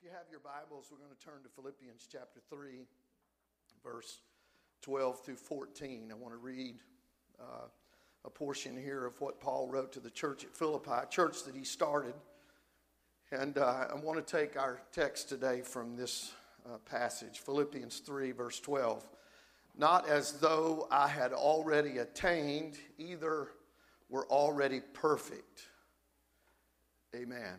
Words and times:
If 0.00 0.06
you 0.06 0.12
have 0.12 0.30
your 0.30 0.40
Bibles, 0.40 0.86
we're 0.90 0.96
going 0.96 1.14
to 1.14 1.22
turn 1.22 1.42
to 1.42 1.50
Philippians 1.50 2.08
chapter 2.10 2.40
3, 2.48 2.86
verse 3.84 4.20
12 4.80 5.22
through 5.22 5.36
14. 5.36 6.08
I 6.10 6.14
want 6.14 6.32
to 6.32 6.38
read 6.38 6.76
uh, 7.38 7.66
a 8.24 8.30
portion 8.30 8.78
here 8.78 9.04
of 9.04 9.20
what 9.20 9.42
Paul 9.42 9.68
wrote 9.68 9.92
to 9.92 10.00
the 10.00 10.08
church 10.08 10.42
at 10.44 10.56
Philippi, 10.56 11.06
church 11.10 11.42
that 11.44 11.54
he 11.54 11.64
started. 11.64 12.14
And 13.30 13.58
uh, 13.58 13.88
I 13.90 13.94
want 13.96 14.26
to 14.26 14.38
take 14.38 14.58
our 14.58 14.80
text 14.90 15.28
today 15.28 15.60
from 15.60 15.96
this 15.96 16.32
uh, 16.64 16.78
passage, 16.78 17.40
Philippians 17.40 17.98
3, 17.98 18.32
verse 18.32 18.58
12. 18.58 19.06
Not 19.76 20.08
as 20.08 20.32
though 20.32 20.88
I 20.90 21.08
had 21.08 21.34
already 21.34 21.98
attained, 21.98 22.78
either 22.96 23.48
were 24.08 24.26
already 24.28 24.80
perfect. 24.94 25.60
Amen 27.14 27.58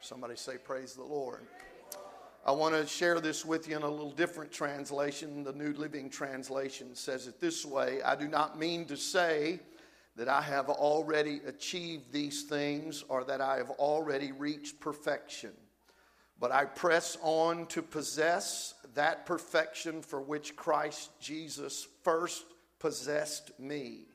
Somebody 0.00 0.36
say, 0.36 0.56
Praise 0.56 0.94
the 0.94 1.04
Lord. 1.04 1.40
I 2.44 2.52
want 2.52 2.74
to 2.74 2.86
share 2.86 3.20
this 3.20 3.44
with 3.44 3.68
you 3.68 3.76
in 3.76 3.82
a 3.82 3.88
little 3.88 4.12
different 4.12 4.50
translation. 4.50 5.44
The 5.44 5.52
New 5.52 5.74
Living 5.74 6.08
Translation 6.08 6.94
says 6.94 7.26
it 7.26 7.38
this 7.38 7.66
way 7.66 8.00
I 8.02 8.16
do 8.16 8.26
not 8.26 8.58
mean 8.58 8.86
to 8.86 8.96
say 8.96 9.60
that 10.16 10.28
I 10.28 10.40
have 10.40 10.70
already 10.70 11.40
achieved 11.46 12.12
these 12.12 12.44
things 12.44 13.04
or 13.08 13.24
that 13.24 13.42
I 13.42 13.58
have 13.58 13.70
already 13.70 14.32
reached 14.32 14.80
perfection, 14.80 15.52
but 16.38 16.50
I 16.50 16.64
press 16.64 17.18
on 17.20 17.66
to 17.66 17.82
possess 17.82 18.74
that 18.94 19.26
perfection 19.26 20.00
for 20.00 20.20
which 20.20 20.56
Christ 20.56 21.10
Jesus 21.20 21.86
first 22.02 22.44
possessed 22.78 23.52
me. 23.60 24.06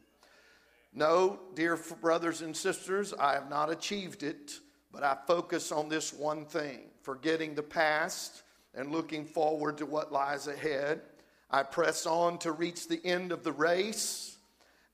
No, 0.93 1.39
dear 1.53 1.77
brothers 2.01 2.41
and 2.41 2.57
sisters, 2.57 3.13
I 3.13 3.33
have 3.33 3.49
not 3.49 3.71
achieved 3.71 4.23
it 4.23 4.59
but 4.95 5.03
I 5.03 5.17
focus 5.27 5.73
on 5.73 5.89
this 5.89 6.13
one 6.13 6.45
thing 6.45 6.79
forgetting 7.01 7.53
the 7.53 7.61
past 7.61 8.43
and 8.73 8.93
looking 8.93 9.25
forward 9.25 9.77
to 9.79 9.85
what 9.85 10.13
lies 10.13 10.47
ahead. 10.47 11.01
I 11.51 11.63
press 11.63 12.05
on 12.05 12.37
to 12.39 12.53
reach 12.53 12.87
the 12.87 13.05
end 13.05 13.33
of 13.33 13.43
the 13.43 13.51
race 13.51 14.37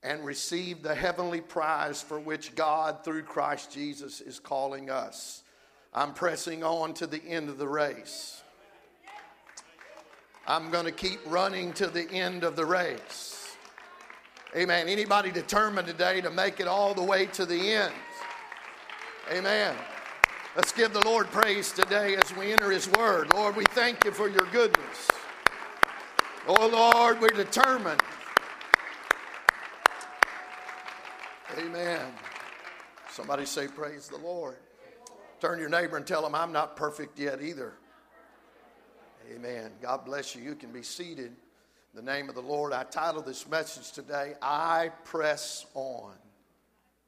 and 0.01 0.25
receive 0.25 0.81
the 0.81 0.95
heavenly 0.95 1.39
prize 1.39 2.01
for 2.01 2.19
which 2.19 2.55
God, 2.55 3.03
through 3.03 3.21
Christ 3.21 3.71
Jesus, 3.71 4.21
is 4.21 4.39
calling 4.39 4.89
us. 4.89 5.43
I'm 5.93 6.15
pressing 6.15 6.63
on 6.63 6.95
to 6.95 7.05
the 7.05 7.23
end 7.23 7.47
of 7.47 7.59
the 7.59 7.67
race. 7.67 8.41
I'm 10.47 10.71
going 10.71 10.85
to 10.85 10.91
keep 10.91 11.19
running 11.27 11.73
to 11.73 11.85
the 11.85 12.09
end 12.09 12.43
of 12.43 12.55
the 12.55 12.65
race. 12.65 13.55
Amen. 14.55 14.89
Anybody 14.89 15.31
determined 15.31 15.87
today 15.87 16.21
to 16.21 16.31
make 16.31 16.59
it 16.59 16.67
all 16.67 16.95
the 16.95 17.03
way 17.03 17.27
to 17.27 17.45
the 17.45 17.73
end? 17.73 17.93
Amen. 19.29 19.75
Let's 20.55 20.71
give 20.71 20.93
the 20.93 21.05
Lord 21.05 21.27
praise 21.27 21.71
today 21.71 22.15
as 22.15 22.35
we 22.35 22.51
enter 22.51 22.71
His 22.71 22.89
Word. 22.89 23.31
Lord, 23.33 23.55
we 23.55 23.63
thank 23.65 24.03
you 24.03 24.11
for 24.11 24.27
your 24.27 24.45
goodness. 24.51 25.07
Oh, 26.47 26.67
Lord, 26.67 27.21
we're 27.21 27.29
determined. 27.29 28.01
Amen. 31.57 32.07
Somebody 33.11 33.45
say, 33.45 33.67
Praise 33.67 34.07
the 34.07 34.17
Lord. 34.17 34.57
Turn 35.39 35.59
your 35.59 35.69
neighbor 35.69 35.97
and 35.97 36.05
tell 36.05 36.25
him, 36.25 36.35
I'm 36.35 36.51
not 36.51 36.75
perfect 36.75 37.17
yet 37.19 37.41
either. 37.41 37.73
Amen. 39.33 39.71
God 39.81 40.03
bless 40.03 40.35
you. 40.35 40.41
You 40.41 40.55
can 40.55 40.71
be 40.71 40.81
seated. 40.83 41.31
In 41.93 42.05
the 42.05 42.11
name 42.11 42.27
of 42.27 42.35
the 42.35 42.41
Lord, 42.41 42.73
I 42.73 42.83
title 42.83 43.21
this 43.21 43.47
message 43.47 43.91
today, 43.91 44.33
I 44.41 44.91
Press 45.03 45.65
On. 45.73 46.13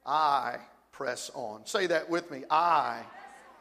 I 0.06 0.58
press 0.94 1.28
on. 1.34 1.66
Say 1.66 1.88
that 1.88 2.08
with 2.08 2.30
me. 2.30 2.44
I 2.48 3.02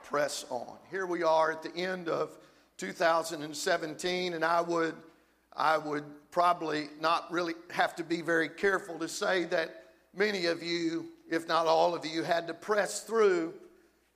press 0.03 0.45
on. 0.51 0.77
Here 0.91 1.07
we 1.07 1.23
are 1.23 1.51
at 1.51 1.63
the 1.63 1.75
end 1.75 2.07
of 2.07 2.37
2017, 2.77 4.33
and 4.33 4.45
I 4.45 4.61
would, 4.61 4.93
I 5.51 5.79
would 5.79 6.03
probably 6.29 6.89
not 7.01 7.31
really 7.31 7.55
have 7.71 7.95
to 7.95 8.03
be 8.03 8.21
very 8.21 8.47
careful 8.47 8.99
to 8.99 9.07
say 9.07 9.45
that 9.45 9.85
many 10.15 10.45
of 10.45 10.61
you, 10.61 11.07
if 11.27 11.47
not 11.47 11.65
all 11.65 11.95
of 11.95 12.05
you, 12.05 12.21
had 12.21 12.45
to 12.47 12.53
press 12.53 13.01
through 13.01 13.55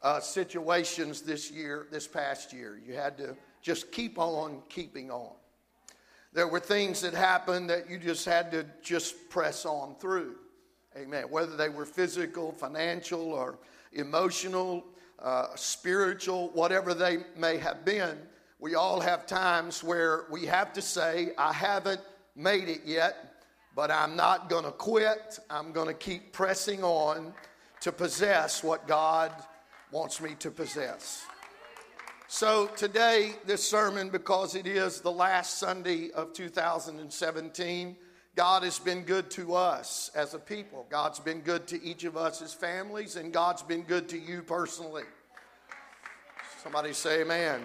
uh, 0.04 0.20
situations 0.20 1.24
this 1.24 1.50
year, 1.50 1.88
this 1.92 2.08
past 2.08 2.54
year. 2.54 2.80
You 2.86 2.94
had 2.94 3.18
to 3.18 3.36
just 3.64 3.92
keep 3.92 4.20
on 4.20 4.62
keeping 4.70 5.10
on. 5.10 5.34
There 6.34 6.48
were 6.48 6.60
things 6.60 7.02
that 7.02 7.16
happened 7.16 7.72
that 7.72 7.90
you 7.90 7.98
just 7.98 8.26
had 8.26 8.52
to 8.52 8.64
just 8.84 9.28
press 9.30 9.66
on 9.66 9.96
through. 9.96 10.36
Amen. 10.98 11.26
Whether 11.30 11.56
they 11.56 11.70
were 11.70 11.86
physical, 11.86 12.52
financial, 12.52 13.32
or 13.32 13.60
emotional, 13.94 14.84
uh, 15.20 15.48
spiritual, 15.56 16.50
whatever 16.56 16.96
they 16.96 17.20
may 17.38 17.58
have 17.58 17.86
been, 17.86 18.18
we 18.60 18.74
all 18.74 19.00
have 19.00 19.28
times 19.28 19.84
where 19.84 20.26
we 20.32 20.48
have 20.48 20.74
to 20.74 20.82
say, 20.82 21.34
I 21.38 21.54
haven't 21.54 22.02
made 22.36 22.68
it 22.68 22.82
yet, 22.84 23.44
but 23.76 23.92
I'm 23.92 24.16
not 24.16 24.50
going 24.50 24.64
to 24.64 24.72
quit. 24.72 25.38
I'm 25.52 25.72
going 25.72 25.88
to 25.88 25.94
keep 25.94 26.34
pressing 26.34 26.84
on 26.84 27.32
to 27.82 27.92
possess 27.92 28.64
what 28.64 28.88
God 28.88 29.32
wants 29.92 30.20
me 30.20 30.34
to 30.40 30.50
possess. 30.50 31.24
So, 32.28 32.68
today, 32.76 33.36
this 33.46 33.64
sermon, 33.64 34.10
because 34.10 34.56
it 34.56 34.66
is 34.66 35.00
the 35.00 35.12
last 35.12 35.60
Sunday 35.60 36.10
of 36.12 36.34
2017, 36.34 37.96
God 38.38 38.62
has 38.62 38.78
been 38.78 39.02
good 39.02 39.32
to 39.32 39.56
us 39.56 40.12
as 40.14 40.36
a 40.36 40.40
people. 40.40 40.86
God's 40.92 41.20
been 41.20 41.40
good 41.40 41.66
to 41.70 41.84
each 41.84 42.04
of 42.04 42.16
us 42.16 42.40
as 42.44 42.54
families, 42.54 43.16
and 43.16 43.34
God's 43.34 43.64
been 43.64 43.82
good 43.82 44.08
to 44.10 44.20
you 44.20 44.44
personally. 44.44 45.06
Somebody 46.62 46.94
say 46.94 47.22
amen. 47.22 47.64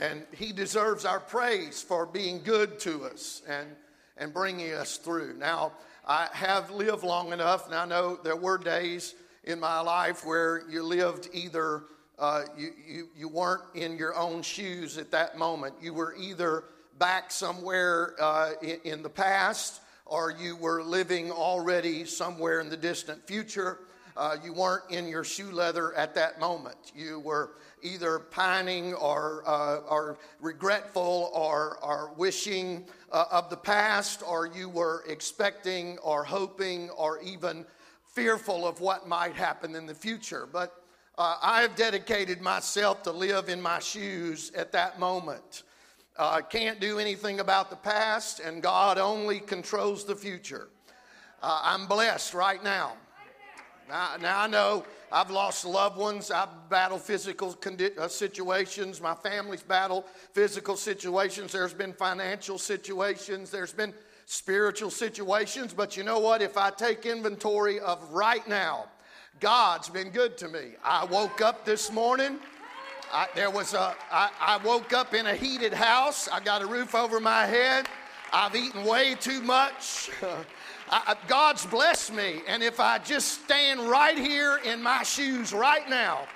And 0.00 0.22
He 0.32 0.52
deserves 0.52 1.04
our 1.04 1.18
praise 1.18 1.82
for 1.82 2.06
being 2.06 2.40
good 2.44 2.78
to 2.80 3.02
us 3.02 3.42
and, 3.48 3.66
and 4.16 4.32
bringing 4.32 4.74
us 4.74 4.96
through. 4.96 5.34
Now, 5.36 5.72
I 6.06 6.28
have 6.32 6.70
lived 6.70 7.02
long 7.02 7.32
enough, 7.32 7.66
and 7.66 7.74
I 7.74 7.84
know 7.84 8.20
there 8.22 8.36
were 8.36 8.58
days 8.58 9.16
in 9.42 9.58
my 9.58 9.80
life 9.80 10.24
where 10.24 10.62
you 10.70 10.84
lived 10.84 11.28
either, 11.32 11.82
uh, 12.16 12.42
you, 12.56 12.70
you, 12.86 13.08
you 13.16 13.28
weren't 13.28 13.62
in 13.74 13.98
your 13.98 14.14
own 14.14 14.42
shoes 14.42 14.98
at 14.98 15.10
that 15.10 15.36
moment. 15.36 15.74
You 15.82 15.94
were 15.94 16.14
either 16.16 16.62
back 16.98 17.30
somewhere 17.30 18.14
uh, 18.20 18.52
in, 18.84 19.02
the 19.02 19.08
past, 19.08 19.80
or 20.06 20.30
you 20.30 20.56
were 20.56 20.82
living 20.82 21.30
already 21.30 22.04
somewhere 22.04 22.60
in 22.60 22.68
the 22.68 22.76
distant 22.76 23.26
future. 23.26 23.78
Uh, 24.16 24.36
you 24.44 24.52
weren't 24.52 24.90
in 24.90 25.08
your 25.08 25.24
shoe 25.24 25.50
leather 25.50 25.94
at 25.94 26.14
that 26.14 26.38
moment. 26.38 26.92
You 26.94 27.20
were 27.20 27.52
either 27.82 28.18
pining 28.18 28.94
or, 28.94 29.42
uh, 29.46 29.78
or 29.88 30.18
regretful 30.40 31.30
or, 31.34 31.78
or 31.82 32.12
wishing 32.16 32.84
uh, 33.10 33.24
of 33.30 33.50
the 33.50 33.56
past, 33.56 34.22
or 34.26 34.46
you 34.46 34.68
were 34.68 35.02
expecting 35.08 35.98
or 35.98 36.24
hoping 36.24 36.90
or 36.90 37.20
even 37.22 37.64
fearful 38.06 38.66
of 38.66 38.80
what 38.80 39.08
might 39.08 39.34
happen 39.34 39.74
in 39.74 39.86
the 39.86 39.94
future. 39.94 40.46
But 40.50 40.74
uh, 41.18 41.36
I 41.42 41.62
have 41.62 41.74
dedicated 41.74 42.40
myself 42.40 43.02
to 43.04 43.12
live 43.12 43.48
in 43.48 43.60
my 43.60 43.78
shoes 43.78 44.52
at 44.54 44.72
that 44.72 44.98
moment. 44.98 45.62
Uh, 46.16 46.40
can't 46.42 46.78
do 46.78 46.98
anything 46.98 47.40
about 47.40 47.70
the 47.70 47.76
past, 47.76 48.38
and 48.40 48.62
God 48.62 48.98
only 48.98 49.40
controls 49.40 50.04
the 50.04 50.14
future. 50.14 50.68
Uh, 51.42 51.60
I'm 51.62 51.86
blessed 51.86 52.34
right 52.34 52.62
now. 52.62 52.92
Now, 53.88 54.16
now, 54.20 54.40
I 54.40 54.46
know 54.46 54.84
I've 55.10 55.30
lost 55.30 55.64
loved 55.64 55.96
ones. 55.96 56.30
I've 56.30 56.68
battled 56.68 57.00
physical 57.00 57.54
condi- 57.54 57.98
uh, 57.98 58.08
situations. 58.08 59.00
My 59.00 59.14
family's 59.14 59.62
battled 59.62 60.04
physical 60.32 60.76
situations. 60.76 61.52
There's 61.52 61.74
been 61.74 61.92
financial 61.92 62.58
situations. 62.58 63.50
There's 63.50 63.72
been 63.72 63.92
spiritual 64.26 64.90
situations. 64.90 65.74
But 65.74 65.96
you 65.96 66.04
know 66.04 66.20
what? 66.20 66.42
If 66.42 66.56
I 66.56 66.70
take 66.70 67.06
inventory 67.06 67.80
of 67.80 68.02
right 68.12 68.46
now, 68.46 68.86
God's 69.40 69.88
been 69.88 70.10
good 70.10 70.38
to 70.38 70.48
me. 70.48 70.74
I 70.84 71.04
woke 71.04 71.40
up 71.40 71.64
this 71.64 71.90
morning. 71.90 72.38
I, 73.12 73.28
there 73.34 73.50
was 73.50 73.74
a, 73.74 73.94
I, 74.10 74.30
I 74.40 74.56
woke 74.64 74.94
up 74.94 75.12
in 75.12 75.26
a 75.26 75.34
heated 75.34 75.74
house. 75.74 76.28
I 76.28 76.40
got 76.40 76.62
a 76.62 76.66
roof 76.66 76.94
over 76.94 77.20
my 77.20 77.44
head. 77.44 77.86
I've 78.32 78.56
eaten 78.56 78.84
way 78.84 79.14
too 79.14 79.42
much. 79.42 80.10
I, 80.90 81.14
God's 81.28 81.66
blessed 81.66 82.14
me. 82.14 82.40
And 82.48 82.62
if 82.62 82.80
I 82.80 82.98
just 82.98 83.42
stand 83.44 83.80
right 83.80 84.16
here 84.16 84.60
in 84.64 84.82
my 84.82 85.02
shoes 85.02 85.52
right 85.52 85.88
now, 85.90 86.26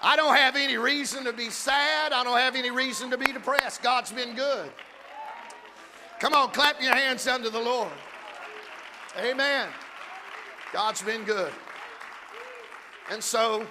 I 0.00 0.14
don't 0.14 0.36
have 0.36 0.54
any 0.54 0.76
reason 0.76 1.24
to 1.24 1.32
be 1.32 1.50
sad. 1.50 2.12
I 2.12 2.22
don't 2.22 2.38
have 2.38 2.54
any 2.54 2.70
reason 2.70 3.10
to 3.10 3.18
be 3.18 3.32
depressed. 3.32 3.82
God's 3.82 4.12
been 4.12 4.36
good. 4.36 4.70
Come 6.20 6.34
on, 6.34 6.50
clap 6.50 6.80
your 6.80 6.94
hands 6.94 7.26
unto 7.26 7.50
the 7.50 7.60
Lord. 7.60 7.90
Amen. 9.18 9.68
God's 10.72 11.02
been 11.02 11.24
good. 11.24 11.52
And 13.10 13.22
so, 13.22 13.66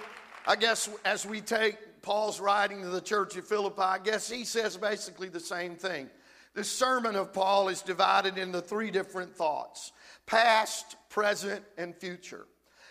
I 0.46 0.56
guess 0.56 0.90
as 1.04 1.24
we 1.24 1.40
take 1.40 1.78
Paul's 2.04 2.38
writing 2.38 2.82
to 2.82 2.88
the 2.88 3.00
church 3.00 3.34
of 3.36 3.48
Philippi, 3.48 3.80
I 3.80 3.98
guess 3.98 4.30
he 4.30 4.44
says 4.44 4.76
basically 4.76 5.30
the 5.30 5.40
same 5.40 5.74
thing. 5.74 6.10
The 6.52 6.62
sermon 6.62 7.16
of 7.16 7.32
Paul 7.32 7.68
is 7.68 7.80
divided 7.80 8.36
into 8.36 8.60
three 8.60 8.90
different 8.90 9.34
thoughts 9.34 9.90
past, 10.26 10.96
present, 11.08 11.64
and 11.78 11.96
future. 11.96 12.46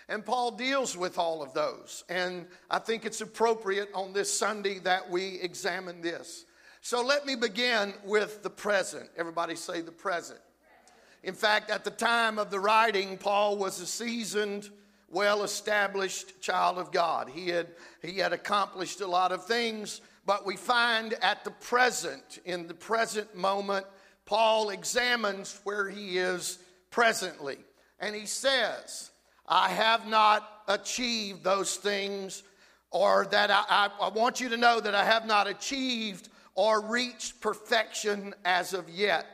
And 0.09 0.25
Paul 0.25 0.51
deals 0.51 0.97
with 0.97 1.17
all 1.17 1.43
of 1.43 1.53
those. 1.53 2.03
And 2.09 2.47
I 2.69 2.79
think 2.79 3.05
it's 3.05 3.21
appropriate 3.21 3.89
on 3.93 4.13
this 4.13 4.33
Sunday 4.33 4.79
that 4.79 5.09
we 5.09 5.39
examine 5.41 6.01
this. 6.01 6.45
So 6.81 7.03
let 7.03 7.25
me 7.25 7.35
begin 7.35 7.93
with 8.03 8.43
the 8.43 8.49
present. 8.49 9.09
Everybody 9.15 9.55
say 9.55 9.81
the 9.81 9.91
present. 9.91 10.41
In 11.23 11.35
fact, 11.35 11.69
at 11.69 11.85
the 11.85 11.91
time 11.91 12.37
of 12.37 12.51
the 12.51 12.59
writing, 12.59 13.17
Paul 13.17 13.57
was 13.57 13.79
a 13.79 13.85
seasoned, 13.85 14.69
well 15.13 15.43
established 15.43 16.41
child 16.41 16.77
of 16.77 16.91
God. 16.91 17.29
He 17.29 17.49
had, 17.49 17.67
he 18.01 18.17
had 18.17 18.33
accomplished 18.33 19.01
a 19.01 19.07
lot 19.07 19.31
of 19.31 19.45
things, 19.45 20.01
but 20.25 20.45
we 20.45 20.55
find 20.55 21.13
at 21.21 21.43
the 21.43 21.51
present, 21.51 22.39
in 22.45 22.67
the 22.67 22.73
present 22.73 23.35
moment, 23.35 23.85
Paul 24.25 24.69
examines 24.69 25.59
where 25.63 25.89
he 25.89 26.17
is 26.17 26.59
presently. 26.89 27.57
And 27.99 28.15
he 28.15 28.25
says, 28.25 29.11
I 29.47 29.69
have 29.69 30.07
not 30.07 30.49
achieved 30.67 31.43
those 31.43 31.75
things, 31.75 32.43
or 32.91 33.27
that 33.31 33.51
I, 33.51 33.63
I, 33.67 33.89
I, 34.01 34.09
want 34.09 34.39
you 34.39 34.49
to 34.49 34.57
know 34.57 34.79
that 34.79 34.95
I 34.95 35.03
have 35.03 35.25
not 35.25 35.47
achieved 35.47 36.29
or 36.55 36.81
reached 36.81 37.41
perfection 37.41 38.33
as 38.45 38.73
of 38.73 38.89
yet. 38.89 39.25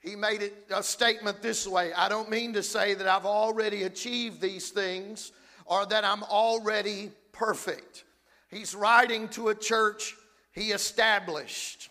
He 0.00 0.14
made 0.14 0.42
it 0.42 0.66
a 0.74 0.82
statement 0.82 1.42
this 1.42 1.66
way 1.66 1.92
I 1.92 2.08
don't 2.08 2.30
mean 2.30 2.52
to 2.54 2.62
say 2.62 2.94
that 2.94 3.06
I've 3.06 3.26
already 3.26 3.82
achieved 3.82 4.40
these 4.40 4.70
things 4.70 5.32
or 5.66 5.86
that 5.86 6.04
I'm 6.04 6.22
already 6.24 7.10
perfect. 7.32 8.04
He's 8.48 8.74
writing 8.74 9.28
to 9.30 9.48
a 9.48 9.54
church 9.54 10.16
he 10.52 10.72
established. 10.72 11.90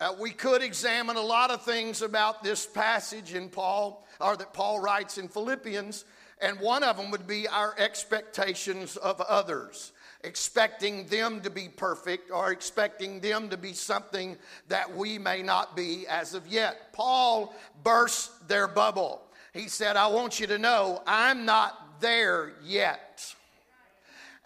Uh, 0.00 0.14
we 0.20 0.30
could 0.30 0.62
examine 0.62 1.16
a 1.16 1.22
lot 1.22 1.50
of 1.50 1.62
things 1.62 2.02
about 2.02 2.42
this 2.42 2.66
passage 2.66 3.34
in 3.34 3.48
Paul, 3.48 4.06
or 4.20 4.36
that 4.36 4.52
Paul 4.52 4.80
writes 4.80 5.18
in 5.18 5.28
Philippians, 5.28 6.04
and 6.40 6.60
one 6.60 6.82
of 6.82 6.96
them 6.96 7.10
would 7.10 7.26
be 7.26 7.48
our 7.48 7.74
expectations 7.78 8.96
of 8.96 9.20
others, 9.20 9.92
expecting 10.24 11.06
them 11.06 11.40
to 11.40 11.50
be 11.50 11.68
perfect 11.68 12.30
or 12.30 12.50
expecting 12.50 13.20
them 13.20 13.48
to 13.48 13.56
be 13.56 13.72
something 13.72 14.36
that 14.68 14.96
we 14.96 15.18
may 15.18 15.42
not 15.42 15.76
be 15.76 16.06
as 16.08 16.34
of 16.34 16.46
yet. 16.46 16.92
Paul 16.92 17.54
burst 17.84 18.48
their 18.48 18.66
bubble. 18.66 19.22
He 19.52 19.68
said, 19.68 19.96
I 19.96 20.08
want 20.08 20.40
you 20.40 20.46
to 20.48 20.58
know 20.58 21.02
I'm 21.06 21.44
not 21.44 22.00
there 22.00 22.52
yet. 22.64 23.34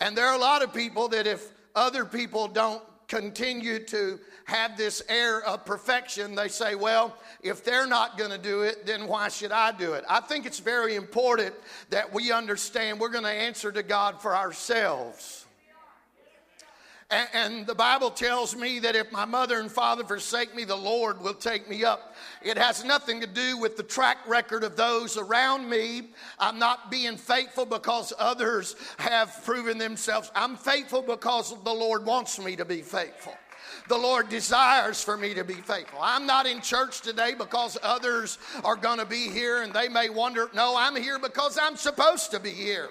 And 0.00 0.16
there 0.16 0.26
are 0.26 0.34
a 0.34 0.40
lot 0.40 0.62
of 0.62 0.74
people 0.74 1.08
that 1.08 1.26
if 1.26 1.48
other 1.74 2.04
people 2.04 2.48
don't 2.48 2.82
continue 3.08 3.78
to 3.78 4.18
have 4.44 4.76
this 4.76 5.02
air 5.08 5.42
of 5.44 5.64
perfection, 5.64 6.34
they 6.34 6.48
say, 6.48 6.74
well, 6.74 7.16
if 7.42 7.64
they're 7.64 7.86
not 7.86 8.18
going 8.18 8.30
to 8.30 8.38
do 8.38 8.62
it, 8.62 8.84
then 8.86 9.06
why 9.06 9.28
should 9.28 9.52
I 9.52 9.72
do 9.72 9.92
it? 9.92 10.04
I 10.08 10.20
think 10.20 10.46
it's 10.46 10.60
very 10.60 10.96
important 10.96 11.54
that 11.90 12.12
we 12.12 12.32
understand 12.32 12.98
we're 12.98 13.08
going 13.10 13.24
to 13.24 13.30
answer 13.30 13.70
to 13.70 13.82
God 13.82 14.20
for 14.20 14.34
ourselves. 14.36 15.46
And, 17.12 17.28
and 17.34 17.66
the 17.66 17.74
Bible 17.74 18.10
tells 18.10 18.56
me 18.56 18.78
that 18.78 18.96
if 18.96 19.12
my 19.12 19.26
mother 19.26 19.60
and 19.60 19.70
father 19.70 20.02
forsake 20.02 20.54
me, 20.54 20.64
the 20.64 20.74
Lord 20.74 21.20
will 21.20 21.34
take 21.34 21.68
me 21.68 21.84
up. 21.84 22.14
It 22.42 22.56
has 22.56 22.84
nothing 22.84 23.20
to 23.20 23.26
do 23.26 23.58
with 23.58 23.76
the 23.76 23.82
track 23.82 24.16
record 24.26 24.64
of 24.64 24.76
those 24.76 25.18
around 25.18 25.68
me. 25.68 26.08
I'm 26.38 26.58
not 26.58 26.90
being 26.90 27.18
faithful 27.18 27.66
because 27.66 28.14
others 28.18 28.76
have 28.96 29.44
proven 29.44 29.76
themselves. 29.76 30.30
I'm 30.34 30.56
faithful 30.56 31.02
because 31.02 31.54
the 31.62 31.74
Lord 31.74 32.06
wants 32.06 32.38
me 32.38 32.56
to 32.56 32.64
be 32.64 32.80
faithful 32.80 33.34
the 33.88 33.98
Lord 33.98 34.28
desires 34.28 35.02
for 35.02 35.16
me 35.16 35.34
to 35.34 35.44
be 35.44 35.54
faithful. 35.54 35.98
I'm 36.00 36.26
not 36.26 36.46
in 36.46 36.60
church 36.60 37.00
today 37.00 37.34
because 37.36 37.76
others 37.82 38.38
are 38.64 38.76
going 38.76 38.98
to 38.98 39.06
be 39.06 39.28
here 39.28 39.62
and 39.62 39.72
they 39.72 39.88
may 39.88 40.08
wonder, 40.08 40.48
no, 40.54 40.76
I'm 40.76 40.94
here 40.94 41.18
because 41.18 41.58
I'm 41.60 41.76
supposed 41.76 42.30
to 42.30 42.40
be 42.40 42.50
here. 42.50 42.90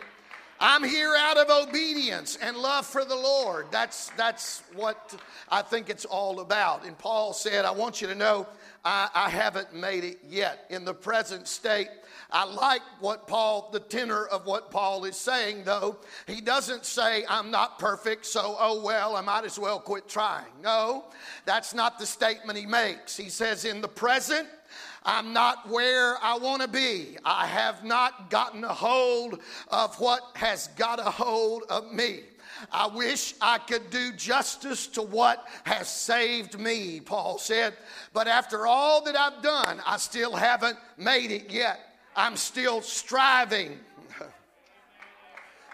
I'm 0.64 0.84
here 0.84 1.16
out 1.18 1.38
of 1.38 1.50
obedience 1.50 2.38
and 2.40 2.56
love 2.56 2.86
for 2.86 3.04
the 3.04 3.16
Lord. 3.16 3.66
That's, 3.72 4.10
that's 4.10 4.62
what 4.76 5.20
I 5.50 5.64
think 5.64 5.90
it's 5.90 6.06
all 6.06 6.40
about. 6.40 6.86
And 6.86 6.96
Paul 6.96 7.34
said, 7.34 7.66
I 7.66 7.72
want 7.72 8.00
you 8.00 8.08
to 8.08 8.14
know 8.14 8.46
I, 8.86 9.10
I 9.16 9.30
haven't 9.30 9.74
made 9.74 10.04
it 10.04 10.20
yet. 10.30 10.68
In 10.70 10.86
the 10.86 10.94
present 10.94 11.48
state, 11.48 11.90
I 12.32 12.46
like 12.46 12.84
what 13.00 13.28
Paul, 13.28 13.72
the 13.74 13.80
tenor 13.80 14.26
of 14.26 14.46
what 14.46 14.70
Paul 14.70 15.06
is 15.06 15.18
saying, 15.18 15.64
though. 15.64 15.98
He 16.28 16.42
doesn't 16.42 16.86
say, 16.86 17.26
I'm 17.28 17.50
not 17.50 17.80
perfect, 17.80 18.28
so 18.28 18.56
oh 18.60 18.84
well, 18.84 19.16
I 19.16 19.22
might 19.22 19.46
as 19.46 19.58
well 19.58 19.80
quit 19.80 20.08
trying. 20.08 20.46
No, 20.62 21.06
that's 21.46 21.74
not 21.74 21.98
the 21.98 22.06
statement 22.06 22.60
he 22.60 22.68
makes. 22.68 23.18
He 23.18 23.30
says, 23.30 23.66
In 23.66 23.82
the 23.82 23.88
present, 23.88 24.48
I'm 25.04 25.34
not 25.34 25.68
where 25.68 26.16
I 26.24 26.38
want 26.38 26.62
to 26.62 26.68
be. 26.68 27.18
I 27.26 27.48
have 27.48 27.84
not 27.84 28.30
gotten 28.30 28.64
a 28.64 28.74
hold 28.74 29.40
of 29.70 30.00
what 30.00 30.22
has 30.36 30.68
got 30.78 31.00
a 31.00 31.10
hold 31.10 31.64
of 31.70 31.92
me. 31.92 32.22
I 32.72 32.88
wish 32.88 33.34
I 33.42 33.58
could 33.58 33.90
do 33.90 34.12
justice 34.12 34.86
to 34.88 35.02
what 35.02 35.48
has 35.64 35.90
saved 35.90 36.60
me, 36.60 37.00
Paul 37.00 37.40
said. 37.40 37.74
But 38.14 38.28
after 38.28 38.68
all 38.68 39.04
that 39.06 39.16
I've 39.16 39.42
done, 39.42 39.82
I 39.86 39.98
still 39.98 40.36
haven't 40.36 40.78
made 40.98 41.32
it 41.32 41.50
yet. 41.50 41.80
I'm 42.16 42.36
still 42.36 42.82
striving. 42.82 43.80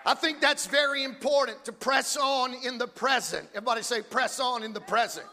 I 0.05 0.13
think 0.13 0.39
that's 0.39 0.67
very 0.67 1.03
important 1.03 1.65
to 1.65 1.73
press 1.73 2.15
on 2.15 2.53
in 2.63 2.77
the 2.77 2.87
present. 2.87 3.49
Everybody 3.53 3.81
say, 3.81 4.01
press 4.01 4.39
on 4.39 4.63
in 4.63 4.71
the 4.71 4.79
present. 4.79 5.25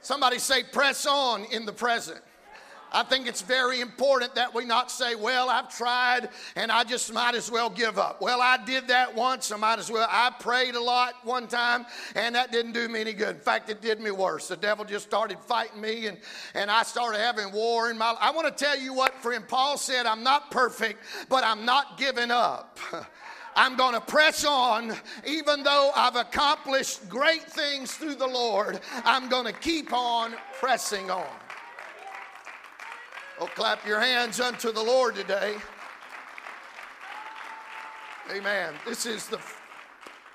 Somebody 0.00 0.40
say, 0.40 0.64
press 0.64 1.06
on 1.06 1.44
in 1.52 1.66
the 1.66 1.72
present. 1.72 2.20
I 2.96 3.02
think 3.02 3.26
it's 3.26 3.42
very 3.42 3.82
important 3.82 4.34
that 4.36 4.54
we 4.54 4.64
not 4.64 4.90
say, 4.90 5.16
well, 5.16 5.50
I've 5.50 5.68
tried 5.68 6.30
and 6.56 6.72
I 6.72 6.82
just 6.82 7.12
might 7.12 7.34
as 7.34 7.50
well 7.50 7.68
give 7.68 7.98
up. 7.98 8.22
Well, 8.22 8.40
I 8.40 8.56
did 8.64 8.88
that 8.88 9.14
once, 9.14 9.52
I 9.52 9.58
might 9.58 9.78
as 9.78 9.90
well. 9.90 10.08
I 10.10 10.32
prayed 10.40 10.76
a 10.76 10.82
lot 10.82 11.12
one 11.22 11.46
time 11.46 11.84
and 12.14 12.34
that 12.34 12.52
didn't 12.52 12.72
do 12.72 12.88
me 12.88 13.02
any 13.02 13.12
good. 13.12 13.36
In 13.36 13.42
fact, 13.42 13.68
it 13.68 13.82
did 13.82 14.00
me 14.00 14.12
worse. 14.12 14.48
The 14.48 14.56
devil 14.56 14.82
just 14.82 15.04
started 15.04 15.38
fighting 15.40 15.78
me 15.78 16.06
and, 16.06 16.16
and 16.54 16.70
I 16.70 16.84
started 16.84 17.18
having 17.18 17.52
war 17.52 17.90
in 17.90 17.98
my 17.98 18.12
life. 18.12 18.18
I 18.18 18.30
want 18.30 18.56
to 18.56 18.64
tell 18.64 18.78
you 18.78 18.94
what, 18.94 19.14
friend, 19.16 19.46
Paul 19.46 19.76
said, 19.76 20.06
I'm 20.06 20.22
not 20.22 20.50
perfect, 20.50 21.00
but 21.28 21.44
I'm 21.44 21.66
not 21.66 21.98
giving 21.98 22.30
up. 22.30 22.78
I'm 23.56 23.76
going 23.76 23.92
to 23.92 24.00
press 24.00 24.42
on, 24.42 24.94
even 25.26 25.62
though 25.62 25.90
I've 25.94 26.16
accomplished 26.16 27.10
great 27.10 27.42
things 27.42 27.94
through 27.94 28.14
the 28.14 28.26
Lord. 28.26 28.80
I'm 29.04 29.28
going 29.28 29.46
to 29.46 29.52
keep 29.52 29.92
on 29.92 30.34
pressing 30.58 31.10
on. 31.10 31.26
Oh, 33.38 33.46
clap 33.54 33.86
your 33.86 34.00
hands 34.00 34.40
unto 34.40 34.72
the 34.72 34.82
Lord 34.82 35.14
today. 35.14 35.56
Amen. 38.34 38.72
This 38.86 39.04
is 39.04 39.28
the 39.28 39.38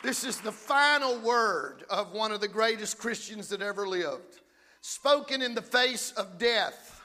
this 0.03 0.23
is 0.23 0.39
the 0.39 0.51
final 0.51 1.19
word 1.19 1.83
of 1.89 2.13
one 2.13 2.31
of 2.31 2.41
the 2.41 2.47
greatest 2.47 2.99
Christians 2.99 3.49
that 3.49 3.63
ever 3.63 3.87
lived, 3.87 4.41
spoken 4.81 5.41
in 5.41 5.55
the 5.55 5.63
face 5.63 6.11
of 6.11 6.37
death. 6.37 7.03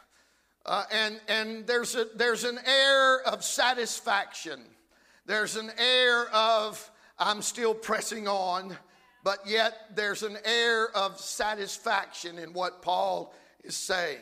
Uh, 0.66 0.84
and 0.92 1.18
and 1.28 1.66
there's, 1.66 1.94
a, 1.94 2.06
there's 2.14 2.44
an 2.44 2.58
air 2.66 3.22
of 3.22 3.42
satisfaction. 3.42 4.60
There's 5.24 5.56
an 5.56 5.70
air 5.78 6.28
of, 6.28 6.90
I'm 7.18 7.40
still 7.40 7.72
pressing 7.72 8.28
on, 8.28 8.76
but 9.24 9.38
yet 9.46 9.72
there's 9.94 10.22
an 10.22 10.36
air 10.44 10.94
of 10.94 11.18
satisfaction 11.18 12.38
in 12.38 12.52
what 12.52 12.82
Paul 12.82 13.34
is 13.64 13.76
saying. 13.76 14.20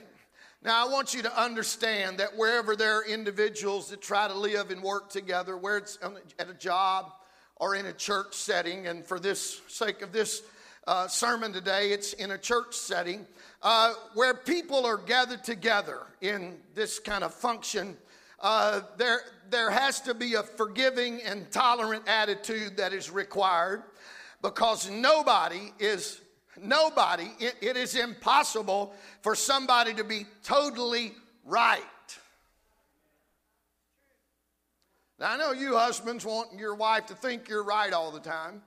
Now, 0.65 0.87
I 0.87 0.91
want 0.91 1.13
you 1.13 1.21
to 1.21 1.41
understand 1.41 2.17
that 2.21 2.39
wherever 2.39 2.75
there 2.75 2.97
are 2.99 3.05
individuals 3.05 3.91
that 3.91 4.01
try 4.01 4.29
to 4.29 4.33
live 4.33 4.71
and 4.71 4.83
work 4.83 5.11
together, 5.11 5.59
where 5.59 5.77
it's 5.77 5.99
at 6.39 6.49
a 6.49 6.55
job 6.55 7.13
or 7.57 7.75
in 7.75 7.85
a 7.85 7.93
church 7.93 8.35
setting, 8.35 8.87
and 8.87 9.05
for 9.05 9.21
this 9.21 9.61
sake 9.69 10.01
of 10.01 10.11
this 10.11 10.43
uh, 10.87 11.07
sermon 11.07 11.53
today, 11.53 11.93
it's 11.93 12.15
in 12.15 12.31
a 12.31 12.39
church 12.39 12.75
setting, 12.75 13.27
uh, 13.63 13.93
where 14.15 14.33
people 14.33 14.87
are 14.87 14.97
gathered 14.97 15.45
together 15.45 16.07
in 16.23 16.57
this 16.75 16.99
kind 16.99 17.23
of 17.25 17.35
function, 17.35 17.95
uh, 18.41 18.81
there, 18.97 19.21
there 19.51 19.71
has 19.71 20.01
to 20.01 20.15
be 20.15 20.33
a 20.33 20.43
forgiving 20.43 21.21
and 21.27 21.51
tolerant 21.51 22.09
attitude 22.09 22.79
that 22.79 22.95
is 22.95 23.11
required 23.11 23.83
because 24.41 24.89
nobody 24.89 25.75
is 25.79 26.23
Nobody, 26.61 27.31
it, 27.41 27.57
it 27.61 27.77
is 27.77 27.97
impossible 27.97 28.95
for 29.23 29.35
somebody 29.35 29.95
to 29.95 30.05
be 30.05 30.27
totally 30.43 31.13
right. 31.45 31.83
Now, 35.19 35.33
I 35.33 35.37
know 35.37 35.53
you 35.53 35.77
husbands 35.77 36.25
want 36.25 36.59
your 36.59 36.75
wife 36.75 37.07
to 37.07 37.15
think 37.15 37.49
you're 37.49 37.65
right 37.65 37.93
all 37.93 38.11
the 38.11 38.21
time. 38.21 38.63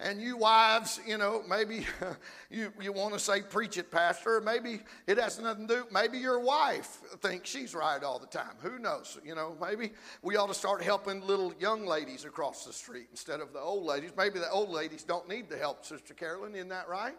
And 0.00 0.20
you 0.20 0.36
wives, 0.36 1.00
you 1.04 1.18
know, 1.18 1.42
maybe 1.48 1.84
you, 2.50 2.72
you 2.80 2.92
want 2.92 3.14
to 3.14 3.18
say, 3.18 3.42
preach 3.42 3.78
it, 3.78 3.90
Pastor. 3.90 4.40
Maybe 4.40 4.80
it 5.08 5.18
has 5.18 5.40
nothing 5.40 5.66
to 5.66 5.74
do. 5.74 5.84
Maybe 5.90 6.18
your 6.18 6.38
wife 6.38 6.98
thinks 7.20 7.50
she's 7.50 7.74
right 7.74 8.02
all 8.04 8.20
the 8.20 8.26
time. 8.26 8.54
Who 8.62 8.78
knows? 8.78 9.18
You 9.24 9.34
know, 9.34 9.56
maybe 9.60 9.90
we 10.22 10.36
ought 10.36 10.46
to 10.46 10.54
start 10.54 10.82
helping 10.82 11.26
little 11.26 11.52
young 11.58 11.84
ladies 11.84 12.24
across 12.24 12.64
the 12.64 12.72
street 12.72 13.08
instead 13.10 13.40
of 13.40 13.52
the 13.52 13.58
old 13.58 13.84
ladies. 13.84 14.12
Maybe 14.16 14.38
the 14.38 14.50
old 14.50 14.70
ladies 14.70 15.02
don't 15.02 15.28
need 15.28 15.48
the 15.48 15.58
help, 15.58 15.84
Sister 15.84 16.14
Carolyn. 16.14 16.54
Isn't 16.54 16.68
that 16.68 16.88
right? 16.88 17.16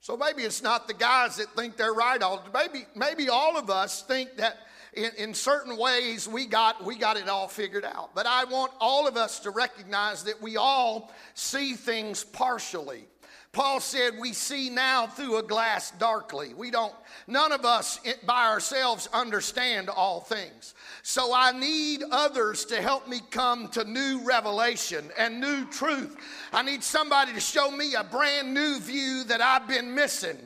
So 0.00 0.16
maybe 0.16 0.42
it's 0.42 0.62
not 0.62 0.88
the 0.88 0.94
guys 0.94 1.36
that 1.36 1.54
think 1.54 1.76
they're 1.76 1.92
right 1.92 2.20
all. 2.22 2.42
Maybe 2.54 2.86
maybe 2.94 3.28
all 3.28 3.58
of 3.58 3.68
us 3.68 4.02
think 4.02 4.36
that 4.36 4.56
in, 4.94 5.10
in 5.16 5.34
certain 5.34 5.76
ways 5.76 6.28
we 6.28 6.46
got 6.46 6.84
we 6.84 6.96
got 6.96 7.16
it 7.16 7.28
all 7.28 7.48
figured 7.48 7.84
out. 7.84 8.14
But 8.14 8.26
I 8.26 8.44
want 8.44 8.72
all 8.80 9.06
of 9.06 9.16
us 9.16 9.40
to 9.40 9.50
recognize 9.50 10.24
that 10.24 10.40
we 10.40 10.56
all 10.56 11.12
see 11.34 11.74
things 11.74 12.24
partially. 12.24 13.06
Paul 13.52 13.80
said, 13.80 14.18
We 14.18 14.32
see 14.34 14.68
now 14.68 15.06
through 15.06 15.38
a 15.38 15.42
glass 15.42 15.90
darkly. 15.92 16.52
We 16.54 16.70
don't, 16.70 16.94
none 17.26 17.50
of 17.50 17.64
us 17.64 17.98
by 18.26 18.46
ourselves 18.46 19.08
understand 19.12 19.88
all 19.88 20.20
things. 20.20 20.74
So 21.02 21.32
I 21.34 21.52
need 21.52 22.02
others 22.10 22.66
to 22.66 22.80
help 22.80 23.08
me 23.08 23.20
come 23.30 23.68
to 23.68 23.84
new 23.84 24.20
revelation 24.24 25.10
and 25.18 25.40
new 25.40 25.64
truth. 25.66 26.16
I 26.52 26.62
need 26.62 26.84
somebody 26.84 27.32
to 27.32 27.40
show 27.40 27.70
me 27.70 27.94
a 27.94 28.04
brand 28.04 28.52
new 28.52 28.78
view 28.80 29.24
that 29.24 29.40
I've 29.40 29.66
been 29.66 29.94
missing. 29.94 30.38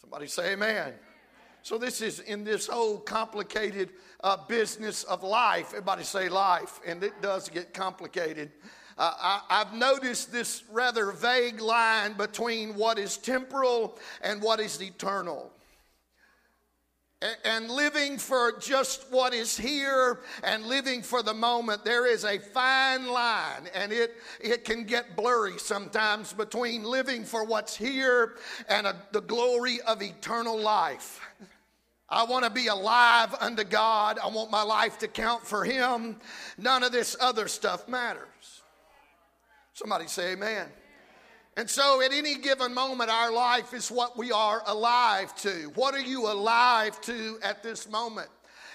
Somebody 0.00 0.26
say, 0.26 0.54
Amen. 0.54 0.94
So, 1.62 1.78
this 1.78 2.00
is 2.00 2.20
in 2.20 2.44
this 2.44 2.66
whole 2.66 2.98
complicated 2.98 3.90
uh, 4.22 4.36
business 4.48 5.04
of 5.04 5.22
life. 5.22 5.68
Everybody 5.68 6.04
say 6.04 6.28
life, 6.28 6.80
and 6.86 7.02
it 7.02 7.20
does 7.20 7.48
get 7.48 7.74
complicated. 7.74 8.50
Uh, 8.98 9.12
I, 9.18 9.40
I've 9.50 9.74
noticed 9.74 10.30
this 10.32 10.64
rather 10.70 11.12
vague 11.12 11.60
line 11.60 12.14
between 12.14 12.74
what 12.74 12.98
is 12.98 13.16
temporal 13.16 13.98
and 14.22 14.42
what 14.42 14.60
is 14.60 14.82
eternal 14.82 15.50
and 17.44 17.70
living 17.70 18.16
for 18.16 18.52
just 18.58 19.04
what 19.10 19.34
is 19.34 19.56
here 19.56 20.20
and 20.42 20.64
living 20.64 21.02
for 21.02 21.22
the 21.22 21.34
moment, 21.34 21.84
there 21.84 22.06
is 22.06 22.24
a 22.24 22.38
fine 22.38 23.06
line, 23.08 23.68
and 23.74 23.92
it, 23.92 24.16
it 24.40 24.64
can 24.64 24.84
get 24.84 25.16
blurry 25.16 25.58
sometimes 25.58 26.32
between 26.32 26.82
living 26.82 27.24
for 27.24 27.44
what's 27.44 27.76
here 27.76 28.36
and 28.68 28.86
a, 28.86 28.96
the 29.12 29.20
glory 29.20 29.80
of 29.82 30.02
eternal 30.02 30.58
life. 30.58 31.20
I 32.08 32.24
want 32.24 32.44
to 32.44 32.50
be 32.50 32.66
alive 32.66 33.34
unto 33.38 33.64
God. 33.64 34.18
I 34.18 34.28
want 34.28 34.50
my 34.50 34.62
life 34.62 34.98
to 34.98 35.08
count 35.08 35.46
for 35.46 35.64
Him. 35.64 36.16
None 36.58 36.82
of 36.82 36.90
this 36.90 37.16
other 37.20 37.46
stuff 37.46 37.86
matters. 37.86 38.62
Somebody 39.74 40.08
say, 40.08 40.32
Amen. 40.32 40.66
And 41.60 41.68
so, 41.68 42.00
at 42.00 42.10
any 42.14 42.36
given 42.36 42.72
moment, 42.72 43.10
our 43.10 43.30
life 43.30 43.74
is 43.74 43.90
what 43.90 44.16
we 44.16 44.32
are 44.32 44.62
alive 44.64 45.34
to. 45.42 45.70
What 45.74 45.94
are 45.94 46.00
you 46.00 46.26
alive 46.26 46.98
to 47.02 47.38
at 47.42 47.62
this 47.62 47.86
moment? 47.86 48.30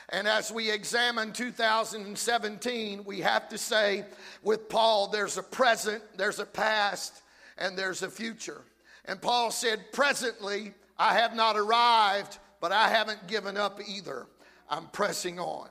And 0.10 0.28
as 0.28 0.52
we 0.52 0.70
examine 0.70 1.34
2017, 1.34 3.04
we 3.04 3.22
have 3.22 3.50
to 3.50 3.58
say 3.58 4.06
with 4.44 4.70
Paul, 4.70 5.08
there's 5.08 5.40
a 5.40 5.42
present, 5.42 6.04
there's 6.16 6.38
a 6.38 6.46
past, 6.46 7.24
and 7.58 7.76
there's 7.76 8.04
a 8.04 8.08
future. 8.08 8.62
And 9.06 9.20
Paul 9.20 9.50
said, 9.50 9.92
Presently, 9.92 10.72
I 10.96 11.16
have 11.16 11.36
not 11.36 11.58
arrived, 11.58 12.38
but 12.62 12.72
I 12.72 12.88
haven't 12.90 13.26
given 13.26 13.58
up 13.58 13.80
either. 13.88 14.28
I'm 14.70 14.86
pressing 14.90 15.40
on. 15.40 15.70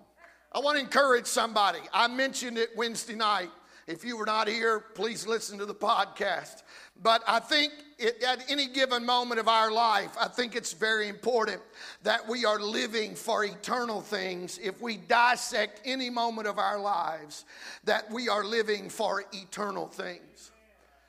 I 0.51 0.59
want 0.59 0.79
to 0.79 0.83
encourage 0.83 1.27
somebody. 1.27 1.79
I 1.93 2.09
mentioned 2.09 2.59
it 2.59 2.71
Wednesday 2.77 3.15
night. 3.15 3.51
If 3.87 4.05
you 4.05 4.17
were 4.17 4.25
not 4.25 4.49
here, 4.49 4.81
please 4.81 5.27
listen 5.27 5.59
to 5.59 5.67
the 5.67 5.75
podcast. 5.75 6.63
But 7.03 7.23
I 7.27 7.39
think 7.39 7.73
it, 7.99 8.23
at 8.23 8.51
any 8.51 8.67
given 8.67 9.05
moment 9.05 9.41
of 9.41 9.49
our 9.49 9.71
life, 9.71 10.17
I 10.19 10.29
think 10.29 10.57
it's 10.57 10.73
very 10.73 11.09
important 11.09 11.61
that 12.03 12.27
we 12.27 12.45
are 12.45 12.59
living 12.59 13.15
for 13.15 13.45
eternal 13.45 14.01
things. 14.01 14.59
If 14.63 14.81
we 14.81 14.97
dissect 14.97 15.83
any 15.85 16.09
moment 16.09 16.49
of 16.49 16.59
our 16.59 16.79
lives, 16.79 17.45
that 17.85 18.11
we 18.11 18.29
are 18.29 18.45
living 18.45 18.89
for 18.89 19.25
eternal 19.33 19.89
things. 19.89 20.53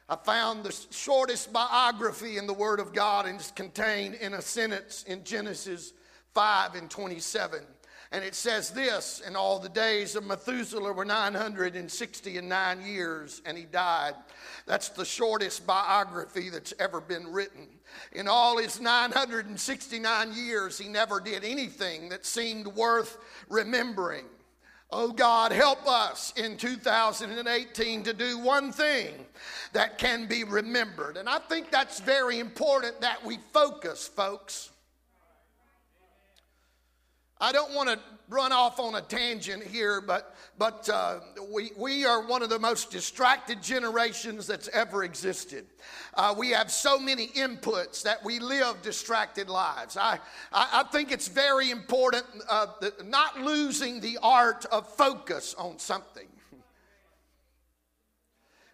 I 0.08 0.18
found 0.18 0.64
the 0.64 0.76
shortest 0.92 1.52
biography 1.52 2.38
in 2.38 2.46
the 2.46 2.54
Word 2.54 2.80
of 2.80 2.94
God 2.94 3.26
and 3.26 3.40
it's 3.40 3.52
contained 3.52 4.16
in 4.16 4.36
a 4.36 4.42
sentence 4.42 5.04
in 5.08 5.24
Genesis 5.24 5.94
5 6.36 6.76
and 6.76 6.92
27. 6.92 7.62
And 8.16 8.24
it 8.24 8.34
says 8.34 8.70
this 8.70 9.22
And 9.26 9.36
all 9.36 9.60
the 9.60 9.68
days 9.68 10.16
of 10.16 10.26
Methuselah 10.26 10.94
were 10.94 11.04
969 11.04 12.86
years, 12.86 13.42
and 13.46 13.58
he 13.58 13.66
died. 13.66 14.14
That's 14.66 14.88
the 14.88 15.04
shortest 15.04 15.68
biography 15.68 16.50
that's 16.50 16.74
ever 16.80 17.02
been 17.02 17.28
written. 17.28 17.68
In 18.14 18.30
all 18.30 18.58
his 18.58 18.80
969 18.80 20.34
years, 20.34 20.78
he 20.78 20.88
never 20.88 21.20
did 21.20 21.44
anything 21.44 22.08
that 22.08 22.26
seemed 22.26 22.68
worth 22.68 23.18
remembering. 23.50 24.24
Oh 24.92 25.12
God, 25.12 25.52
help 25.52 25.86
us 25.86 26.32
in 26.38 26.56
2018 26.56 28.04
to 28.04 28.14
do 28.14 28.40
one 28.40 28.72
thing 28.72 29.26
that 29.74 29.98
can 29.98 30.26
be 30.26 30.46
remembered. 30.46 31.18
And 31.18 31.28
I 31.28 31.40
think 31.40 31.70
that's 31.70 32.00
very 32.00 32.40
important 32.40 33.02
that 33.02 33.26
we 33.26 33.40
focus, 33.52 34.08
folks. 34.08 34.70
I 37.42 37.52
don't 37.52 37.74
want 37.74 37.90
to 37.90 38.00
run 38.30 38.52
off 38.52 38.80
on 38.80 38.96
a 38.96 39.02
tangent 39.02 39.64
here, 39.64 40.02
but, 40.02 40.36
but 40.58 40.90
uh, 40.90 41.20
we, 41.54 41.72
we 41.78 42.06
are 42.06 42.26
one 42.26 42.42
of 42.42 42.50
the 42.50 42.58
most 42.58 42.90
distracted 42.90 43.62
generations 43.62 44.48
that's 44.48 44.68
ever 44.70 45.04
existed. 45.04 45.66
Uh, 46.14 46.34
we 46.38 46.52
have 46.52 46.72
so 46.72 46.98
many 46.98 47.28
inputs 47.28 48.02
that 48.04 48.24
we 48.24 48.40
live 48.40 48.82
distracted 48.82 49.50
lives. 49.50 49.98
I, 49.98 50.20
I, 50.54 50.82
I 50.82 50.84
think 50.92 51.12
it's 51.12 51.28
very 51.28 51.72
important 51.72 52.26
uh, 52.48 52.68
not 53.04 53.40
losing 53.42 54.00
the 54.00 54.18
art 54.24 54.66
of 54.72 54.88
focus 54.96 55.54
on 55.58 55.78
something. 55.78 56.28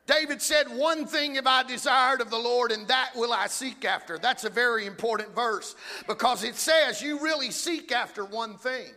David 0.08 0.42
said, 0.42 0.68
One 0.68 1.06
thing 1.06 1.36
have 1.36 1.48
I 1.48 1.64
desired 1.64 2.22
of 2.22 2.30
the 2.30 2.38
Lord, 2.38 2.72
and 2.72 2.88
that 2.88 3.12
will 3.16 3.34
I 3.34 3.48
seek 3.48 3.86
after. 3.86 4.18
That's 4.18 4.44
a 4.44 4.50
very 4.50 4.86
important 4.86 5.34
verse 5.36 5.76
because 6.08 6.44
it 6.44 6.56
says 6.56 7.02
you 7.02 7.20
really 7.20 7.52
seek 7.52 7.92
after 7.92 8.26
one 8.26 8.58
thing. 8.58 8.92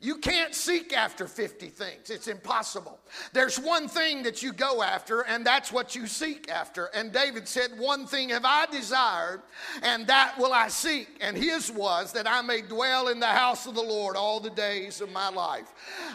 You 0.00 0.18
can't 0.18 0.54
seek 0.54 0.92
after 0.92 1.26
50 1.26 1.66
things. 1.70 2.08
It's 2.08 2.28
impossible. 2.28 3.00
There's 3.32 3.58
one 3.58 3.88
thing 3.88 4.22
that 4.22 4.44
you 4.44 4.52
go 4.52 4.80
after, 4.80 5.22
and 5.22 5.44
that's 5.44 5.72
what 5.72 5.96
you 5.96 6.06
seek 6.06 6.48
after. 6.48 6.84
And 6.94 7.12
David 7.12 7.48
said, 7.48 7.76
One 7.76 8.06
thing 8.06 8.28
have 8.28 8.44
I 8.44 8.66
desired, 8.66 9.42
and 9.82 10.06
that 10.06 10.38
will 10.38 10.52
I 10.52 10.68
seek. 10.68 11.08
And 11.20 11.36
his 11.36 11.72
was 11.72 12.12
that 12.12 12.28
I 12.28 12.42
may 12.42 12.62
dwell 12.62 13.08
in 13.08 13.18
the 13.18 13.26
house 13.26 13.66
of 13.66 13.74
the 13.74 13.82
Lord 13.82 14.14
all 14.14 14.38
the 14.38 14.50
days 14.50 15.00
of 15.00 15.10
my 15.10 15.30
life. 15.30 15.66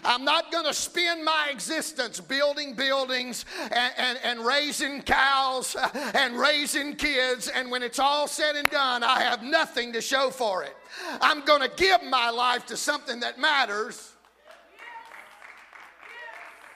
I'm 0.06 0.24
not 0.24 0.50
going 0.50 0.66
to 0.66 0.74
spend 0.74 1.25
my 1.25 1.50
existence 1.52 2.22
building 2.22 2.75
buildings 2.75 3.44
and, 3.63 3.94
and, 3.98 4.20
and 4.24 4.46
raising 4.46 5.02
cows 5.02 5.75
and 6.13 6.40
raising 6.40 6.96
kids, 6.96 7.50
and 7.50 7.70
when 7.70 7.84
it's 7.84 8.00
all 8.00 8.30
said 8.30 8.56
and 8.56 8.70
done, 8.70 9.04
I 9.04 9.24
have 9.24 9.44
nothing 9.44 9.92
to 9.92 10.00
show 10.00 10.30
for 10.30 10.63
it. 10.63 10.74
I'm 11.22 11.44
going 11.46 11.62
to 11.62 11.75
give 11.75 12.04
my 12.04 12.30
life 12.30 12.66
to 12.68 12.78
something 12.78 13.20
that 13.22 13.40
matters. 13.40 13.73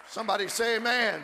Somebody 0.08 0.48
say 0.48 0.77
amen. 0.77 1.22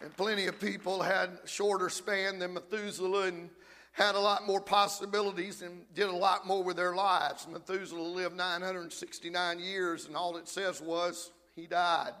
And 0.00 0.16
plenty 0.16 0.46
of 0.46 0.60
people 0.60 1.02
had 1.02 1.30
shorter 1.44 1.88
span 1.88 2.38
than 2.38 2.54
Methuselah 2.54 3.28
and 3.28 3.50
had 3.92 4.14
a 4.14 4.20
lot 4.20 4.46
more 4.46 4.60
possibilities 4.60 5.62
and 5.62 5.82
did 5.92 6.06
a 6.06 6.14
lot 6.14 6.46
more 6.46 6.62
with 6.62 6.76
their 6.76 6.94
lives. 6.94 7.48
Methuselah 7.50 8.00
lived 8.00 8.36
969 8.36 9.58
years, 9.58 10.06
and 10.06 10.14
all 10.14 10.36
it 10.36 10.46
says 10.46 10.80
was 10.80 11.32
he 11.56 11.66
died. 11.66 12.12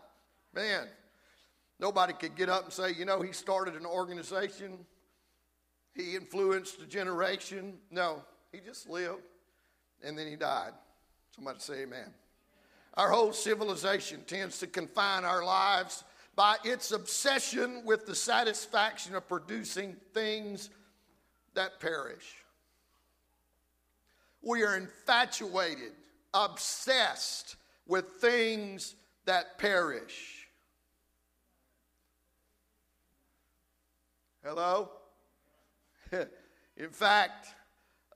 Man, 0.52 0.88
nobody 1.78 2.14
could 2.14 2.34
get 2.34 2.48
up 2.48 2.64
and 2.64 2.72
say, 2.72 2.92
you 2.92 3.04
know, 3.04 3.22
he 3.22 3.32
started 3.32 3.74
an 3.74 3.86
organization, 3.86 4.78
he 5.94 6.16
influenced 6.16 6.80
a 6.82 6.86
generation. 6.86 7.74
No, 7.92 8.24
he 8.50 8.58
just 8.58 8.88
lived 8.88 9.22
and 10.02 10.16
then 10.16 10.26
he 10.26 10.36
died. 10.36 10.72
Somebody 11.38 11.60
say 11.60 11.82
amen. 11.82 12.12
Our 12.94 13.12
whole 13.12 13.32
civilization 13.32 14.22
tends 14.26 14.58
to 14.58 14.66
confine 14.66 15.24
our 15.24 15.44
lives 15.44 16.02
by 16.34 16.56
its 16.64 16.90
obsession 16.90 17.82
with 17.84 18.06
the 18.06 18.14
satisfaction 18.16 19.14
of 19.14 19.28
producing 19.28 19.94
things 20.12 20.70
that 21.54 21.78
perish. 21.78 22.44
We 24.42 24.64
are 24.64 24.76
infatuated, 24.76 25.92
obsessed 26.34 27.54
with 27.86 28.04
things 28.20 28.96
that 29.26 29.58
perish. 29.58 30.48
Hello? 34.42 34.90
In 36.76 36.90
fact, 36.90 37.54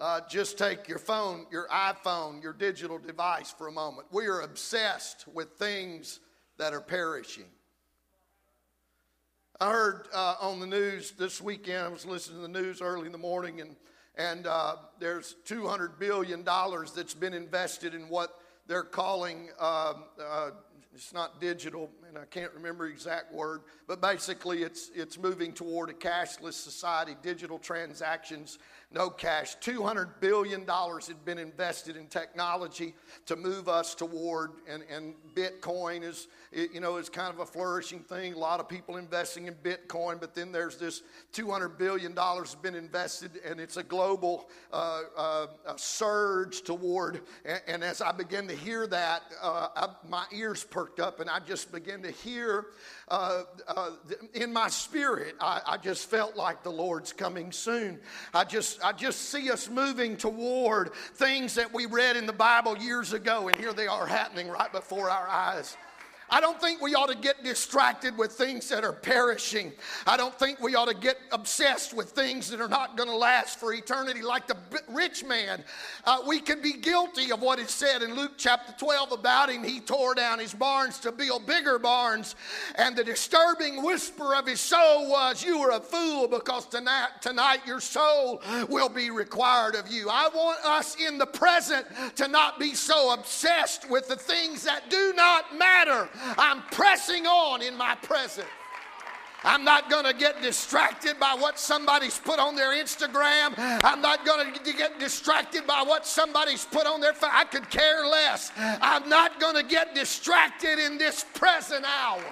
uh, 0.03 0.21
just 0.29 0.59
take 0.59 0.89
your 0.89 0.99
phone, 0.99 1.47
your 1.53 1.69
iPhone, 1.69 2.43
your 2.43 2.53
digital 2.53 2.99
device 2.99 3.55
for 3.57 3.69
a 3.69 3.73
moment. 3.73 4.09
We 4.11 4.27
are 4.27 4.41
obsessed 4.41 5.27
with 5.33 5.51
things 5.53 6.19
that 6.59 6.75
are 6.75 6.81
perishing. 6.81 7.45
I 9.61 9.71
heard 9.71 10.09
uh, 10.13 10.35
on 10.41 10.59
the 10.59 10.67
news 10.67 11.13
this 11.13 11.41
weekend, 11.41 11.87
I 11.87 11.89
was 11.89 12.05
listening 12.05 12.39
to 12.39 12.43
the 12.43 12.61
news 12.61 12.83
early 12.83 13.07
in 13.07 13.13
the 13.13 13.19
morning, 13.19 13.61
and, 13.61 13.77
and 14.17 14.49
uh, 14.49 14.75
there's 14.99 15.37
$200 15.47 16.01
billion 16.01 16.43
that's 16.45 17.15
been 17.15 17.33
invested 17.33 17.95
in 17.95 18.09
what 18.09 18.41
they're 18.67 18.83
calling, 18.83 19.51
uh, 19.61 19.95
uh, 20.21 20.51
it's 20.95 21.13
not 21.13 21.41
digital, 21.41 21.91
and 22.07 22.19
I 22.19 22.25
can't 22.27 22.53
remember 22.53 22.87
exact 22.87 23.33
word, 23.33 23.63
but 23.87 24.01
basically 24.01 24.63
it's, 24.63 24.91
it's 24.95 25.19
moving 25.19 25.53
toward 25.53 25.89
a 25.89 25.95
cashless 25.95 26.55
society, 26.55 27.17
digital 27.23 27.59
transactions 27.59 28.59
no 28.95 29.11
cash. 29.11 29.57
$200 29.59 30.21
billion 30.21 30.67
had 30.67 31.25
been 31.25 31.39
invested 31.39 31.97
in 31.97 32.07
technology 32.07 32.95
to 33.27 33.37
move 33.37 33.69
us 33.69 33.95
toward, 33.95 34.53
and, 34.69 34.83
and 34.91 35.15
Bitcoin 35.35 36.03
is, 36.03 36.29
you 36.53 36.81
know, 36.81 36.97
is 36.97 37.09
kind 37.09 37.33
of 37.33 37.41
a 37.41 37.47
flourishing 37.47 38.01
thing. 38.01 38.35
A 38.35 38.39
lot 38.39 38.61
of 38.61 38.69
people 38.69 38.97
investing 38.97 39.47
in 39.47 39.55
Bitcoin, 39.55 40.21
but 40.21 40.35
then 40.35 40.53
there's 40.53 40.77
this 40.77 41.03
$200 41.33 41.79
billion 41.79 42.15
has 42.17 42.55
been 42.55 42.75
invested, 42.75 43.41
and 43.47 43.61
it's 43.61 43.77
a 43.77 43.83
global 43.83 44.49
uh, 44.73 45.03
uh, 45.17 45.47
surge 45.77 46.63
toward. 46.63 47.23
And, 47.45 47.61
and, 47.67 47.83
as 47.83 48.01
I 48.01 48.13
began 48.13 48.47
to 48.47 48.55
hear 48.55 48.87
that, 48.87 49.23
uh, 49.43 49.69
I, 49.75 49.89
my 50.09 50.25
ears 50.33 50.63
perked 50.63 50.82
up, 51.01 51.21
and 51.21 51.29
I 51.29 51.39
just 51.41 51.73
began 51.73 52.03
to 52.03 52.11
hear 52.11 52.67
uh, 53.09 53.43
uh, 53.69 53.91
in 54.35 54.53
my 54.53 54.69
spirit, 54.69 55.35
I, 55.41 55.61
I 55.67 55.77
just 55.77 56.09
felt 56.09 56.37
like 56.37 56.63
the 56.63 56.71
Lord's 56.71 57.13
coming 57.13 57.53
soon. 57.53 58.01
I 58.33 58.45
just, 58.45 58.83
I 58.85 58.93
just 58.93 59.31
see 59.31 59.51
us 59.51 59.69
moving 59.69 60.17
toward 60.17 60.95
things 61.15 61.55
that 61.55 61.73
we 61.73 61.87
read 61.87 62.17
in 62.17 62.27
the 62.27 62.33
Bible 62.33 62.77
years 62.79 63.13
ago, 63.13 63.49
and 63.49 63.57
here 63.57 63.73
they 63.73 63.87
are 63.87 64.07
happening 64.07 64.49
right 64.49 64.73
before 64.73 65.11
our 65.11 65.29
eyes. 65.29 65.77
I 66.33 66.41
don't 66.41 66.59
think 66.59 66.81
we 66.81 66.95
ought 66.95 67.11
to 67.11 67.15
get 67.15 67.45
distracted 67.45 68.17
with 68.17 68.33
things 68.33 68.67
that 68.71 68.85
are 68.85 68.95
perishing. 68.95 69.71
I 70.07 70.17
don't 70.17 70.35
think 70.39 70.61
we 70.61 70.75
ought 70.75 70.89
to 70.89 70.95
get 70.95 71.19
obsessed 71.31 71.93
with 71.93 72.13
things 72.13 72.49
that 72.49 72.59
are 72.59 72.71
not 72.71 72.97
going 72.97 73.11
to 73.11 73.15
last 73.15 73.61
for 73.61 73.75
eternity. 73.75 74.23
Like 74.23 74.47
the 74.47 74.57
rich 74.89 75.27
man, 75.27 75.63
uh, 76.07 76.21
we 76.27 76.41
can 76.41 76.63
be 76.63 76.73
guilty 76.73 77.33
of 77.33 77.43
what 77.43 77.59
is 77.59 77.69
said 77.69 78.01
in 78.01 78.15
Luke 78.15 78.33
chapter 78.39 78.73
12 78.79 79.13
about 79.13 79.51
him. 79.51 79.63
He 79.63 79.79
tore 79.79 80.15
down 80.15 80.39
his 80.39 80.55
barns 80.55 80.99
to 81.01 81.13
build 81.13 81.45
bigger 81.45 81.79
barns, 81.79 82.35
and 82.77 82.97
the 82.97 83.05
disturbing 83.05 83.83
whisper 83.83 84.35
of 84.35 84.47
his 84.47 84.61
soul 84.61 85.11
was, 85.11 85.45
You 85.45 85.59
are 85.59 85.73
a 85.73 85.81
fool 85.81 86.29
because 86.29 86.65
tonight, 86.65 87.09
tonight 87.21 87.61
your 87.67 87.81
soul 87.81 88.41
will 88.71 88.89
be 88.89 89.11
required 89.11 89.75
of 89.75 89.87
you. 89.89 90.09
I 90.11 90.31
want 90.35 90.65
us 90.65 90.97
in 90.97 91.19
the 91.19 91.27
present 91.27 91.87
to 92.17 92.27
not 92.27 92.59
be 92.59 92.73
so 92.73 93.13
obsessed 93.13 93.91
with 93.91 94.09
the 94.09 94.17
things 94.17 94.63
that 94.63 94.89
do 94.89 95.13
not 95.15 95.59
matter. 95.59 96.09
I'm 96.39 96.63
pressing 96.71 97.27
on 97.27 97.63
in 97.63 97.77
my 97.77 97.95
present. 97.97 98.49
I'm 99.45 99.65
not 99.65 99.91
going 99.91 100.05
to 100.05 100.13
get 100.13 100.41
distracted 100.41 101.19
by 101.19 101.35
what 101.35 101.59
somebody's 101.59 102.19
put 102.19 102.39
on 102.39 102.55
their 102.55 102.73
Instagram. 102.73 103.55
I'm 103.83 104.01
not 104.01 104.25
going 104.25 104.53
to 104.53 104.73
get 104.73 105.01
distracted 105.01 105.67
by 105.67 105.83
what 105.83 106.07
somebody's 106.07 106.65
put 106.65 106.87
on 106.87 107.01
their 107.01 107.13
I 107.23 107.45
could 107.45 107.69
care 107.69 108.07
less. 108.07 108.53
I'm 108.57 109.09
not 109.09 109.41
going 109.41 109.57
to 109.57 109.65
get 109.65 109.95
distracted 109.95 110.79
in 110.79 110.97
this 110.97 111.25
present 111.35 111.85
hour. 111.85 112.23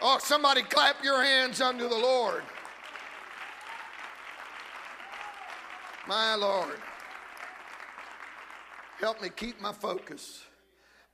Oh, 0.00 0.18
somebody 0.20 0.62
clap 0.62 1.02
your 1.02 1.22
hands 1.22 1.60
unto 1.60 1.88
the 1.88 1.96
Lord. 1.96 2.42
My 6.06 6.34
Lord. 6.36 6.76
Help 9.00 9.20
me 9.22 9.28
keep 9.28 9.60
my 9.60 9.72
focus. 9.72 10.44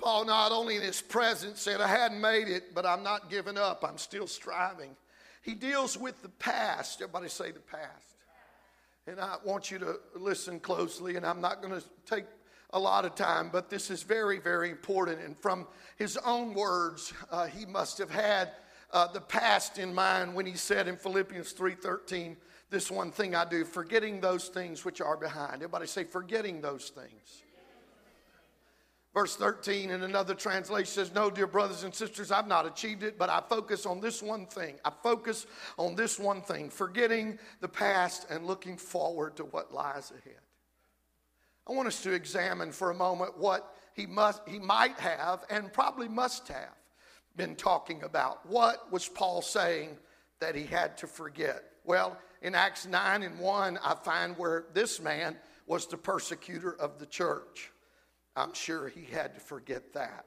Paul, 0.05 0.27
not 0.27 0.53
only 0.53 0.77
in 0.77 0.83
his 0.83 1.01
presence, 1.01 1.63
said, 1.63 1.81
I 1.81 1.89
hadn't 1.89 2.21
made 2.21 2.47
it, 2.49 2.75
but 2.75 2.85
I'm 2.85 3.03
not 3.03 3.31
giving 3.31 3.57
up. 3.57 3.83
I'm 3.83 3.97
still 3.97 4.27
striving. 4.27 4.95
He 5.41 5.55
deals 5.55 5.97
with 5.97 6.21
the 6.21 6.29
past. 6.29 7.01
Everybody 7.01 7.31
say 7.31 7.53
the 7.53 7.61
past. 7.61 8.17
And 9.07 9.19
I 9.19 9.37
want 9.45 9.71
you 9.71 9.79
to 9.79 9.99
listen 10.15 10.61
closely, 10.61 11.17
and 11.17 11.25
I'm 11.25 11.41
not 11.41 11.63
going 11.63 11.81
to 11.81 11.87
take 12.05 12.27
a 12.75 12.79
lot 12.79 13.07
of 13.07 13.15
time, 13.15 13.49
but 13.51 13.71
this 13.71 13.91
is 13.91 14.03
very, 14.03 14.39
very 14.39 14.69
important. 14.69 15.23
And 15.23 15.39
from 15.39 15.67
his 15.97 16.19
own 16.19 16.53
words, 16.53 17.15
uh, 17.31 17.47
he 17.47 17.65
must 17.65 17.97
have 17.97 18.11
had 18.11 18.51
uh, 18.93 19.07
the 19.11 19.23
past 19.23 19.79
in 19.79 19.95
mind 19.95 20.35
when 20.35 20.45
he 20.45 20.55
said 20.55 20.87
in 20.87 20.99
Philippians 20.99 21.55
3:13, 21.55 22.37
"This 22.69 22.91
one 22.91 23.11
thing 23.11 23.35
I 23.35 23.47
do, 23.47 23.65
forgetting 23.65 24.21
those 24.21 24.49
things 24.49 24.85
which 24.85 25.01
are 25.01 25.17
behind." 25.17 25.55
Everybody 25.55 25.87
say, 25.87 26.05
"Forgetting 26.05 26.61
those 26.61 26.91
things." 26.91 27.44
Verse 29.15 29.37
13 29.37 29.91
in 29.91 30.03
another 30.03 30.35
translation 30.35 30.87
says, 30.87 31.15
No, 31.15 31.31
dear 31.31 31.47
brothers 31.47 31.85
and 31.85 31.95
sisters, 31.95 32.33
I've 32.33 32.49
not 32.49 32.67
achieved 32.67 33.05
it, 33.05 33.17
but 33.17 33.31
I 33.31 33.41
focus 33.49 33.87
on 33.87 34.01
this 34.01 34.21
one 34.21 34.45
thing. 34.47 34.75
I 34.85 34.91
focus 35.05 35.47
on 35.79 35.95
this 35.95 36.19
one 36.19 36.43
thing, 36.43 36.69
forgetting 36.69 37.39
the 37.61 37.69
past 37.69 38.27
and 38.29 38.45
looking 38.45 38.77
forward 38.77 39.37
to 39.37 39.45
what 39.45 39.73
lies 39.73 40.11
ahead. 40.11 40.41
I 41.69 41.73
want 41.73 41.87
us 41.87 42.03
to 42.03 42.13
examine 42.13 42.73
for 42.73 42.91
a 42.91 42.95
moment 42.95 43.39
what 43.39 43.77
he, 43.95 44.05
must, 44.05 44.43
he 44.49 44.59
might 44.59 44.99
have 44.99 45.45
and 45.49 45.73
probably 45.73 46.09
must 46.09 46.49
have 46.49 46.75
been 47.37 47.55
talking 47.55 48.03
about. 48.03 48.45
What 48.47 48.91
was 48.93 49.09
Paul 49.09 49.43
saying 49.43 49.97
that 50.41 50.57
he 50.57 50.65
had 50.65 50.99
to 50.99 51.07
forget? 51.07 51.63
Well, 51.85 52.19
in 52.43 52.57
Acts 52.57 52.85
9 52.87 53.23
and 53.23 53.39
1, 53.39 53.79
I 53.83 53.95
find 53.95 54.37
where 54.37 54.65
this 54.75 55.01
man 55.01 55.37
was 55.67 55.87
the 55.87 55.97
persecutor 55.97 56.75
of 56.75 56.99
the 56.99 57.07
church. 57.07 57.71
I'm 58.37 58.53
sure 58.53 58.89
he 58.89 59.05
had 59.05 59.35
to 59.35 59.41
forget 59.41 59.93
that. 59.93 60.27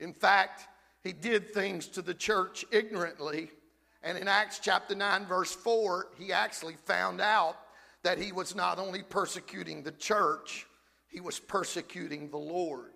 In 0.00 0.12
fact, 0.12 0.68
he 1.02 1.12
did 1.12 1.52
things 1.52 1.86
to 1.88 2.02
the 2.02 2.14
church 2.14 2.64
ignorantly. 2.70 3.50
And 4.02 4.18
in 4.18 4.28
Acts 4.28 4.58
chapter 4.58 4.94
9, 4.94 5.26
verse 5.26 5.52
4, 5.52 6.08
he 6.18 6.32
actually 6.32 6.76
found 6.84 7.20
out 7.20 7.56
that 8.02 8.18
he 8.18 8.32
was 8.32 8.54
not 8.54 8.78
only 8.78 9.02
persecuting 9.02 9.82
the 9.82 9.92
church, 9.92 10.66
he 11.08 11.20
was 11.20 11.38
persecuting 11.38 12.30
the 12.30 12.38
Lord. 12.38 12.92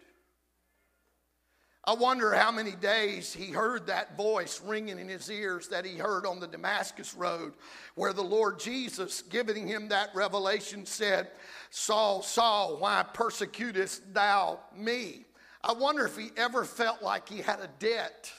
I 1.89 1.95
wonder 1.95 2.35
how 2.35 2.53
many 2.53 2.73
days 2.73 3.33
he 3.33 3.47
heard 3.47 3.87
that 3.87 4.15
voice 4.15 4.61
ringing 4.63 4.99
in 4.99 5.09
his 5.09 5.31
ears 5.31 5.69
that 5.69 5.87
he 5.87 5.97
heard 5.97 6.27
on 6.27 6.39
the 6.39 6.47
Damascus 6.47 7.15
Road, 7.15 7.55
where 7.95 8.13
the 8.13 8.21
Lord 8.21 8.61
Jesus, 8.61 9.23
giving 9.23 9.67
him 9.67 9.89
that 9.89 10.15
revelation, 10.15 10.85
said, 10.85 11.31
Saul, 11.71 12.21
Saul, 12.21 12.77
why 12.77 13.07
persecutest 13.15 14.13
thou 14.13 14.61
me? 14.77 15.25
I 15.65 15.73
wonder 15.73 16.05
if 16.05 16.15
he 16.15 16.29
ever 16.37 16.63
felt 16.67 17.01
like 17.01 17.27
he 17.27 17.39
had 17.39 17.61
a 17.61 17.71
debt, 17.79 18.31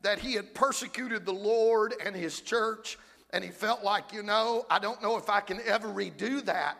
that 0.00 0.18
he 0.18 0.34
had 0.34 0.52
persecuted 0.52 1.24
the 1.24 1.32
Lord 1.32 1.94
and 2.04 2.16
his 2.16 2.40
church, 2.40 2.98
and 3.32 3.44
he 3.44 3.50
felt 3.50 3.84
like, 3.84 4.12
you 4.12 4.24
know, 4.24 4.66
I 4.68 4.80
don't 4.80 5.00
know 5.00 5.16
if 5.16 5.30
I 5.30 5.42
can 5.42 5.60
ever 5.64 5.86
redo 5.86 6.44
that. 6.46 6.76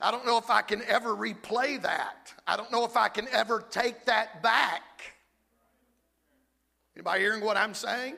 I 0.00 0.10
don't 0.10 0.24
know 0.24 0.38
if 0.38 0.48
I 0.48 0.62
can 0.62 0.82
ever 0.84 1.10
replay 1.10 1.82
that. 1.82 2.32
I 2.46 2.56
don't 2.56 2.72
know 2.72 2.86
if 2.86 2.96
I 2.96 3.08
can 3.08 3.28
ever 3.28 3.62
take 3.70 4.06
that 4.06 4.42
back. 4.42 5.09
Anybody 6.96 7.20
hearing 7.20 7.40
what 7.40 7.56
I'm 7.56 7.74
saying? 7.74 8.16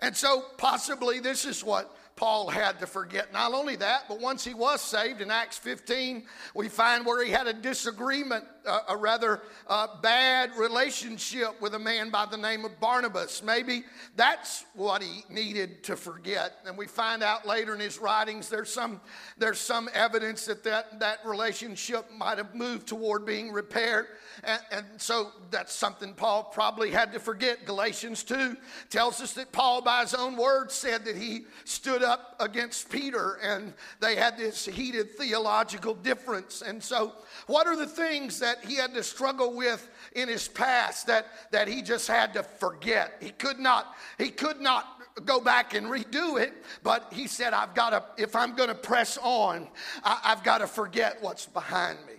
And 0.00 0.16
so 0.16 0.44
possibly 0.56 1.20
this 1.20 1.44
is 1.44 1.64
what 1.64 1.96
Paul 2.18 2.48
had 2.50 2.80
to 2.80 2.86
forget. 2.88 3.32
Not 3.32 3.54
only 3.54 3.76
that, 3.76 4.06
but 4.08 4.20
once 4.20 4.44
he 4.44 4.52
was 4.52 4.80
saved 4.80 5.20
in 5.20 5.30
Acts 5.30 5.56
15, 5.56 6.24
we 6.52 6.68
find 6.68 7.06
where 7.06 7.24
he 7.24 7.30
had 7.30 7.46
a 7.46 7.52
disagreement, 7.52 8.44
uh, 8.66 8.80
a 8.88 8.96
rather 8.96 9.40
uh, 9.68 9.86
bad 10.02 10.50
relationship 10.56 11.60
with 11.60 11.74
a 11.74 11.78
man 11.78 12.10
by 12.10 12.26
the 12.26 12.36
name 12.36 12.64
of 12.64 12.80
Barnabas. 12.80 13.40
Maybe 13.44 13.84
that's 14.16 14.64
what 14.74 15.00
he 15.00 15.22
needed 15.32 15.84
to 15.84 15.96
forget. 15.96 16.54
And 16.66 16.76
we 16.76 16.88
find 16.88 17.22
out 17.22 17.46
later 17.46 17.72
in 17.72 17.78
his 17.78 18.00
writings 18.00 18.48
there's 18.48 18.72
some, 18.72 19.00
there's 19.36 19.60
some 19.60 19.88
evidence 19.94 20.46
that, 20.46 20.64
that 20.64 20.98
that 20.98 21.20
relationship 21.24 22.10
might 22.10 22.38
have 22.38 22.52
moved 22.52 22.88
toward 22.88 23.26
being 23.26 23.52
repaired. 23.52 24.06
And, 24.42 24.60
and 24.72 24.86
so 24.96 25.30
that's 25.52 25.72
something 25.72 26.14
Paul 26.14 26.50
probably 26.52 26.90
had 26.90 27.12
to 27.12 27.20
forget. 27.20 27.64
Galatians 27.64 28.24
2 28.24 28.56
tells 28.90 29.20
us 29.20 29.34
that 29.34 29.52
Paul, 29.52 29.82
by 29.82 30.00
his 30.00 30.14
own 30.14 30.36
words, 30.36 30.74
said 30.74 31.04
that 31.04 31.16
he 31.16 31.44
stood 31.64 32.02
up 32.02 32.07
against 32.40 32.90
Peter 32.90 33.38
and 33.42 33.74
they 34.00 34.16
had 34.16 34.36
this 34.36 34.64
heated 34.64 35.10
theological 35.16 35.94
difference. 35.94 36.62
And 36.62 36.82
so, 36.82 37.12
what 37.46 37.66
are 37.66 37.76
the 37.76 37.86
things 37.86 38.38
that 38.40 38.64
he 38.64 38.76
had 38.76 38.94
to 38.94 39.02
struggle 39.02 39.54
with 39.54 39.88
in 40.12 40.28
his 40.28 40.48
past 40.48 41.06
that, 41.06 41.26
that 41.50 41.68
he 41.68 41.82
just 41.82 42.08
had 42.08 42.34
to 42.34 42.42
forget? 42.42 43.14
He 43.20 43.30
could 43.30 43.58
not, 43.58 43.94
he 44.18 44.30
could 44.30 44.60
not 44.60 44.98
go 45.24 45.40
back 45.40 45.74
and 45.74 45.86
redo 45.86 46.40
it, 46.40 46.52
but 46.82 47.12
he 47.12 47.26
said, 47.26 47.52
I've 47.52 47.74
got 47.74 47.90
to, 47.90 48.22
if 48.22 48.36
I'm 48.36 48.54
going 48.54 48.68
to 48.68 48.74
press 48.74 49.18
on, 49.20 49.68
I, 50.04 50.20
I've 50.24 50.44
got 50.44 50.58
to 50.58 50.66
forget 50.66 51.18
what's 51.20 51.46
behind 51.46 51.98
me. 52.06 52.14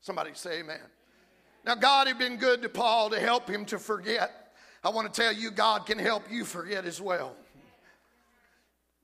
Somebody 0.00 0.30
say 0.34 0.60
amen. 0.60 0.80
Now, 1.64 1.76
God 1.76 2.08
had 2.08 2.18
been 2.18 2.36
good 2.36 2.62
to 2.62 2.68
Paul 2.68 3.10
to 3.10 3.20
help 3.20 3.48
him 3.48 3.64
to 3.66 3.78
forget. 3.78 4.52
I 4.82 4.88
want 4.88 5.12
to 5.12 5.20
tell 5.20 5.32
you, 5.32 5.52
God 5.52 5.86
can 5.86 5.98
help 5.98 6.24
you 6.30 6.44
forget 6.44 6.84
as 6.84 7.00
well. 7.00 7.36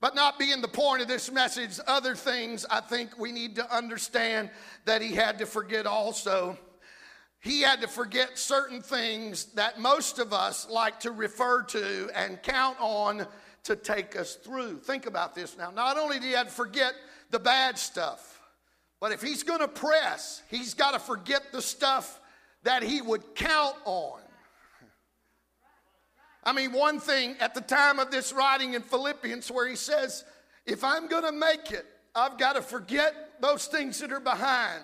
But 0.01 0.15
not 0.15 0.39
being 0.39 0.61
the 0.61 0.69
point 0.69 1.03
of 1.03 1.09
this 1.09 1.31
message, 1.31 1.79
other 1.87 2.15
things 2.15 2.65
I 2.71 2.81
think 2.81 3.19
we 3.19 3.33
need 3.33 3.57
to 3.57 3.75
understand 3.77 4.51
that 4.85 5.03
he 5.03 5.13
had 5.13 5.39
to 5.41 5.47
forget 5.47 5.87
also. 5.87 6.57
he 7.41 7.63
had 7.63 7.81
to 7.81 7.89
forget 7.89 8.37
certain 8.37 8.83
things 8.83 9.47
that 9.55 9.81
most 9.81 10.19
of 10.19 10.33
us 10.33 10.69
like 10.69 11.01
to 11.01 11.11
refer 11.11 11.63
to 11.63 12.11
and 12.15 12.43
count 12.43 12.77
on 12.81 13.27
to 13.65 13.77
take 13.77 14.17
us 14.17 14.35
through. 14.37 14.79
Think 14.79 15.07
about 15.07 15.35
this 15.35 15.57
now. 15.57 15.71
Not 15.71 15.97
only 15.99 16.19
did 16.19 16.25
he 16.25 16.33
have 16.33 16.49
to 16.49 16.53
forget 16.53 16.95
the 17.31 17.39
bad 17.39 17.79
stuff, 17.79 18.41
but 19.01 19.13
if 19.13 19.23
he's 19.23 19.43
going 19.43 19.61
to 19.61 19.69
press, 19.69 20.43
he's 20.49 20.75
got 20.75 20.93
to 20.93 20.99
forget 20.99 21.53
the 21.53 21.63
stuff 21.63 22.21
that 22.65 22.83
he 22.83 23.01
would 23.01 23.35
count 23.35 23.77
on. 23.85 24.21
I 26.49 26.53
mean, 26.53 26.73
one 26.73 26.99
thing 26.99 27.37
at 27.41 27.55
the 27.55 27.61
time 27.61 27.99
of 27.99 28.11
this 28.11 28.33
writing 28.33 28.73
in 28.73 28.81
Philippians 28.81 29.51
where 29.51 29.69
he 29.69 29.77
says, 29.77 30.25
if 30.65 30.83
I'm 30.83 31.07
going 31.07 31.25
to 31.25 31.33
make 31.33 31.73
it, 31.73 31.85
I've 32.15 32.39
got 32.39 32.55
to 32.55 32.63
forget 32.63 33.41
those 33.43 33.67
things 33.67 33.99
that 33.99 34.13
are 34.13 34.21
behind 34.21 34.83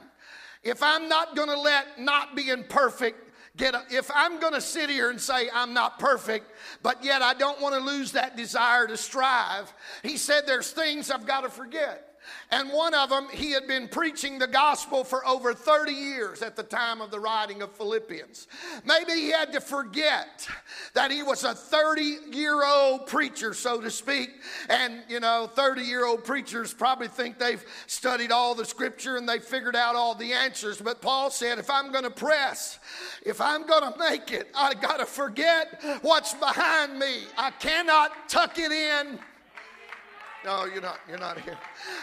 if 0.64 0.82
I'm 0.82 1.08
not 1.08 1.36
going 1.36 1.48
to 1.48 1.58
let 1.58 2.00
not 2.00 2.34
being 2.34 2.64
perfect 2.64 3.30
get, 3.56 3.74
a, 3.74 3.82
if 3.90 4.10
I'm 4.14 4.40
going 4.40 4.54
to 4.54 4.60
sit 4.60 4.90
here 4.90 5.10
and 5.10 5.20
say 5.20 5.48
I'm 5.54 5.74
not 5.74 5.98
perfect, 5.98 6.50
but 6.82 7.04
yet 7.04 7.22
I 7.22 7.34
don't 7.34 7.60
want 7.60 7.74
to 7.74 7.80
lose 7.80 8.12
that 8.12 8.36
desire 8.36 8.86
to 8.86 8.96
strive, 8.96 9.72
he 10.02 10.16
said 10.16 10.44
there's 10.46 10.70
things 10.70 11.10
I've 11.10 11.26
got 11.26 11.42
to 11.42 11.50
forget. 11.50 12.13
And 12.50 12.70
one 12.70 12.94
of 12.94 13.10
them, 13.10 13.28
he 13.32 13.52
had 13.52 13.66
been 13.66 13.88
preaching 13.88 14.38
the 14.38 14.46
gospel 14.46 15.02
for 15.02 15.26
over 15.26 15.54
30 15.54 15.92
years 15.92 16.42
at 16.42 16.56
the 16.56 16.62
time 16.62 17.00
of 17.00 17.10
the 17.10 17.18
writing 17.18 17.62
of 17.62 17.72
Philippians. 17.72 18.46
Maybe 18.84 19.12
he 19.12 19.30
had 19.30 19.52
to 19.54 19.60
forget 19.60 20.46
that 20.92 21.10
he 21.10 21.22
was 21.22 21.44
a 21.44 21.54
30 21.54 22.18
year 22.32 22.64
old 22.64 23.06
preacher, 23.06 23.54
so 23.54 23.80
to 23.80 23.90
speak. 23.90 24.30
And, 24.68 25.02
you 25.08 25.20
know, 25.20 25.50
30 25.54 25.82
year 25.82 26.04
old 26.04 26.24
preachers 26.24 26.72
probably 26.72 27.08
think 27.08 27.38
they've 27.38 27.64
studied 27.86 28.30
all 28.30 28.54
the 28.54 28.64
scripture 28.64 29.16
and 29.16 29.28
they 29.28 29.38
figured 29.38 29.76
out 29.76 29.96
all 29.96 30.14
the 30.14 30.32
answers. 30.32 30.80
But 30.80 31.00
Paul 31.00 31.30
said, 31.30 31.58
if 31.58 31.70
I'm 31.70 31.90
going 31.90 32.04
to 32.04 32.10
press, 32.10 32.78
if 33.24 33.40
I'm 33.40 33.66
going 33.66 33.92
to 33.92 33.98
make 33.98 34.32
it, 34.32 34.48
I 34.54 34.74
got 34.74 34.98
to 34.98 35.06
forget 35.06 35.82
what's 36.02 36.34
behind 36.34 36.98
me. 36.98 37.24
I 37.36 37.50
cannot 37.50 38.28
tuck 38.28 38.58
it 38.58 38.70
in 38.70 39.18
no, 40.44 40.66
you're 40.66 40.82
not. 40.82 40.98
You're 41.08 41.18
not 41.18 41.40
here. 41.40 41.56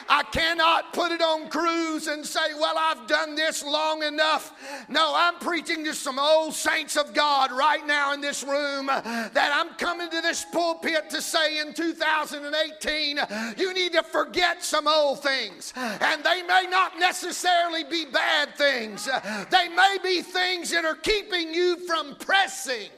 I 0.10 0.24
cannot 0.24 0.94
put 0.94 1.12
it 1.12 1.22
on 1.22 1.50
cruise 1.50 2.08
and 2.08 2.26
say, 2.26 2.54
well, 2.56 2.76
I've 2.78 3.08
done 3.08 3.36
this 3.36 3.64
long 3.64 4.04
enough. 4.04 4.54
No, 4.90 5.14
I'm 5.16 5.36
preaching 5.36 5.84
to 5.86 5.94
some 5.94 6.18
old 6.18 6.54
saints 6.54 6.98
of 6.98 7.14
God 7.14 7.52
right 7.52 7.86
now 7.86 8.14
in 8.14 8.22
this 8.22 8.44
room 8.44 8.88
that 8.88 9.52
I'm 9.54 9.76
coming 9.76 10.10
to 10.10 10.22
this 10.22 10.46
pulpit 10.52 11.10
to 11.12 11.22
say 11.22 11.60
in 11.60 11.74
2018, 11.74 13.20
you 13.58 13.74
need 13.74 13.94
to 13.94 14.04
forget 14.04 14.64
some 14.64 14.88
old 14.88 15.22
things. 15.22 15.74
And 15.76 16.24
they 16.24 16.42
may 16.44 16.66
not 16.70 17.00
necessarily 17.00 17.84
be 17.84 18.06
bad 18.06 18.56
things, 18.56 19.08
they 19.50 19.70
may 19.70 19.98
be 20.04 20.22
things 20.22 20.72
that 20.72 20.86
are 20.86 20.96
keeping 20.96 21.54
you 21.54 21.78
from 21.88 22.16
pressing. 22.16 22.90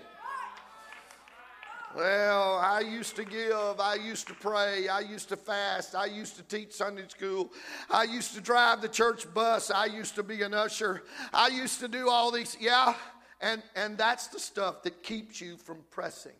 Well, 1.96 2.56
I 2.58 2.80
used 2.80 3.16
to 3.18 3.24
give, 3.24 3.80
I 3.80 3.96
used 3.96 4.28
to 4.28 4.34
pray, 4.34 4.88
I 4.88 5.02
used 5.02 5.30
to 5.30 5.38
fast, 5.38 5.94
I 5.94 6.08
used 6.08 6.36
to 6.38 6.44
teach 6.44 6.74
Sunday 6.74 7.08
school, 7.08 7.52
I 7.88 8.04
used 8.04 8.34
to 8.34 8.42
drive 8.42 8.82
the 8.82 8.88
church 8.88 9.32
bus, 9.32 9.70
I 9.70 9.86
used 9.86 10.16
to 10.16 10.24
be 10.24 10.42
an 10.42 10.56
usher, 10.56 11.04
I 11.32 11.50
used 11.50 11.80
to 11.82 11.88
do 11.88 12.10
all 12.10 12.32
these, 12.32 12.58
yeah, 12.60 12.96
and, 13.42 13.62
and 13.76 13.96
that's 13.96 14.26
the 14.28 14.40
stuff 14.40 14.82
that 14.84 15.04
keeps 15.04 15.40
you 15.40 15.56
from 15.56 15.84
pressing. 15.92 16.34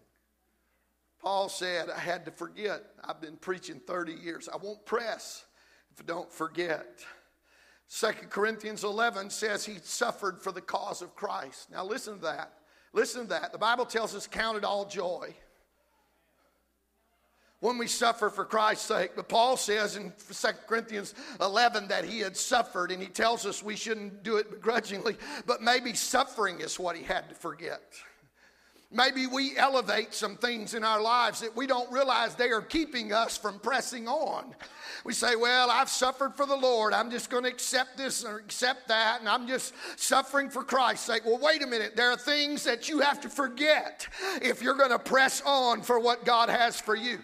Paul 1.22 1.50
said, 1.50 1.88
I 1.92 2.00
had 2.00 2.26
to 2.26 2.32
forget. 2.32 2.84
I've 3.04 3.22
been 3.22 3.38
preaching 3.38 3.80
30 3.80 4.14
years. 4.14 4.50
I 4.52 4.58
won't 4.58 4.86
press 4.86 5.46
if 5.94 6.02
I 6.02 6.04
don't 6.06 6.32
forget. 6.32 7.00
2 8.00 8.08
Corinthians 8.30 8.84
11 8.84 9.30
says 9.30 9.64
he 9.64 9.78
suffered 9.84 10.42
for 10.42 10.52
the 10.52 10.62
cause 10.62 11.02
of 11.02 11.16
Christ. 11.16 11.70
Now 11.72 11.86
listen 11.86 12.16
to 12.16 12.22
that. 12.24 12.54
Listen 12.92 13.22
to 13.22 13.30
that. 13.30 13.52
The 13.52 13.58
Bible 13.58 13.86
tells 13.86 14.16
us, 14.16 14.28
count 14.28 14.58
it 14.58 14.64
all 14.64 14.86
joy 14.86 15.34
when 17.64 17.78
we 17.78 17.88
suffer 17.88 18.30
for 18.30 18.44
Christ's 18.44 18.88
sake. 18.88 19.12
But 19.16 19.30
Paul 19.30 19.56
says 19.56 19.96
in 19.96 20.12
2 20.30 20.48
Corinthians 20.68 21.16
11 21.40 21.88
that 21.88 22.04
he 22.04 22.20
had 22.20 22.36
suffered, 22.36 22.92
and 22.92 23.02
he 23.02 23.08
tells 23.08 23.46
us 23.46 23.64
we 23.64 23.78
shouldn't 23.78 24.22
do 24.22 24.36
it 24.36 24.52
begrudgingly, 24.52 25.16
but 25.46 25.62
maybe 25.62 25.94
suffering 25.94 26.60
is 26.60 26.78
what 26.78 26.98
he 26.98 27.04
had 27.04 27.30
to 27.30 27.36
forget. 27.36 27.82
Maybe 28.92 29.28
we 29.28 29.58
elevate 29.58 30.14
some 30.14 30.36
things 30.36 30.74
in 30.74 30.84
our 30.84 31.02
lives 31.02 31.40
that 31.40 31.56
we 31.56 31.66
don't 31.66 31.90
realize 31.90 32.36
they 32.36 32.52
are 32.52 32.62
keeping 32.62 33.14
us 33.14 33.38
from 33.38 33.60
pressing 33.60 34.10
on. 34.10 34.54
We 35.06 35.14
say, 35.14 35.38
Well, 35.38 35.72
I've 35.72 35.90
suffered 35.90 36.36
for 36.36 36.46
the 36.46 36.56
Lord. 36.56 36.94
I'm 36.94 37.10
just 37.10 37.30
going 37.30 37.44
to 37.44 37.50
accept 37.50 37.98
this 37.98 38.26
or 38.26 38.40
accept 38.40 38.90
that, 38.90 39.22
and 39.22 39.30
I'm 39.30 39.48
just 39.48 39.74
suffering 39.96 40.50
for 40.50 40.66
Christ's 40.66 41.06
sake. 41.06 41.22
Well, 41.26 41.40
wait 41.42 41.64
a 41.64 41.68
minute. 41.68 41.96
There 41.96 42.12
are 42.12 42.18
things 42.18 42.66
that 42.66 42.90
you 42.90 43.00
have 43.00 43.22
to 43.22 43.30
forget 43.30 44.08
if 44.42 44.62
you're 44.62 44.76
going 44.76 44.92
to 44.92 45.00
press 45.00 45.42
on 45.46 45.82
for 45.82 45.98
what 45.98 46.26
God 46.26 46.50
has 46.50 46.80
for 46.80 46.96
you. 46.96 47.20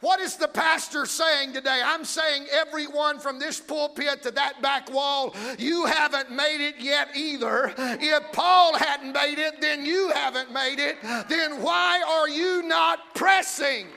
What 0.00 0.18
is 0.20 0.36
the 0.36 0.48
pastor 0.48 1.04
saying 1.04 1.52
today? 1.52 1.82
I'm 1.84 2.06
saying 2.06 2.46
everyone 2.50 3.18
from 3.18 3.38
this 3.38 3.60
pulpit 3.60 4.22
to 4.22 4.30
that 4.30 4.62
back 4.62 4.90
wall, 4.90 5.34
you 5.58 5.84
haven't 5.84 6.30
made 6.30 6.66
it 6.66 6.76
yet 6.78 7.08
either. 7.14 7.74
If 7.76 8.32
Paul 8.32 8.78
hadn't 8.78 9.12
made 9.12 9.38
it, 9.38 9.60
then 9.60 9.84
you 9.84 10.10
haven't 10.14 10.52
made 10.52 10.78
it. 10.78 10.96
Then 11.28 11.62
why 11.62 12.02
are 12.06 12.28
you 12.28 12.62
not 12.62 13.14
pressing? 13.14 13.88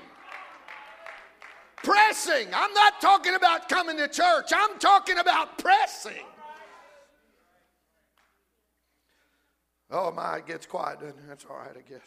Pressing. 1.78 2.48
I'm 2.54 2.74
not 2.74 3.00
talking 3.00 3.36
about 3.36 3.70
coming 3.70 3.98
to 3.98 4.10
church, 4.10 4.52
I'm 4.54 4.78
talking 4.80 5.20
about 5.20 5.58
pressing. 5.58 6.26
Oh 9.90 10.12
my, 10.12 10.38
it 10.38 10.48
gets 10.48 10.66
quiet, 10.66 11.00
doesn't 11.00 11.20
it? 11.20 11.28
That's 11.28 11.46
all 11.50 11.58
right, 11.58 11.78
I 11.78 11.88
guess. 11.88 12.02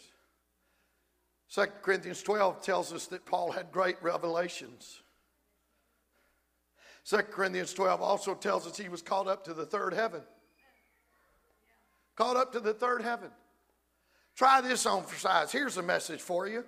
2 1.52 1.64
Corinthians 1.82 2.22
12 2.22 2.62
tells 2.62 2.92
us 2.92 3.06
that 3.06 3.24
Paul 3.24 3.52
had 3.52 3.70
great 3.70 3.96
revelations. 4.02 5.02
2 7.04 7.18
Corinthians 7.18 7.72
12 7.72 8.02
also 8.02 8.34
tells 8.34 8.66
us 8.66 8.76
he 8.76 8.88
was 8.88 9.02
called 9.02 9.28
up 9.28 9.44
to 9.44 9.54
the 9.54 9.64
third 9.64 9.94
heaven. 9.94 10.22
Called 12.16 12.36
up 12.36 12.52
to 12.52 12.60
the 12.60 12.74
third 12.74 13.02
heaven. 13.02 13.30
Try 14.34 14.60
this 14.60 14.86
on 14.86 15.04
for 15.04 15.16
size. 15.16 15.52
Here's 15.52 15.76
a 15.76 15.82
message 15.82 16.20
for 16.20 16.48
you. 16.48 16.64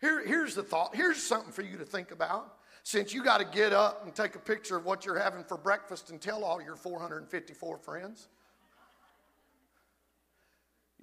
Here, 0.00 0.26
here's 0.26 0.54
the 0.54 0.62
thought. 0.62 0.96
Here's 0.96 1.22
something 1.22 1.52
for 1.52 1.62
you 1.62 1.76
to 1.78 1.84
think 1.84 2.10
about. 2.10 2.56
Since 2.82 3.14
you 3.14 3.22
got 3.22 3.38
to 3.38 3.44
get 3.44 3.72
up 3.72 4.04
and 4.04 4.14
take 4.14 4.34
a 4.34 4.40
picture 4.40 4.76
of 4.76 4.84
what 4.84 5.06
you're 5.06 5.18
having 5.18 5.44
for 5.44 5.56
breakfast 5.56 6.10
and 6.10 6.20
tell 6.20 6.42
all 6.42 6.60
your 6.60 6.74
454 6.74 7.78
friends. 7.78 8.28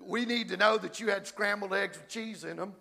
We 0.02 0.26
need 0.26 0.50
to 0.50 0.58
know 0.58 0.78
that 0.78 1.00
you 1.00 1.08
had 1.08 1.28
scrambled 1.28 1.74
eggs 1.74 1.98
with 1.98 2.08
cheese 2.08 2.44
in 2.44 2.58
them. 2.58 2.74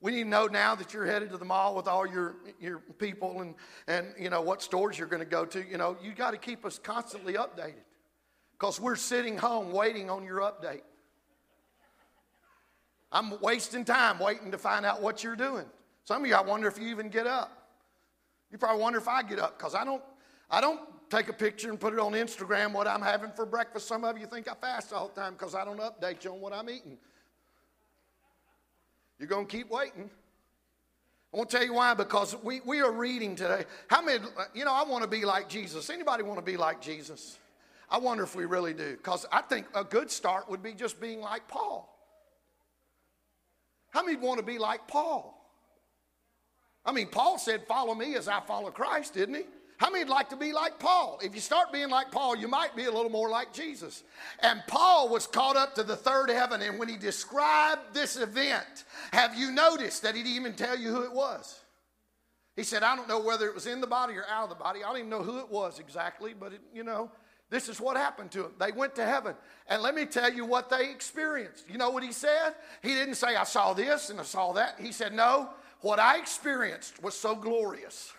We 0.00 0.12
need 0.12 0.24
to 0.24 0.28
know 0.28 0.46
now 0.46 0.74
that 0.74 0.92
you're 0.92 1.06
headed 1.06 1.30
to 1.30 1.38
the 1.38 1.44
mall 1.44 1.74
with 1.74 1.88
all 1.88 2.06
your, 2.06 2.36
your 2.60 2.80
people 2.98 3.40
and, 3.40 3.54
and 3.86 4.08
you 4.18 4.28
know 4.28 4.42
what 4.42 4.60
stores 4.60 4.98
you're 4.98 5.08
going 5.08 5.22
to 5.22 5.28
go 5.28 5.46
to. 5.46 5.66
You 5.66 5.78
know, 5.78 5.96
you 6.02 6.12
got 6.12 6.32
to 6.32 6.36
keep 6.36 6.64
us 6.66 6.78
constantly 6.78 7.34
updated 7.34 7.84
because 8.52 8.78
we're 8.78 8.96
sitting 8.96 9.38
home 9.38 9.72
waiting 9.72 10.10
on 10.10 10.24
your 10.24 10.40
update. 10.40 10.82
I'm 13.10 13.40
wasting 13.40 13.84
time 13.84 14.18
waiting 14.18 14.50
to 14.50 14.58
find 14.58 14.84
out 14.84 15.00
what 15.00 15.24
you're 15.24 15.36
doing. 15.36 15.64
Some 16.04 16.22
of 16.22 16.28
you, 16.28 16.34
I 16.34 16.42
wonder 16.42 16.68
if 16.68 16.78
you 16.78 16.88
even 16.88 17.08
get 17.08 17.26
up. 17.26 17.68
You 18.50 18.58
probably 18.58 18.82
wonder 18.82 18.98
if 18.98 19.08
I 19.08 19.22
get 19.22 19.38
up 19.38 19.56
because 19.56 19.74
I 19.74 19.84
don't, 19.84 20.02
I 20.50 20.60
don't 20.60 20.80
take 21.14 21.28
a 21.28 21.32
picture 21.32 21.70
and 21.70 21.78
put 21.78 21.92
it 21.92 21.98
on 21.98 22.12
Instagram 22.12 22.72
what 22.72 22.88
I'm 22.88 23.02
having 23.02 23.30
for 23.30 23.46
breakfast. 23.46 23.86
Some 23.86 24.04
of 24.04 24.18
you 24.18 24.26
think 24.26 24.48
I 24.48 24.54
fast 24.54 24.92
all 24.92 25.08
the 25.08 25.20
time 25.20 25.34
because 25.34 25.54
I 25.54 25.64
don't 25.64 25.78
update 25.78 26.24
you 26.24 26.32
on 26.32 26.40
what 26.40 26.52
I'm 26.52 26.68
eating. 26.68 26.98
You're 29.18 29.28
going 29.28 29.46
to 29.46 29.56
keep 29.56 29.70
waiting. 29.70 30.10
I 31.32 31.36
won't 31.36 31.50
tell 31.50 31.64
you 31.64 31.74
why, 31.74 31.94
because 31.94 32.36
we, 32.42 32.60
we 32.64 32.80
are 32.80 32.92
reading 32.92 33.36
today. 33.36 33.64
How 33.88 34.02
many, 34.02 34.24
you 34.54 34.64
know, 34.64 34.72
I 34.72 34.84
want 34.84 35.02
to 35.02 35.08
be 35.08 35.24
like 35.24 35.48
Jesus. 35.48 35.88
Anybody 35.90 36.22
want 36.22 36.38
to 36.38 36.44
be 36.44 36.56
like 36.56 36.80
Jesus? 36.80 37.38
I 37.88 37.98
wonder 37.98 38.24
if 38.24 38.34
we 38.34 38.44
really 38.44 38.74
do, 38.74 38.92
because 38.96 39.26
I 39.30 39.42
think 39.42 39.66
a 39.74 39.84
good 39.84 40.10
start 40.10 40.48
would 40.48 40.62
be 40.62 40.72
just 40.72 41.00
being 41.00 41.20
like 41.20 41.46
Paul. 41.46 41.90
How 43.90 44.04
many 44.04 44.16
want 44.16 44.40
to 44.40 44.44
be 44.44 44.58
like 44.58 44.88
Paul? 44.88 45.30
I 46.84 46.92
mean, 46.92 47.06
Paul 47.06 47.38
said, 47.38 47.66
Follow 47.66 47.94
me 47.94 48.16
as 48.16 48.26
I 48.26 48.40
follow 48.40 48.70
Christ, 48.70 49.14
didn't 49.14 49.36
he? 49.36 49.44
How 49.84 49.90
many 49.90 50.02
would 50.02 50.10
like 50.10 50.30
to 50.30 50.36
be 50.36 50.54
like 50.54 50.78
Paul? 50.78 51.20
If 51.22 51.34
you 51.34 51.42
start 51.42 51.70
being 51.70 51.90
like 51.90 52.10
Paul, 52.10 52.38
you 52.38 52.48
might 52.48 52.74
be 52.74 52.84
a 52.84 52.90
little 52.90 53.10
more 53.10 53.28
like 53.28 53.52
Jesus. 53.52 54.02
And 54.40 54.62
Paul 54.66 55.10
was 55.10 55.26
caught 55.26 55.56
up 55.56 55.74
to 55.74 55.82
the 55.82 55.94
third 55.94 56.30
heaven, 56.30 56.62
and 56.62 56.78
when 56.78 56.88
he 56.88 56.96
described 56.96 57.92
this 57.92 58.16
event, 58.16 58.84
have 59.12 59.34
you 59.34 59.52
noticed 59.52 60.00
that 60.00 60.14
he 60.14 60.22
didn't 60.22 60.36
even 60.36 60.54
tell 60.54 60.78
you 60.78 60.88
who 60.88 61.02
it 61.02 61.12
was? 61.12 61.60
He 62.56 62.62
said, 62.62 62.82
I 62.82 62.96
don't 62.96 63.08
know 63.08 63.20
whether 63.20 63.46
it 63.46 63.54
was 63.54 63.66
in 63.66 63.82
the 63.82 63.86
body 63.86 64.14
or 64.14 64.24
out 64.26 64.44
of 64.44 64.48
the 64.48 64.54
body. 64.54 64.82
I 64.82 64.88
don't 64.88 64.96
even 64.96 65.10
know 65.10 65.22
who 65.22 65.38
it 65.40 65.50
was 65.50 65.78
exactly, 65.78 66.32
but 66.32 66.54
it, 66.54 66.62
you 66.72 66.82
know, 66.82 67.10
this 67.50 67.68
is 67.68 67.78
what 67.78 67.98
happened 67.98 68.30
to 68.30 68.44
them. 68.44 68.52
They 68.58 68.72
went 68.72 68.94
to 68.94 69.04
heaven. 69.04 69.34
And 69.68 69.82
let 69.82 69.94
me 69.94 70.06
tell 70.06 70.32
you 70.32 70.46
what 70.46 70.70
they 70.70 70.88
experienced. 70.88 71.68
You 71.68 71.76
know 71.76 71.90
what 71.90 72.02
he 72.02 72.12
said? 72.12 72.54
He 72.82 72.94
didn't 72.94 73.16
say, 73.16 73.36
I 73.36 73.44
saw 73.44 73.74
this 73.74 74.08
and 74.08 74.18
I 74.18 74.22
saw 74.22 74.54
that. 74.54 74.76
He 74.80 74.92
said, 74.92 75.12
No, 75.12 75.50
what 75.82 75.98
I 75.98 76.16
experienced 76.18 77.02
was 77.02 77.14
so 77.14 77.34
glorious 77.34 78.14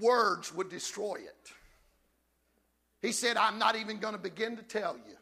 words 0.00 0.54
would 0.54 0.68
destroy 0.68 1.14
it. 1.14 1.52
He 3.02 3.12
said, 3.12 3.36
I'm 3.36 3.58
not 3.58 3.76
even 3.76 3.98
going 3.98 4.14
to 4.14 4.20
begin 4.20 4.56
to 4.56 4.62
tell 4.62 4.96
you. 4.96 5.14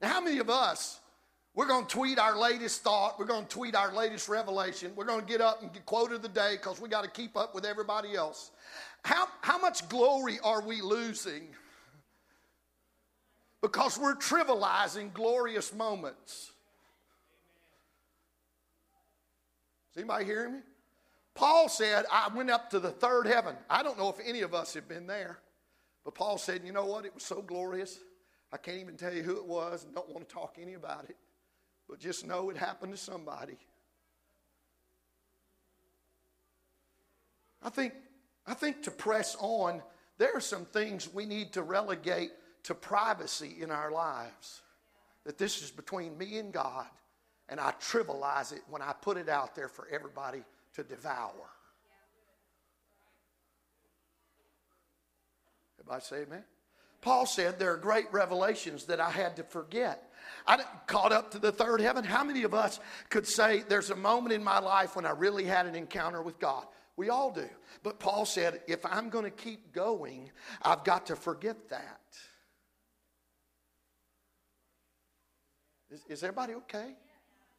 Now, 0.00 0.08
how 0.08 0.20
many 0.20 0.38
of 0.38 0.48
us, 0.48 1.00
we're 1.54 1.66
going 1.66 1.86
to 1.86 1.90
tweet 1.90 2.18
our 2.18 2.38
latest 2.38 2.82
thought, 2.82 3.18
we're 3.18 3.26
going 3.26 3.44
to 3.44 3.48
tweet 3.48 3.74
our 3.74 3.92
latest 3.92 4.28
revelation, 4.28 4.92
we're 4.96 5.04
going 5.04 5.20
to 5.20 5.26
get 5.26 5.40
up 5.40 5.62
and 5.62 5.72
get 5.72 5.84
quote 5.84 6.12
of 6.12 6.22
the 6.22 6.28
day 6.28 6.52
because 6.52 6.80
we 6.80 6.88
got 6.88 7.04
to 7.04 7.10
keep 7.10 7.36
up 7.36 7.54
with 7.54 7.64
everybody 7.64 8.14
else. 8.14 8.50
How, 9.04 9.28
how 9.42 9.58
much 9.58 9.88
glory 9.88 10.38
are 10.42 10.62
we 10.62 10.80
losing 10.80 11.48
because 13.62 13.98
we're 13.98 14.16
trivializing 14.16 15.12
glorious 15.12 15.74
moments? 15.74 16.52
Is 19.92 19.98
anybody 19.98 20.24
hearing 20.24 20.54
me? 20.54 20.60
Paul 21.40 21.70
said, 21.70 22.04
I 22.12 22.28
went 22.34 22.50
up 22.50 22.68
to 22.68 22.78
the 22.78 22.90
third 22.90 23.26
heaven. 23.26 23.56
I 23.70 23.82
don't 23.82 23.96
know 23.96 24.10
if 24.10 24.16
any 24.22 24.42
of 24.42 24.52
us 24.52 24.74
have 24.74 24.86
been 24.86 25.06
there, 25.06 25.38
but 26.04 26.14
Paul 26.14 26.36
said, 26.36 26.60
you 26.66 26.70
know 26.70 26.84
what? 26.84 27.06
It 27.06 27.14
was 27.14 27.22
so 27.22 27.40
glorious. 27.40 27.98
I 28.52 28.58
can't 28.58 28.76
even 28.76 28.98
tell 28.98 29.14
you 29.14 29.22
who 29.22 29.38
it 29.38 29.46
was 29.46 29.84
and 29.84 29.94
don't 29.94 30.10
want 30.10 30.28
to 30.28 30.34
talk 30.34 30.56
any 30.60 30.74
about 30.74 31.06
it, 31.08 31.16
but 31.88 31.98
just 31.98 32.26
know 32.26 32.50
it 32.50 32.58
happened 32.58 32.92
to 32.92 32.98
somebody. 32.98 33.56
I 37.62 37.70
think, 37.70 37.94
I 38.46 38.52
think 38.52 38.82
to 38.82 38.90
press 38.90 39.34
on, 39.40 39.80
there 40.18 40.34
are 40.34 40.42
some 40.42 40.66
things 40.66 41.08
we 41.10 41.24
need 41.24 41.54
to 41.54 41.62
relegate 41.62 42.32
to 42.64 42.74
privacy 42.74 43.56
in 43.62 43.70
our 43.70 43.90
lives. 43.90 44.60
That 45.24 45.38
this 45.38 45.62
is 45.62 45.70
between 45.70 46.18
me 46.18 46.36
and 46.36 46.52
God, 46.52 46.84
and 47.48 47.58
I 47.58 47.72
trivialize 47.80 48.52
it 48.52 48.60
when 48.68 48.82
I 48.82 48.92
put 48.92 49.16
it 49.16 49.30
out 49.30 49.54
there 49.54 49.68
for 49.68 49.88
everybody 49.90 50.42
to 50.74 50.82
devour. 50.82 51.50
Everybody 55.78 56.04
say 56.04 56.16
amen? 56.22 56.44
Paul 57.00 57.26
said 57.26 57.58
there 57.58 57.72
are 57.72 57.78
great 57.78 58.12
revelations 58.12 58.84
that 58.84 59.00
I 59.00 59.10
had 59.10 59.36
to 59.36 59.42
forget. 59.42 60.10
I 60.46 60.62
caught 60.86 61.12
up 61.12 61.30
to 61.32 61.38
the 61.38 61.52
third 61.52 61.80
heaven. 61.80 62.04
How 62.04 62.24
many 62.24 62.42
of 62.42 62.54
us 62.54 62.78
could 63.08 63.26
say 63.26 63.64
there's 63.68 63.90
a 63.90 63.96
moment 63.96 64.32
in 64.32 64.44
my 64.44 64.58
life 64.58 64.96
when 64.96 65.06
I 65.06 65.10
really 65.10 65.44
had 65.44 65.66
an 65.66 65.74
encounter 65.74 66.22
with 66.22 66.38
God? 66.38 66.66
We 66.96 67.08
all 67.08 67.30
do. 67.30 67.48
But 67.82 67.98
Paul 67.98 68.26
said, 68.26 68.60
if 68.66 68.84
I'm 68.84 69.08
going 69.08 69.24
to 69.24 69.30
keep 69.30 69.72
going, 69.72 70.30
I've 70.62 70.84
got 70.84 71.06
to 71.06 71.16
forget 71.16 71.70
that. 71.70 72.00
Is, 75.90 76.04
is 76.08 76.22
everybody 76.22 76.54
okay? 76.54 76.94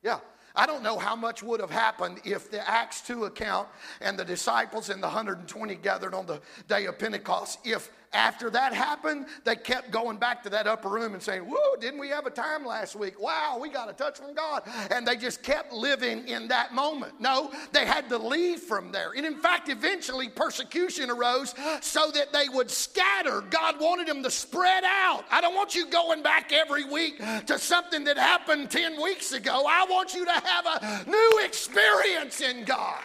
Yeah. 0.04 0.20
I 0.54 0.66
don't 0.66 0.84
know 0.84 1.00
how 1.00 1.16
much 1.16 1.42
would 1.44 1.62
have 1.62 1.70
happened 1.70 2.20
if 2.26 2.52
the 2.52 2.68
Acts 2.70 3.02
2 3.02 3.26
account 3.26 3.70
and 4.02 4.20
the 4.20 4.26
disciples 4.26 4.90
and 4.90 5.02
the 5.02 5.08
120 5.08 5.76
gathered 5.76 6.14
on 6.14 6.26
the 6.26 6.42
day 6.68 6.88
of 6.88 7.00
Pentecost, 7.00 7.60
if 7.64 7.90
after 8.14 8.50
that 8.50 8.74
happened, 8.74 9.26
they 9.46 9.56
kept 9.56 9.92
going 9.92 10.18
back 10.18 10.44
to 10.44 10.50
that 10.50 10.68
upper 10.68 10.90
room 10.90 11.14
and 11.14 11.24
saying, 11.24 11.44
Whoa, 11.44 11.76
didn't 11.80 12.00
we 12.00 12.10
have 12.10 12.26
a 12.26 12.30
time 12.30 12.66
last 12.66 12.96
week? 12.96 13.20
Wow, 13.20 13.58
we 13.62 13.70
got 13.70 13.90
a 13.90 13.94
touch 13.94 14.18
from 14.18 14.34
God. 14.34 14.64
And 14.92 15.08
they 15.08 15.16
just 15.16 15.44
kept 15.44 15.72
living 15.72 16.28
in 16.28 16.48
that 16.50 16.74
moment. 16.74 17.22
No, 17.22 17.52
they 17.72 17.86
had 17.86 18.10
to 18.10 18.18
leave 18.18 18.60
from 18.60 18.92
there. 18.92 19.12
And 19.16 19.26
in 19.26 19.38
fact, 19.38 19.70
eventually 19.70 20.28
persecution 20.28 21.10
arose 21.10 21.56
so 21.82 22.12
that 22.12 22.34
they 22.34 22.50
would 22.50 22.70
scatter. 22.70 23.42
God 23.50 23.80
wanted 23.80 24.08
them 24.08 24.24
to 24.24 24.32
spread 24.32 24.84
out. 24.84 25.24
I 25.32 25.40
don't 25.40 25.56
want 25.56 25.74
you 25.74 25.86
going 25.86 26.22
back 26.22 26.52
every 26.52 26.84
week 26.84 27.18
to 27.46 27.58
something 27.58 28.04
that 28.06 28.18
happened 28.18 28.72
10 28.72 29.02
weeks 29.02 29.32
ago. 29.32 29.66
I 29.68 29.86
want 29.90 30.14
you 30.14 30.26
to 30.26 30.32
have 30.32 30.66
a 30.66 31.10
new 31.10 31.42
experience 31.46 32.42
in 32.42 32.66
God. 32.66 33.02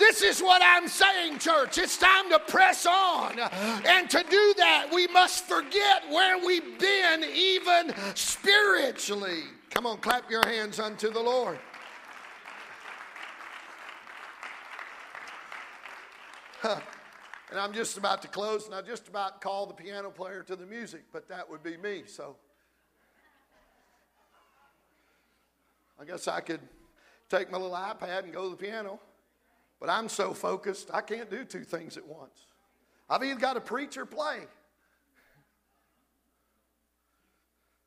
This 0.00 0.22
is 0.22 0.40
what 0.40 0.62
I'm 0.64 0.88
saying, 0.88 1.38
church. 1.38 1.76
It's 1.76 1.98
time 1.98 2.30
to 2.30 2.38
press 2.38 2.86
on. 2.86 3.38
And 3.38 4.08
to 4.10 4.24
do 4.28 4.54
that, 4.56 4.88
we 4.92 5.06
must 5.08 5.44
forget 5.44 6.02
where 6.10 6.44
we've 6.44 6.78
been, 6.78 7.22
even 7.22 7.92
spiritually. 8.14 9.42
Come 9.68 9.86
on, 9.86 9.98
clap 9.98 10.30
your 10.30 10.44
hands 10.46 10.80
unto 10.80 11.10
the 11.10 11.20
Lord. 11.20 11.58
And 16.64 17.58
I'm 17.58 17.72
just 17.72 17.98
about 17.98 18.22
to 18.22 18.28
close, 18.28 18.66
and 18.66 18.74
I 18.74 18.80
just 18.80 19.06
about 19.06 19.40
call 19.40 19.66
the 19.66 19.74
piano 19.74 20.10
player 20.10 20.42
to 20.44 20.56
the 20.56 20.66
music, 20.66 21.04
but 21.12 21.28
that 21.28 21.48
would 21.48 21.62
be 21.62 21.76
me. 21.76 22.04
So 22.06 22.36
I 26.00 26.04
guess 26.06 26.26
I 26.26 26.40
could 26.40 26.60
take 27.28 27.50
my 27.50 27.58
little 27.58 27.76
iPad 27.76 28.24
and 28.24 28.32
go 28.32 28.44
to 28.44 28.50
the 28.50 28.56
piano. 28.56 28.98
But 29.80 29.88
I'm 29.88 30.08
so 30.08 30.34
focused, 30.34 30.90
I 30.92 31.00
can't 31.00 31.30
do 31.30 31.44
two 31.44 31.64
things 31.64 31.96
at 31.96 32.06
once. 32.06 32.46
I've 33.08 33.24
either 33.24 33.40
got 33.40 33.54
to 33.54 33.60
preach 33.60 33.96
or 33.96 34.06
play. 34.06 34.40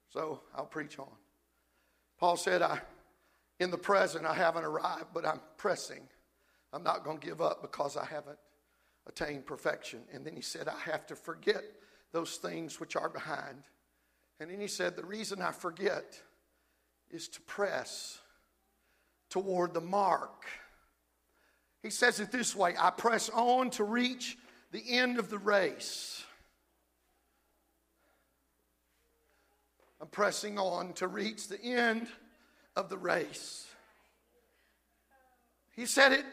So 0.09 0.41
I'll 0.55 0.65
preach 0.65 0.99
on. 0.99 1.07
Paul 2.19 2.35
said, 2.35 2.61
I, 2.61 2.81
in 3.59 3.71
the 3.71 3.77
present, 3.77 4.25
I 4.25 4.33
haven't 4.33 4.65
arrived, 4.65 5.07
but 5.13 5.25
I'm 5.25 5.39
pressing. 5.57 6.01
I'm 6.71 6.83
not 6.83 7.03
going 7.03 7.19
to 7.19 7.25
give 7.25 7.41
up 7.41 7.61
because 7.61 7.95
I 7.95 8.05
haven't 8.05 8.39
attained 9.07 9.45
perfection. 9.45 10.01
And 10.11 10.25
then 10.25 10.35
he 10.35 10.41
said, 10.41 10.67
I 10.67 10.79
have 10.91 11.05
to 11.07 11.15
forget 11.15 11.63
those 12.11 12.37
things 12.37 12.79
which 12.79 12.95
are 12.95 13.09
behind. 13.09 13.63
And 14.39 14.49
then 14.49 14.59
he 14.59 14.67
said, 14.67 14.95
The 14.95 15.05
reason 15.05 15.41
I 15.41 15.51
forget 15.51 16.19
is 17.09 17.27
to 17.29 17.41
press 17.41 18.19
toward 19.29 19.73
the 19.73 19.81
mark 19.81 20.45
he 21.83 21.89
says 21.89 22.21
it 22.21 22.31
this 22.31 22.55
way 22.55 22.73
I 22.79 22.89
press 22.89 23.29
on 23.29 23.69
to 23.71 23.83
reach 23.83 24.37
the 24.71 24.83
end 24.87 25.19
of 25.19 25.29
the 25.29 25.37
race. 25.37 26.23
I'm 30.01 30.07
pressing 30.07 30.57
on 30.57 30.93
to 30.93 31.07
reach 31.07 31.47
the 31.47 31.61
end 31.61 32.07
of 32.75 32.89
the 32.89 32.97
race. 32.97 33.67
He 35.75 35.85
said 35.85 36.11
it 36.11 36.25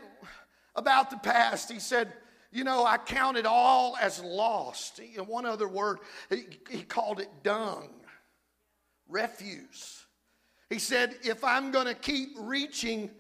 about 0.75 1.11
the 1.11 1.19
past. 1.19 1.71
He 1.71 1.79
said, 1.79 2.13
You 2.51 2.65
know, 2.65 2.85
I 2.85 2.99
count 2.99 3.37
it 3.37 3.47
all 3.47 3.97
as 4.01 4.23
lost. 4.23 4.99
In 4.99 5.27
one 5.27 5.47
other 5.47 5.69
word, 5.69 5.99
he, 6.31 6.47
he 6.69 6.83
called 6.83 7.21
it 7.21 7.29
dung, 7.43 7.91
refuse. 9.09 10.05
He 10.69 10.79
said, 10.79 11.17
If 11.23 11.45
I'm 11.45 11.71
going 11.71 11.87
to 11.87 11.95
keep 11.95 12.31
reaching 12.39 13.11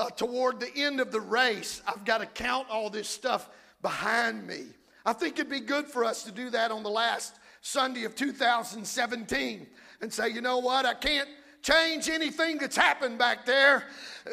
uh, 0.00 0.08
toward 0.08 0.58
the 0.58 0.74
end 0.74 0.98
of 0.98 1.12
the 1.12 1.20
race, 1.20 1.82
I've 1.86 2.06
got 2.06 2.18
to 2.18 2.26
count 2.26 2.68
all 2.70 2.88
this 2.88 3.06
stuff 3.06 3.50
behind 3.82 4.46
me. 4.46 4.64
I 5.04 5.12
think 5.12 5.38
it'd 5.38 5.50
be 5.50 5.60
good 5.60 5.86
for 5.86 6.04
us 6.04 6.22
to 6.24 6.32
do 6.32 6.48
that 6.50 6.70
on 6.70 6.82
the 6.82 6.90
last 6.90 7.38
Sunday 7.60 8.04
of 8.04 8.14
2017 8.14 9.66
and 10.00 10.12
say, 10.12 10.30
you 10.30 10.40
know 10.40 10.58
what, 10.58 10.86
I 10.86 10.94
can't 10.94 11.28
change 11.60 12.08
anything 12.08 12.56
that's 12.56 12.76
happened 12.76 13.18
back 13.18 13.44
there, 13.44 13.84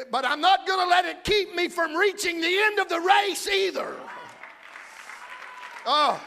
but 0.10 0.24
I'm 0.24 0.40
not 0.40 0.66
going 0.66 0.80
to 0.80 0.90
let 0.90 1.04
it 1.04 1.26
keep 1.26 1.54
me 1.54 1.68
from 1.68 1.94
reaching 1.96 2.40
the 2.40 2.48
end 2.48 2.80
of 2.80 2.88
the 2.88 3.02
race 3.02 3.48
either. 3.50 3.94
Oh. 5.86 6.22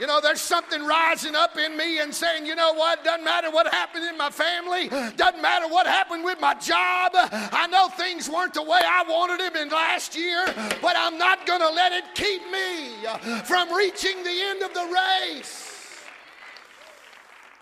You 0.00 0.06
know, 0.06 0.20
there's 0.20 0.40
something 0.40 0.84
rising 0.84 1.36
up 1.36 1.58
in 1.58 1.76
me 1.76 2.00
and 2.00 2.14
saying, 2.14 2.46
you 2.46 2.54
know 2.54 2.72
what, 2.72 3.04
doesn't 3.04 3.24
matter 3.24 3.50
what 3.50 3.66
happened 3.72 4.04
in 4.04 4.16
my 4.16 4.30
family, 4.30 4.88
doesn't 4.88 5.42
matter 5.42 5.68
what 5.68 5.86
happened 5.86 6.24
with 6.24 6.40
my 6.40 6.54
job. 6.54 7.12
I 7.14 7.68
know 7.70 7.88
things 7.88 8.28
weren't 8.28 8.54
the 8.54 8.62
way 8.62 8.80
I 8.82 9.04
wanted 9.06 9.40
them 9.40 9.54
in 9.54 9.68
last 9.68 10.16
year, 10.16 10.44
but 10.80 10.96
I'm 10.96 11.18
not 11.18 11.46
going 11.46 11.60
to 11.60 11.68
let 11.68 11.92
it 11.92 12.04
keep 12.14 12.42
me 12.50 13.06
from 13.44 13.72
reaching 13.74 14.22
the 14.24 14.42
end 14.42 14.62
of 14.62 14.72
the 14.72 14.98
race. 15.30 15.68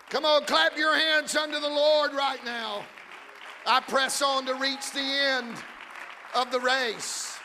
Come 0.09 0.25
on, 0.25 0.45
clap 0.45 0.77
your 0.77 0.95
hands 0.95 1.35
unto 1.35 1.59
the 1.59 1.69
Lord 1.69 2.13
right 2.13 2.43
now. 2.43 2.83
I 3.65 3.81
press 3.81 4.21
on 4.21 4.45
to 4.45 4.55
reach 4.55 4.91
the 4.91 4.99
end 4.99 5.55
of 6.33 6.49
the 6.51 6.59
race. 6.59 7.37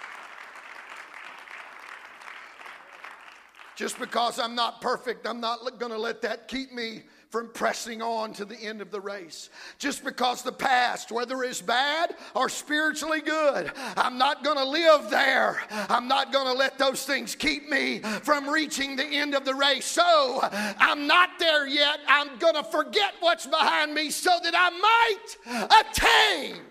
Just 3.77 3.99
because 3.99 4.39
I'm 4.39 4.55
not 4.55 4.81
perfect, 4.81 5.27
I'm 5.27 5.41
not 5.41 5.79
going 5.79 5.93
to 5.93 5.99
let 5.99 6.23
that 6.23 6.49
keep 6.49 6.73
me 6.73 7.03
from 7.29 7.51
pressing 7.53 8.01
on 8.01 8.33
to 8.33 8.47
the 8.47 8.57
end 8.57 8.81
of 8.81 8.91
the 8.91 9.01
race. 9.01 9.51
Just 9.79 10.03
because 10.03 10.43
the 10.43 10.53
past, 10.53 11.13
whether 11.13 11.43
it's 11.43 11.61
bad 11.61 12.15
or 12.35 12.49
spiritually 12.49 13.21
good, 13.21 13.71
I'm 13.97 14.17
not 14.17 14.43
going 14.43 14.57
to 14.57 14.65
live 14.65 15.11
there. 15.11 15.63
I'm 15.71 16.09
not 16.09 16.33
going 16.33 16.47
to 16.47 16.55
let 16.55 16.79
those 16.79 17.05
things 17.05 17.35
keep 17.35 17.69
me 17.69 17.99
from 18.23 18.49
reaching 18.49 18.97
the 18.97 19.05
end 19.05 19.35
of 19.35 19.45
the 19.45 19.55
race. 19.55 19.85
So 19.85 20.41
I'm 20.79 21.07
not 21.07 21.39
there 21.39 21.67
yet. 21.67 21.99
I'm 22.09 22.39
going 22.39 22.55
to 22.55 22.65
forget 22.65 23.13
what's 23.21 23.47
behind 23.47 23.93
me 23.93 24.09
so 24.09 24.31
that 24.43 24.55
I 24.57 24.71
might 24.81 25.81
attain 25.83 26.63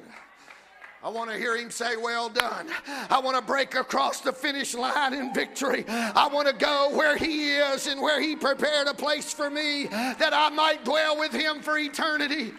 I 1.05 1.09
want 1.09 1.29
to 1.29 1.37
hear 1.37 1.55
him 1.55 1.69
say, 1.69 1.97
Well 1.97 2.29
done. 2.29 2.67
I 2.87 3.19
want 3.19 3.37
to 3.37 3.43
break 3.43 3.75
across 3.75 4.21
the 4.21 4.33
finish 4.33 4.73
line 4.73 5.13
in 5.13 5.31
victory. 5.35 5.85
I 5.87 6.27
want 6.27 6.47
to 6.47 6.53
go 6.55 6.89
where 6.95 7.15
he 7.15 7.51
is 7.51 7.85
and 7.85 8.01
where 8.01 8.19
he 8.19 8.35
prepared 8.35 8.87
a 8.87 8.93
place 8.95 9.31
for 9.31 9.51
me 9.51 9.85
that 9.85 10.33
I 10.33 10.49
might 10.49 10.83
dwell 10.83 11.19
with 11.19 11.31
him 11.31 11.61
for 11.61 11.77
eternity. 11.77 12.53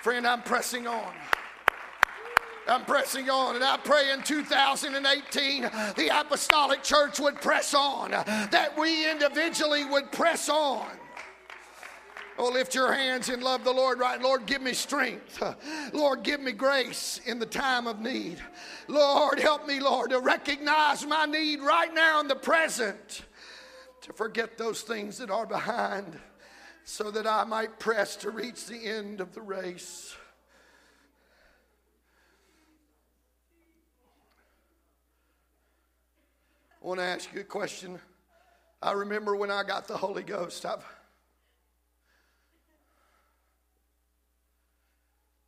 Friend, 0.00 0.26
I'm 0.26 0.40
pressing 0.40 0.86
on. 0.86 1.12
I'm 2.66 2.86
pressing 2.86 3.28
on, 3.28 3.56
and 3.56 3.64
I 3.64 3.76
pray 3.76 4.10
in 4.10 4.22
2018 4.22 5.62
the 5.62 6.10
apostolic 6.18 6.82
church 6.82 7.20
would 7.20 7.42
press 7.42 7.74
on, 7.74 8.12
that 8.12 8.72
we 8.78 9.10
individually 9.10 9.84
would 9.84 10.10
press 10.12 10.48
on. 10.48 10.86
Oh, 12.38 12.50
lift 12.50 12.74
your 12.74 12.92
hands 12.92 13.28
and 13.28 13.42
love 13.42 13.62
the 13.62 13.72
Lord 13.72 13.98
right. 13.98 14.20
Lord, 14.20 14.46
give 14.46 14.62
me 14.62 14.72
strength. 14.72 15.42
Lord, 15.92 16.22
give 16.22 16.40
me 16.40 16.52
grace 16.52 17.20
in 17.26 17.38
the 17.38 17.46
time 17.46 17.86
of 17.86 18.00
need. 18.00 18.38
Lord, 18.88 19.38
help 19.38 19.66
me, 19.66 19.80
Lord, 19.80 20.10
to 20.10 20.18
recognize 20.18 21.04
my 21.06 21.26
need 21.26 21.60
right 21.60 21.92
now 21.92 22.20
in 22.20 22.28
the 22.28 22.34
present, 22.34 23.22
to 24.00 24.12
forget 24.14 24.56
those 24.56 24.80
things 24.80 25.18
that 25.18 25.30
are 25.30 25.46
behind, 25.46 26.18
so 26.84 27.10
that 27.10 27.26
I 27.26 27.44
might 27.44 27.78
press 27.78 28.16
to 28.16 28.30
reach 28.30 28.64
the 28.66 28.86
end 28.86 29.20
of 29.20 29.34
the 29.34 29.42
race. 29.42 30.16
I 36.82 36.86
want 36.86 36.98
to 36.98 37.04
ask 37.04 37.32
you 37.32 37.42
a 37.42 37.44
question. 37.44 38.00
I 38.82 38.92
remember 38.92 39.36
when 39.36 39.52
I 39.52 39.62
got 39.62 39.86
the 39.86 39.96
Holy 39.96 40.24
Ghost. 40.24 40.66
I've, 40.66 40.84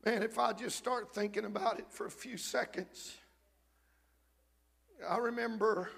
man, 0.04 0.22
if 0.22 0.38
I 0.38 0.52
just 0.52 0.76
start 0.76 1.14
thinking 1.14 1.44
about 1.44 1.78
it 1.78 1.86
for 1.88 2.06
a 2.06 2.10
few 2.10 2.36
seconds, 2.36 3.16
I 5.08 5.18
remember 5.18 5.90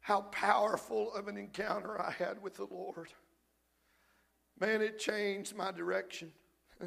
how 0.00 0.22
powerful 0.22 1.12
of 1.14 1.28
an 1.28 1.36
encounter 1.36 2.00
I 2.00 2.12
had 2.12 2.42
with 2.42 2.54
the 2.54 2.66
Lord. 2.70 3.08
Man, 4.60 4.80
it 4.80 4.98
changed 4.98 5.54
my 5.54 5.70
direction. 5.70 6.32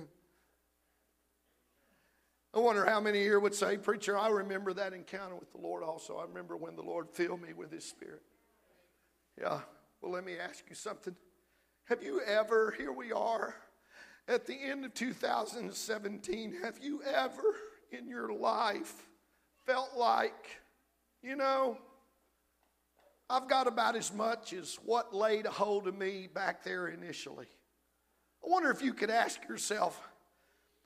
I 2.54 2.60
wonder 2.60 2.86
how 2.86 3.00
many 3.00 3.20
here 3.20 3.40
would 3.40 3.56
say, 3.56 3.78
Preacher, 3.78 4.18
I 4.18 4.30
remember 4.30 4.74
that 4.74 4.94
encounter 4.94 5.36
with 5.36 5.52
the 5.52 5.60
Lord 5.60 5.84
also. 5.84 6.18
I 6.18 6.24
remember 6.24 6.58
when 6.58 6.76
the 6.76 6.82
Lord 6.82 7.10
filled 7.10 7.42
me 7.42 7.54
with 7.54 7.72
His 7.72 7.86
Spirit. 7.86 8.24
Yeah, 9.40 9.60
well, 10.02 10.12
let 10.12 10.26
me 10.26 10.34
ask 10.38 10.66
you 10.70 10.76
something. 10.76 11.16
Have 11.86 12.04
you 12.04 12.22
ever, 12.22 12.74
here 12.78 12.92
we 12.92 13.12
are, 13.12 13.56
at 14.28 14.46
the 14.46 14.54
end 14.56 14.86
of 14.86 14.94
2017, 14.94 16.58
have 16.64 16.80
you 16.82 17.02
ever 17.04 17.42
in 17.92 18.08
your 18.08 18.32
life 18.34 18.94
felt 19.66 19.96
like, 19.98 20.60
you 21.22 21.36
know, 21.36 21.78
I've 23.30 23.48
got 23.48 23.68
about 23.68 23.96
as 23.96 24.14
much 24.14 24.54
as 24.54 24.78
what 24.86 25.14
laid 25.14 25.46
a 25.46 25.52
hold 25.52 25.88
of 25.88 25.98
me 25.98 26.28
back 26.34 26.64
there 26.64 26.88
initially? 26.88 27.48
I 28.44 28.50
wonder 28.50 28.72
if 28.72 28.82
you 28.82 28.94
could 28.94 29.10
ask 29.10 29.40
yourself, 29.48 30.00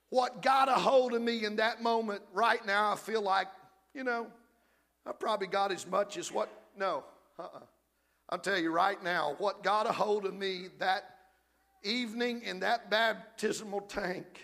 what 0.09 0.41
got 0.41 0.69
a 0.69 0.73
hold 0.73 1.13
of 1.13 1.21
me 1.21 1.45
in 1.45 1.55
that 1.57 1.81
moment 1.81 2.21
right 2.33 2.63
now, 2.65 2.93
I 2.93 2.95
feel 2.95 3.21
like, 3.21 3.47
you 3.93 4.03
know, 4.03 4.27
I 5.05 5.11
probably 5.11 5.47
got 5.47 5.71
as 5.71 5.87
much 5.87 6.17
as 6.17 6.31
what, 6.31 6.49
no, 6.77 7.03
uh-uh. 7.39 7.59
I'll 8.29 8.39
tell 8.39 8.57
you 8.57 8.71
right 8.71 9.01
now, 9.03 9.35
what 9.37 9.63
got 9.63 9.87
a 9.87 9.91
hold 9.91 10.25
of 10.25 10.33
me 10.33 10.67
that 10.79 11.14
evening 11.85 12.41
in 12.43 12.59
that 12.61 12.89
baptismal 12.89 13.81
tank, 13.81 14.41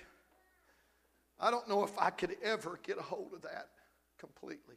I 1.40 1.52
don't 1.52 1.68
know 1.68 1.84
if 1.84 1.98
I 1.98 2.10
could 2.10 2.36
ever 2.44 2.80
get 2.84 2.98
a 2.98 3.02
hold 3.02 3.34
of 3.34 3.42
that 3.42 3.70
completely. 4.20 4.76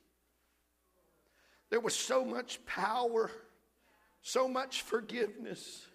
There 1.70 1.80
was 1.80 1.94
so 1.94 2.24
much 2.24 2.64
power, 2.66 3.30
so 4.22 4.48
much 4.48 4.82
forgiveness, 4.82 5.86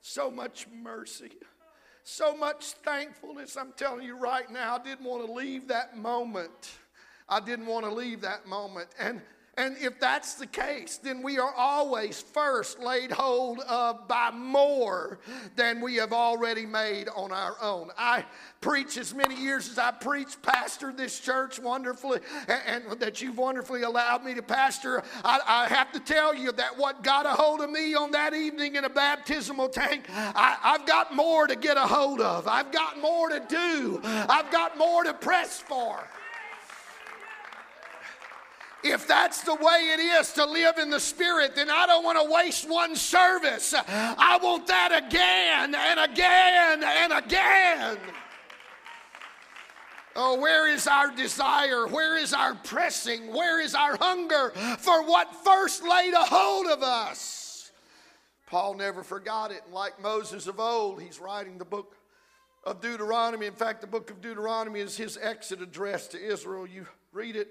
so 0.00 0.30
much 0.30 0.66
mercy 0.72 1.30
so 2.04 2.36
much 2.36 2.64
thankfulness. 2.84 3.56
I'm 3.56 3.72
telling 3.72 4.04
you 4.04 4.16
right 4.16 4.48
now, 4.50 4.76
I 4.76 4.82
didn't 4.82 5.06
want 5.06 5.26
to 5.26 5.32
leave 5.32 5.68
that 5.68 5.96
moment. 5.96 6.72
I 7.28 7.40
didn't 7.40 7.66
want 7.66 7.86
to 7.86 7.92
leave 7.92 8.20
that 8.20 8.46
moment. 8.46 8.88
And 8.98 9.22
and 9.56 9.76
if 9.78 10.00
that's 10.00 10.34
the 10.34 10.46
case, 10.46 10.98
then 10.98 11.22
we 11.22 11.38
are 11.38 11.52
always 11.54 12.20
first 12.20 12.80
laid 12.80 13.12
hold 13.12 13.60
of 13.60 14.08
by 14.08 14.30
more 14.32 15.18
than 15.54 15.80
we 15.80 15.96
have 15.96 16.12
already 16.12 16.66
made 16.66 17.08
on 17.14 17.30
our 17.30 17.56
own. 17.62 17.90
I 17.96 18.24
preach 18.60 18.96
as 18.96 19.14
many 19.14 19.40
years 19.40 19.68
as 19.68 19.78
I 19.78 19.92
preach, 19.92 20.40
pastor 20.42 20.92
this 20.92 21.20
church 21.20 21.60
wonderfully, 21.60 22.20
and, 22.48 22.84
and 22.86 23.00
that 23.00 23.22
you've 23.22 23.38
wonderfully 23.38 23.82
allowed 23.82 24.24
me 24.24 24.34
to 24.34 24.42
pastor. 24.42 25.02
I, 25.24 25.40
I, 25.46 25.68
have 25.68 25.92
to 25.92 26.00
tell 26.00 26.34
you 26.34 26.50
that 26.52 26.76
what 26.76 27.02
got 27.02 27.26
a 27.26 27.30
hold 27.30 27.60
of 27.60 27.70
me 27.70 27.94
on 27.94 28.10
that 28.12 28.34
evening 28.34 28.74
in 28.74 28.84
a 28.84 28.90
baptismal 28.90 29.68
tank, 29.68 30.06
I, 30.08 30.56
I've 30.62 30.86
got 30.86 31.14
more 31.14 31.46
to 31.46 31.56
get 31.56 31.76
a 31.76 31.86
hold 31.86 32.20
of. 32.20 32.48
I've 32.48 32.72
got 32.72 33.00
more 33.00 33.28
to 33.28 33.40
do. 33.48 34.00
I've 34.02 34.50
got 34.50 34.76
more 34.76 35.04
to 35.04 35.14
press 35.14 35.60
for. 35.60 36.08
If 38.84 39.08
that's 39.08 39.40
the 39.40 39.54
way 39.54 39.94
it 39.94 39.98
is 39.98 40.34
to 40.34 40.44
live 40.44 40.76
in 40.76 40.90
the 40.90 41.00
Spirit, 41.00 41.56
then 41.56 41.70
I 41.70 41.86
don't 41.86 42.04
want 42.04 42.18
to 42.22 42.30
waste 42.30 42.68
one 42.68 42.94
service. 42.94 43.72
I 43.88 44.38
want 44.42 44.66
that 44.66 44.92
again 45.06 45.74
and 45.74 46.12
again 46.12 46.84
and 46.84 47.12
again. 47.24 47.98
Oh, 50.14 50.38
where 50.38 50.68
is 50.68 50.86
our 50.86 51.10
desire? 51.10 51.86
Where 51.86 52.18
is 52.18 52.34
our 52.34 52.54
pressing? 52.54 53.32
Where 53.32 53.58
is 53.58 53.74
our 53.74 53.96
hunger 53.96 54.50
for 54.78 55.02
what 55.02 55.34
first 55.34 55.82
laid 55.82 56.12
a 56.12 56.22
hold 56.22 56.66
of 56.66 56.82
us? 56.82 57.72
Paul 58.46 58.74
never 58.74 59.02
forgot 59.02 59.50
it. 59.50 59.62
And 59.64 59.72
like 59.72 60.00
Moses 60.00 60.46
of 60.46 60.60
old, 60.60 61.00
he's 61.00 61.18
writing 61.18 61.56
the 61.56 61.64
book 61.64 61.96
of 62.64 62.82
Deuteronomy. 62.82 63.46
In 63.46 63.54
fact, 63.54 63.80
the 63.80 63.86
book 63.86 64.10
of 64.10 64.20
Deuteronomy 64.20 64.80
is 64.80 64.94
his 64.94 65.18
exit 65.20 65.62
address 65.62 66.06
to 66.08 66.22
Israel. 66.22 66.66
You 66.66 66.86
read 67.12 67.34
it 67.34 67.48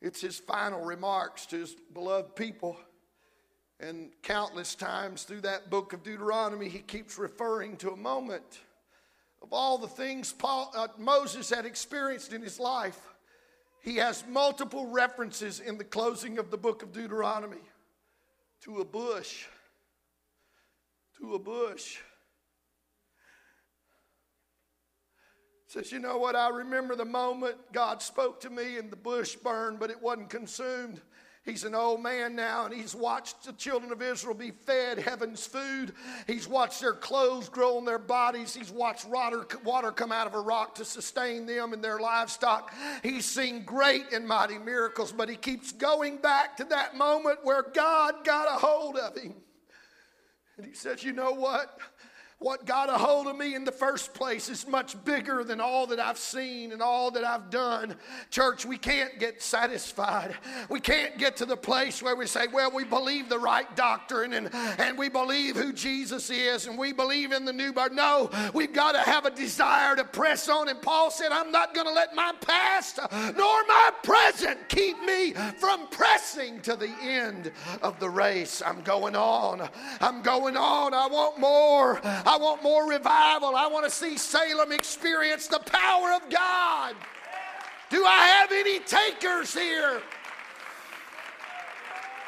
it's 0.00 0.20
his 0.20 0.38
final 0.38 0.80
remarks 0.80 1.46
to 1.46 1.58
his 1.58 1.76
beloved 1.92 2.36
people. 2.36 2.76
And 3.80 4.10
countless 4.22 4.74
times 4.74 5.22
through 5.22 5.42
that 5.42 5.70
book 5.70 5.92
of 5.92 6.02
Deuteronomy, 6.02 6.68
he 6.68 6.80
keeps 6.80 7.16
referring 7.18 7.76
to 7.78 7.90
a 7.90 7.96
moment 7.96 8.60
of 9.42 9.52
all 9.52 9.78
the 9.78 9.88
things 9.88 10.32
Paul, 10.32 10.72
uh, 10.76 10.88
Moses 10.98 11.50
had 11.50 11.64
experienced 11.64 12.32
in 12.32 12.42
his 12.42 12.58
life. 12.58 13.00
He 13.80 13.96
has 13.96 14.24
multiple 14.28 14.86
references 14.86 15.60
in 15.60 15.78
the 15.78 15.84
closing 15.84 16.38
of 16.38 16.50
the 16.50 16.58
book 16.58 16.82
of 16.82 16.92
Deuteronomy 16.92 17.62
to 18.62 18.78
a 18.78 18.84
bush, 18.84 19.46
to 21.18 21.34
a 21.34 21.38
bush. 21.38 21.98
Says, 25.68 25.92
you 25.92 25.98
know 25.98 26.16
what? 26.16 26.34
I 26.34 26.48
remember 26.48 26.96
the 26.96 27.04
moment 27.04 27.56
God 27.74 28.00
spoke 28.00 28.40
to 28.40 28.48
me 28.48 28.78
and 28.78 28.90
the 28.90 28.96
bush 28.96 29.36
burned, 29.36 29.78
but 29.78 29.90
it 29.90 30.00
wasn't 30.00 30.30
consumed. 30.30 31.02
He's 31.44 31.64
an 31.64 31.74
old 31.74 32.02
man 32.02 32.34
now, 32.34 32.64
and 32.64 32.74
he's 32.74 32.94
watched 32.94 33.44
the 33.44 33.52
children 33.52 33.92
of 33.92 34.00
Israel 34.00 34.34
be 34.34 34.50
fed 34.50 34.98
heaven's 34.98 35.46
food. 35.46 35.92
He's 36.26 36.48
watched 36.48 36.80
their 36.80 36.94
clothes 36.94 37.50
grow 37.50 37.76
on 37.76 37.84
their 37.84 37.98
bodies. 37.98 38.54
He's 38.54 38.70
watched 38.70 39.06
water, 39.06 39.44
come 39.44 40.10
out 40.10 40.26
of 40.26 40.34
a 40.34 40.40
rock 40.40 40.74
to 40.76 40.86
sustain 40.86 41.44
them 41.44 41.74
and 41.74 41.84
their 41.84 41.98
livestock. 41.98 42.72
He's 43.02 43.26
seen 43.26 43.64
great 43.64 44.12
and 44.14 44.26
mighty 44.26 44.58
miracles, 44.58 45.12
but 45.12 45.28
he 45.28 45.36
keeps 45.36 45.72
going 45.72 46.16
back 46.16 46.56
to 46.58 46.64
that 46.64 46.96
moment 46.96 47.40
where 47.42 47.62
God 47.74 48.24
got 48.24 48.46
a 48.48 48.58
hold 48.58 48.96
of 48.96 49.18
him. 49.18 49.34
And 50.56 50.66
he 50.66 50.72
says, 50.72 51.04
You 51.04 51.12
know 51.12 51.32
what? 51.32 51.78
What 52.40 52.66
got 52.66 52.88
a 52.88 52.92
hold 52.92 53.26
of 53.26 53.36
me 53.36 53.56
in 53.56 53.64
the 53.64 53.72
first 53.72 54.14
place 54.14 54.48
is 54.48 54.68
much 54.68 55.02
bigger 55.04 55.42
than 55.42 55.60
all 55.60 55.88
that 55.88 55.98
I've 55.98 56.18
seen 56.18 56.70
and 56.70 56.80
all 56.80 57.10
that 57.10 57.24
I've 57.24 57.50
done. 57.50 57.96
Church, 58.30 58.64
we 58.64 58.78
can't 58.78 59.18
get 59.18 59.42
satisfied. 59.42 60.36
We 60.70 60.78
can't 60.78 61.18
get 61.18 61.36
to 61.38 61.46
the 61.46 61.56
place 61.56 62.00
where 62.00 62.14
we 62.14 62.26
say, 62.26 62.46
well, 62.46 62.70
we 62.70 62.84
believe 62.84 63.28
the 63.28 63.40
right 63.40 63.74
doctrine 63.74 64.34
and, 64.34 64.54
and 64.54 64.96
we 64.96 65.08
believe 65.08 65.56
who 65.56 65.72
Jesus 65.72 66.30
is 66.30 66.68
and 66.68 66.78
we 66.78 66.92
believe 66.92 67.32
in 67.32 67.44
the 67.44 67.52
new 67.52 67.72
birth. 67.72 67.90
No, 67.92 68.30
we've 68.54 68.72
got 68.72 68.92
to 68.92 69.00
have 69.00 69.26
a 69.26 69.30
desire 69.30 69.96
to 69.96 70.04
press 70.04 70.48
on. 70.48 70.68
And 70.68 70.80
Paul 70.80 71.10
said, 71.10 71.32
I'm 71.32 71.50
not 71.50 71.74
going 71.74 71.88
to 71.88 71.92
let 71.92 72.14
my 72.14 72.32
past 72.40 73.00
nor 73.10 73.62
my 73.66 73.90
present 74.04 74.68
keep 74.68 74.96
me 75.02 75.32
from 75.58 75.88
pressing 75.88 76.60
to 76.60 76.76
the 76.76 76.90
end 77.02 77.50
of 77.82 77.98
the 77.98 78.08
race. 78.08 78.62
I'm 78.64 78.82
going 78.82 79.16
on. 79.16 79.68
I'm 80.00 80.22
going 80.22 80.56
on. 80.56 80.94
I 80.94 81.08
want 81.08 81.40
more. 81.40 82.00
I 82.28 82.36
want 82.36 82.62
more 82.62 82.86
revival. 82.86 83.56
I 83.56 83.66
want 83.68 83.86
to 83.86 83.90
see 83.90 84.18
Salem 84.18 84.70
experience 84.70 85.46
the 85.46 85.60
power 85.60 86.12
of 86.12 86.28
God. 86.28 86.94
Do 87.88 88.04
I 88.04 88.18
have 88.18 88.52
any 88.52 88.80
takers 88.80 89.54
here? 89.54 90.02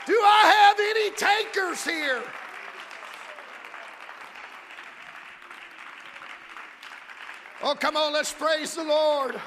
Do 0.06 0.14
I 0.14 0.40
have 0.56 0.80
any 0.80 1.10
takers 1.10 1.84
here? 1.84 2.22
Oh, 7.62 7.74
come 7.74 7.94
on, 7.94 8.14
let's 8.14 8.32
praise 8.32 8.74
the 8.74 8.84
Lord. 8.84 9.38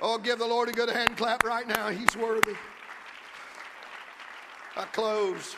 Oh, 0.00 0.18
give 0.18 0.40
the 0.40 0.46
Lord 0.46 0.68
a 0.68 0.72
good 0.72 0.90
hand 0.90 1.16
clap 1.16 1.44
right 1.44 1.68
now. 1.68 1.88
He's 1.90 2.16
worthy. 2.16 2.56
I 4.78 4.84
close 4.84 5.56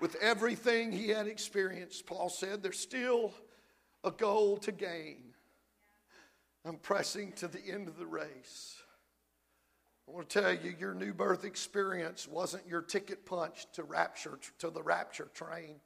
with 0.00 0.16
everything 0.22 0.90
he 0.90 1.10
had 1.10 1.26
experienced. 1.26 2.06
Paul 2.06 2.30
said, 2.30 2.62
There's 2.62 2.80
still 2.80 3.34
a 4.02 4.10
goal 4.10 4.56
to 4.58 4.72
gain. 4.72 5.18
I'm 6.64 6.78
pressing 6.78 7.32
to 7.32 7.46
the 7.46 7.60
end 7.70 7.88
of 7.88 7.98
the 7.98 8.06
race. 8.06 8.76
I 10.08 10.12
want 10.12 10.30
to 10.30 10.40
tell 10.40 10.54
you, 10.54 10.74
your 10.78 10.94
new 10.94 11.12
birth 11.12 11.44
experience 11.44 12.26
wasn't 12.26 12.66
your 12.66 12.80
ticket 12.80 13.26
punch 13.26 13.66
to 13.74 13.82
rapture 13.82 14.38
to 14.60 14.70
the 14.70 14.82
rapture 14.82 15.28
train, 15.34 15.76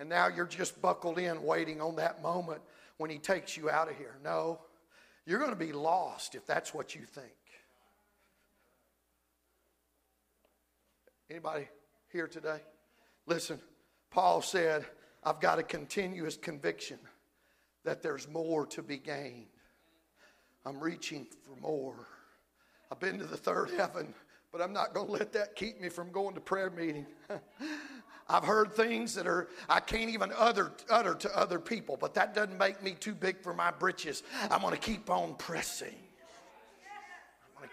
and 0.00 0.08
now 0.08 0.26
you're 0.26 0.44
just 0.44 0.82
buckled 0.82 1.20
in, 1.20 1.44
waiting 1.44 1.80
on 1.80 1.94
that 1.96 2.20
moment 2.20 2.62
when 2.96 3.10
He 3.10 3.18
takes 3.18 3.56
you 3.56 3.70
out 3.70 3.88
of 3.88 3.96
here. 3.96 4.16
No, 4.24 4.58
you're 5.24 5.38
going 5.38 5.52
to 5.52 5.56
be 5.56 5.72
lost 5.72 6.34
if 6.34 6.44
that's 6.46 6.74
what 6.74 6.96
you 6.96 7.02
think. 7.02 7.43
Anybody 11.30 11.66
here 12.12 12.28
today? 12.28 12.58
Listen, 13.26 13.58
Paul 14.10 14.42
said, 14.42 14.84
I've 15.22 15.40
got 15.40 15.58
a 15.58 15.62
continuous 15.62 16.36
conviction 16.36 16.98
that 17.84 18.02
there's 18.02 18.28
more 18.28 18.66
to 18.66 18.82
be 18.82 18.98
gained. 18.98 19.46
I'm 20.66 20.78
reaching 20.78 21.26
for 21.42 21.58
more. 21.60 21.94
I've 22.92 23.00
been 23.00 23.18
to 23.18 23.24
the 23.24 23.38
third 23.38 23.70
heaven, 23.76 24.12
but 24.52 24.60
I'm 24.60 24.74
not 24.74 24.92
going 24.92 25.06
to 25.06 25.12
let 25.12 25.32
that 25.32 25.56
keep 25.56 25.80
me 25.80 25.88
from 25.88 26.12
going 26.12 26.34
to 26.34 26.40
prayer 26.40 26.70
meeting. 26.70 27.06
I've 28.28 28.44
heard 28.44 28.72
things 28.72 29.14
that 29.14 29.26
are 29.26 29.48
I 29.68 29.80
can't 29.80 30.10
even 30.10 30.30
utter, 30.36 30.72
utter 30.90 31.14
to 31.14 31.38
other 31.38 31.58
people, 31.58 31.96
but 31.98 32.14
that 32.14 32.34
doesn't 32.34 32.58
make 32.58 32.82
me 32.82 32.92
too 32.92 33.14
big 33.14 33.42
for 33.42 33.54
my 33.54 33.70
britches. 33.70 34.22
I'm 34.50 34.60
going 34.60 34.74
to 34.74 34.80
keep 34.80 35.08
on 35.08 35.36
pressing. 35.36 35.96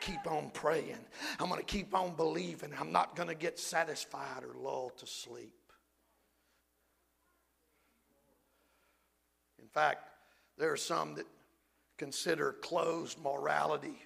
Keep 0.02 0.30
on 0.30 0.50
praying. 0.50 0.98
I'm 1.40 1.48
going 1.48 1.60
to 1.60 1.66
keep 1.66 1.96
on 1.96 2.16
believing. 2.16 2.72
I'm 2.78 2.92
not 2.92 3.16
going 3.16 3.30
to 3.30 3.36
get 3.36 3.60
satisfied 3.60 4.44
or 4.44 4.60
lulled 4.60 4.98
to 4.98 5.08
sleep. 5.08 5.54
In 9.60 9.68
fact, 9.68 10.10
there 10.58 10.72
are 10.72 10.78
some 10.78 11.16
that 11.16 11.28
consider 11.98 12.54
closed 12.62 13.20
morality. 13.22 14.02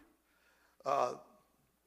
Uh, 0.86 1.14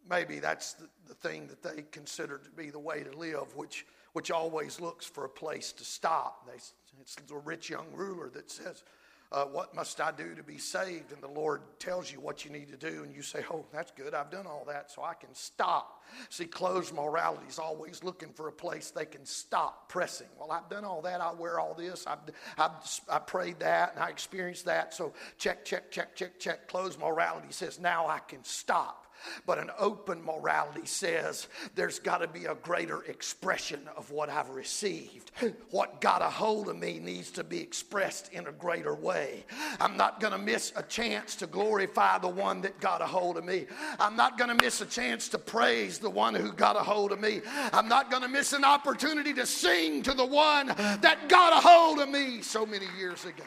maybe 0.08 0.38
that's 0.38 0.72
the, 0.72 0.88
the 1.06 1.14
thing 1.14 1.46
that 1.48 1.62
they 1.62 1.84
consider 1.92 2.38
to 2.38 2.50
be 2.50 2.70
the 2.70 2.78
way 2.78 3.02
to 3.02 3.16
live, 3.16 3.54
which, 3.54 3.86
which 4.14 4.30
always 4.30 4.80
looks 4.80 5.04
for 5.04 5.26
a 5.26 5.28
place 5.28 5.70
to 5.72 5.84
stop. 5.84 6.46
They, 6.46 6.58
it's 7.00 7.14
the 7.14 7.36
rich 7.36 7.68
young 7.68 7.86
ruler 7.92 8.30
that 8.30 8.50
says, 8.50 8.82
uh, 9.30 9.44
What 9.44 9.74
must 9.74 10.00
I 10.00 10.12
do 10.12 10.34
to 10.34 10.42
be 10.42 10.58
saved? 10.58 11.12
And 11.12 11.22
the 11.22 11.28
Lord 11.28 11.62
tells 11.78 12.12
you 12.12 12.20
what 12.20 12.44
you 12.44 12.50
need 12.50 12.68
to 12.68 12.76
do, 12.76 13.02
and 13.02 13.14
you 13.14 13.22
say, 13.22 13.44
Oh, 13.50 13.66
that's 13.72 13.90
good. 13.92 14.14
I've 14.14 14.30
done 14.30 14.46
all 14.46 14.64
that, 14.68 14.90
so 14.90 15.02
I 15.02 15.14
can 15.14 15.34
stop. 15.34 16.02
See, 16.30 16.46
closed 16.46 16.94
morality 16.94 17.46
is 17.48 17.58
always 17.58 18.02
looking 18.02 18.32
for 18.32 18.48
a 18.48 18.52
place 18.52 18.90
they 18.90 19.04
can 19.04 19.26
stop 19.26 19.88
pressing. 19.88 20.28
Well, 20.38 20.50
I've 20.50 20.68
done 20.68 20.84
all 20.84 21.02
that. 21.02 21.20
I 21.20 21.32
wear 21.32 21.60
all 21.60 21.74
this. 21.74 22.06
I've, 22.06 22.18
I've, 22.56 23.00
I 23.08 23.18
prayed 23.18 23.60
that, 23.60 23.94
and 23.94 24.02
I 24.02 24.08
experienced 24.08 24.64
that. 24.64 24.94
So 24.94 25.12
check, 25.36 25.64
check, 25.64 25.90
check, 25.90 26.16
check, 26.16 26.38
check. 26.38 26.68
Closed 26.68 26.98
morality 26.98 27.48
says, 27.50 27.78
Now 27.78 28.06
I 28.06 28.20
can 28.20 28.42
stop. 28.44 29.06
But 29.46 29.58
an 29.58 29.70
open 29.78 30.24
morality 30.24 30.86
says 30.86 31.48
there's 31.74 31.98
got 31.98 32.18
to 32.18 32.28
be 32.28 32.46
a 32.46 32.54
greater 32.54 33.02
expression 33.02 33.80
of 33.96 34.10
what 34.10 34.28
I've 34.28 34.50
received. 34.50 35.30
What 35.70 36.00
got 36.00 36.22
a 36.22 36.30
hold 36.30 36.68
of 36.68 36.78
me 36.78 36.98
needs 36.98 37.30
to 37.32 37.44
be 37.44 37.60
expressed 37.60 38.32
in 38.32 38.46
a 38.46 38.52
greater 38.52 38.94
way. 38.94 39.44
I'm 39.80 39.96
not 39.96 40.20
going 40.20 40.32
to 40.32 40.38
miss 40.38 40.72
a 40.76 40.82
chance 40.82 41.34
to 41.36 41.46
glorify 41.46 42.18
the 42.18 42.28
one 42.28 42.60
that 42.62 42.80
got 42.80 43.02
a 43.02 43.06
hold 43.06 43.36
of 43.36 43.44
me. 43.44 43.66
I'm 43.98 44.16
not 44.16 44.38
going 44.38 44.56
to 44.56 44.64
miss 44.64 44.80
a 44.80 44.86
chance 44.86 45.28
to 45.30 45.38
praise 45.38 45.98
the 45.98 46.10
one 46.10 46.34
who 46.34 46.52
got 46.52 46.76
a 46.76 46.80
hold 46.80 47.12
of 47.12 47.20
me. 47.20 47.40
I'm 47.72 47.88
not 47.88 48.10
going 48.10 48.22
to 48.22 48.28
miss 48.28 48.52
an 48.52 48.64
opportunity 48.64 49.32
to 49.34 49.46
sing 49.46 50.02
to 50.02 50.14
the 50.14 50.26
one 50.26 50.68
that 50.68 51.28
got 51.28 51.52
a 51.52 51.66
hold 51.66 52.00
of 52.00 52.08
me 52.08 52.42
so 52.42 52.64
many 52.64 52.86
years 52.98 53.24
ago. 53.24 53.44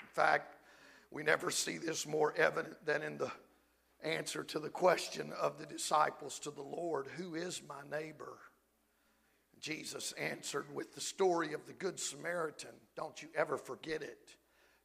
In 0.00 0.22
fact, 0.22 0.53
we 1.14 1.22
never 1.22 1.50
see 1.50 1.78
this 1.78 2.06
more 2.06 2.34
evident 2.36 2.84
than 2.84 3.02
in 3.02 3.16
the 3.16 3.30
answer 4.02 4.42
to 4.42 4.58
the 4.58 4.68
question 4.68 5.32
of 5.40 5.58
the 5.58 5.66
disciples 5.66 6.40
to 6.40 6.50
the 6.50 6.60
Lord 6.60 7.06
Who 7.16 7.36
is 7.36 7.62
my 7.66 7.82
neighbor? 7.96 8.36
Jesus 9.60 10.12
answered 10.18 10.66
with 10.74 10.92
the 10.92 11.00
story 11.00 11.54
of 11.54 11.66
the 11.66 11.72
Good 11.72 12.00
Samaritan. 12.00 12.74
Don't 12.96 13.22
you 13.22 13.28
ever 13.34 13.56
forget 13.56 14.02
it. 14.02 14.36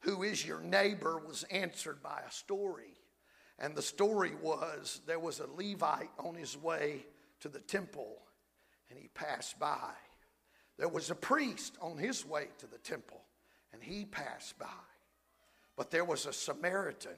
Who 0.01 0.21
is 0.23 0.45
your 0.45 0.61
neighbor 0.61 1.19
was 1.27 1.43
answered 1.51 2.01
by 2.01 2.21
a 2.25 2.31
story. 2.31 2.93
And 3.57 3.75
the 3.75 3.81
story 3.81 4.33
was 4.41 5.01
there 5.07 5.19
was 5.19 5.39
a 5.39 5.47
Levite 5.47 6.11
on 6.19 6.35
his 6.35 6.55
way 6.55 7.05
to 7.41 7.49
the 7.49 7.59
temple 7.59 8.17
and 8.89 8.99
he 8.99 9.09
passed 9.09 9.59
by. 9.59 9.91
There 10.77 10.87
was 10.87 11.09
a 11.09 11.15
priest 11.15 11.75
on 11.81 11.97
his 11.97 12.23
way 12.23 12.49
to 12.59 12.67
the 12.67 12.77
temple 12.77 13.23
and 13.73 13.83
he 13.83 14.05
passed 14.05 14.57
by 14.59 14.67
but 15.79 15.91
there 15.91 16.03
was 16.03 16.25
a 16.25 16.33
Samaritan. 16.33 17.15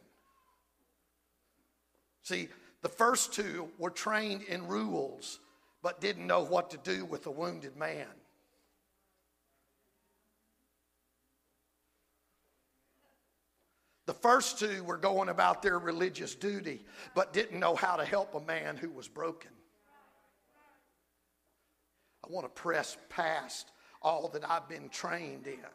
See, 2.21 2.47
the 2.83 2.89
first 2.89 3.33
two 3.33 3.71
were 3.79 3.89
trained 3.89 4.43
in 4.43 4.67
rules, 4.67 5.39
but 5.81 5.99
didn't 5.99 6.27
know 6.27 6.43
what 6.43 6.69
to 6.69 6.77
do 6.77 7.03
with 7.03 7.25
a 7.25 7.31
wounded 7.31 7.75
man. 7.75 8.05
The 14.05 14.13
first 14.13 14.59
two 14.59 14.83
were 14.83 14.97
going 14.97 15.29
about 15.29 15.63
their 15.63 15.79
religious 15.79 16.35
duty, 16.35 16.85
but 17.15 17.33
didn't 17.33 17.59
know 17.59 17.73
how 17.73 17.95
to 17.95 18.05
help 18.05 18.35
a 18.35 18.41
man 18.41 18.77
who 18.77 18.91
was 18.91 19.07
broken. 19.07 19.49
I 22.23 22.27
want 22.29 22.45
to 22.45 22.61
press 22.61 22.95
past 23.09 23.71
all 24.03 24.29
that 24.33 24.47
I've 24.47 24.69
been 24.69 24.87
trained 24.89 25.47
in. 25.47 25.65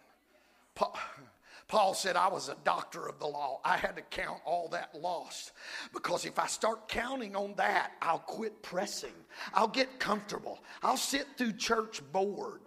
Paul 1.68 1.94
said, 1.94 2.14
I 2.14 2.28
was 2.28 2.48
a 2.48 2.56
doctor 2.62 3.08
of 3.08 3.18
the 3.18 3.26
law. 3.26 3.60
I 3.64 3.76
had 3.76 3.96
to 3.96 4.02
count 4.02 4.38
all 4.44 4.68
that 4.68 4.94
lost 4.94 5.52
because 5.92 6.24
if 6.24 6.38
I 6.38 6.46
start 6.46 6.88
counting 6.88 7.34
on 7.34 7.54
that, 7.56 7.92
I'll 8.00 8.20
quit 8.20 8.62
pressing. 8.62 9.14
I'll 9.52 9.66
get 9.66 9.98
comfortable. 9.98 10.60
I'll 10.82 10.96
sit 10.96 11.26
through 11.36 11.54
church 11.54 12.02
bored. 12.12 12.60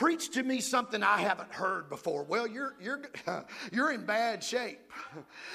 Preach 0.00 0.30
to 0.30 0.42
me 0.42 0.62
something 0.62 1.02
I 1.02 1.18
haven't 1.18 1.52
heard 1.52 1.90
before. 1.90 2.22
Well, 2.22 2.46
you're, 2.46 2.74
you're, 2.80 3.02
you're 3.70 3.92
in 3.92 4.06
bad 4.06 4.42
shape 4.42 4.80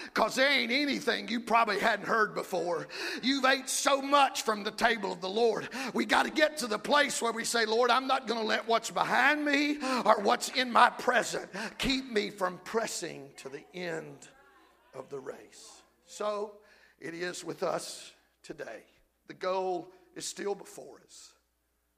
because 0.03 0.35
there 0.35 0.47
ain't 0.47 0.71
anything 0.71 1.27
you 1.27 1.39
probably 1.39 1.79
hadn't 1.79 2.05
heard 2.05 2.35
before. 2.35 2.87
You've 3.23 3.43
ate 3.43 3.67
so 3.67 4.03
much 4.03 4.43
from 4.43 4.63
the 4.63 4.69
table 4.69 5.11
of 5.11 5.19
the 5.19 5.27
Lord. 5.27 5.67
We 5.95 6.05
got 6.05 6.25
to 6.25 6.31
get 6.31 6.57
to 6.57 6.67
the 6.67 6.77
place 6.77 7.23
where 7.23 7.31
we 7.31 7.43
say, 7.43 7.65
Lord, 7.65 7.89
I'm 7.89 8.05
not 8.05 8.27
going 8.27 8.39
to 8.39 8.45
let 8.45 8.67
what's 8.67 8.91
behind 8.91 9.43
me 9.43 9.79
or 10.05 10.21
what's 10.21 10.49
in 10.49 10.71
my 10.71 10.91
present 10.91 11.49
keep 11.79 12.11
me 12.11 12.29
from 12.29 12.59
pressing 12.65 13.31
to 13.37 13.49
the 13.49 13.63
end 13.73 14.27
of 14.93 15.09
the 15.09 15.19
race. 15.19 15.81
So 16.05 16.51
it 17.01 17.15
is 17.15 17.43
with 17.43 17.63
us 17.63 18.11
today. 18.43 18.83
The 19.27 19.33
goal 19.33 19.87
is 20.15 20.23
still 20.23 20.53
before 20.53 21.01
us. 21.03 21.31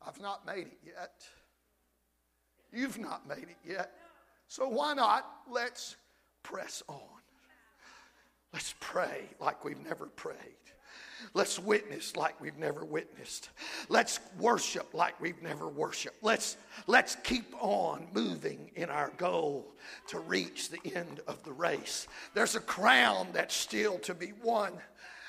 I've 0.02 0.22
not 0.22 0.46
made 0.46 0.68
it 0.68 0.80
yet. 0.86 1.28
You've 2.74 3.00
not 3.00 3.28
made 3.28 3.48
it 3.50 3.58
yet. 3.68 3.92
So 4.48 4.68
why 4.68 4.94
not? 4.94 5.26
Let's 5.50 5.96
press 6.44 6.84
on. 6.88 7.02
Let's 8.54 8.74
pray 8.80 9.24
like 9.40 9.66
we've 9.66 9.84
never 9.84 10.06
prayed. 10.06 10.38
Let's 11.34 11.60
witness 11.60 12.16
like 12.16 12.40
we've 12.40 12.58
never 12.58 12.86
witnessed. 12.86 13.50
Let's 13.90 14.20
worship 14.40 14.94
like 14.94 15.20
we've 15.20 15.42
never 15.42 15.68
worshiped. 15.68 16.24
Let's, 16.24 16.58
let's 16.86 17.16
keep 17.24 17.54
on 17.60 18.08
moving 18.14 18.72
in 18.76 18.90
our 18.90 19.12
goal 19.18 19.66
to 20.08 20.20
reach 20.20 20.70
the 20.70 20.96
end 20.96 21.22
of 21.28 21.44
the 21.44 21.52
race. 21.52 22.08
There's 22.34 22.56
a 22.56 22.60
crown 22.60 23.30
that's 23.34 23.56
still 23.56 23.98
to 24.00 24.14
be 24.14 24.34
won. 24.44 24.74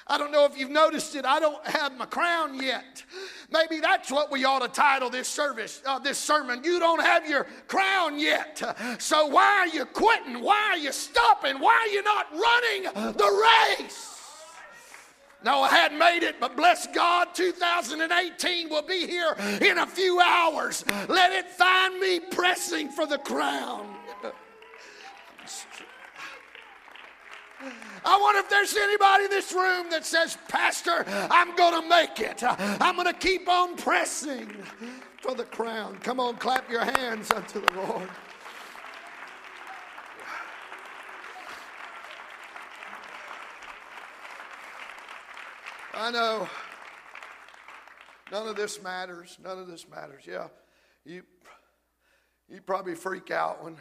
I 0.09 0.17
don't 0.17 0.33
know 0.33 0.47
if 0.47 0.59
you've 0.59 0.71
noticed 0.71 1.15
it. 1.17 1.25
I 1.25 1.39
don't 1.39 1.65
have 1.67 1.97
my 1.99 2.07
crown 2.07 2.61
yet. 2.61 3.05
Maybe 3.51 3.81
that's 3.81 4.11
what 4.11 4.31
we 4.31 4.45
ought 4.45 4.61
to 4.61 4.69
title 4.69 5.11
this 5.11 5.29
service, 5.29 5.83
uh, 5.85 5.99
this 5.99 6.19
sermon. 6.19 6.63
You 6.65 6.79
don't 6.79 7.03
have 7.03 7.29
your 7.29 7.47
crown 7.67 8.19
yet. 8.19 8.63
So 8.99 9.27
why 9.27 9.59
are 9.59 9.67
you 9.67 9.85
quitting? 9.85 10.41
Why 10.43 10.71
are 10.71 10.79
you 10.79 10.93
stopping? 10.93 11.61
Why 11.61 11.75
are 11.75 11.89
you 11.89 12.03
not 12.03 12.27
running 12.33 13.15
the 13.17 13.79
race? 13.79 14.15
No, 15.45 15.63
I 15.63 15.69
hadn't 15.69 15.99
made 15.99 16.25
it, 16.25 16.41
but 16.41 16.57
bless 16.57 16.89
God, 16.89 17.29
2018 17.35 18.69
will 18.69 18.83
be 18.83 19.07
here 19.07 19.37
in 19.61 19.79
a 19.79 19.87
few 19.87 20.21
hours. 20.21 20.85
Let 21.09 21.33
it 21.33 21.49
find 21.49 22.01
me 22.01 22.19
pressing 22.19 22.89
for 22.89 23.07
the 23.07 23.19
crown. 23.19 23.98
I 28.05 28.19
wonder 28.21 28.41
if 28.41 28.49
there's 28.49 28.77
anybody 28.77 29.25
in 29.25 29.31
this 29.31 29.53
room 29.53 29.87
that 29.91 30.07
says, 30.07 30.39
Pastor, 30.49 31.05
I'm 31.09 31.57
going 31.57 31.83
to 31.83 31.89
make 31.89 32.21
it. 32.21 32.43
I'm 32.43 32.95
going 32.95 33.07
to 33.07 33.19
keep 33.19 33.49
on 33.49 33.77
pressing 33.77 34.49
for 35.21 35.35
the 35.35 35.45
crown. 35.45 35.99
Come 36.03 36.21
on, 36.21 36.37
clap 36.37 36.71
your 36.71 36.85
hands 36.85 37.31
unto 37.31 37.61
the 37.61 37.73
Lord. 37.75 38.09
I 45.95 46.13
know 46.13 46.49
none 48.31 48.47
of 48.47 48.55
this 48.55 48.81
matters. 48.81 49.37
None 49.43 49.59
of 49.59 49.67
this 49.67 49.89
matters. 49.89 50.23
Yeah, 50.25 50.47
you 51.05 51.25
you 52.49 52.61
probably 52.61 52.95
freak 52.95 53.33
out 53.33 53.65
when 53.65 53.77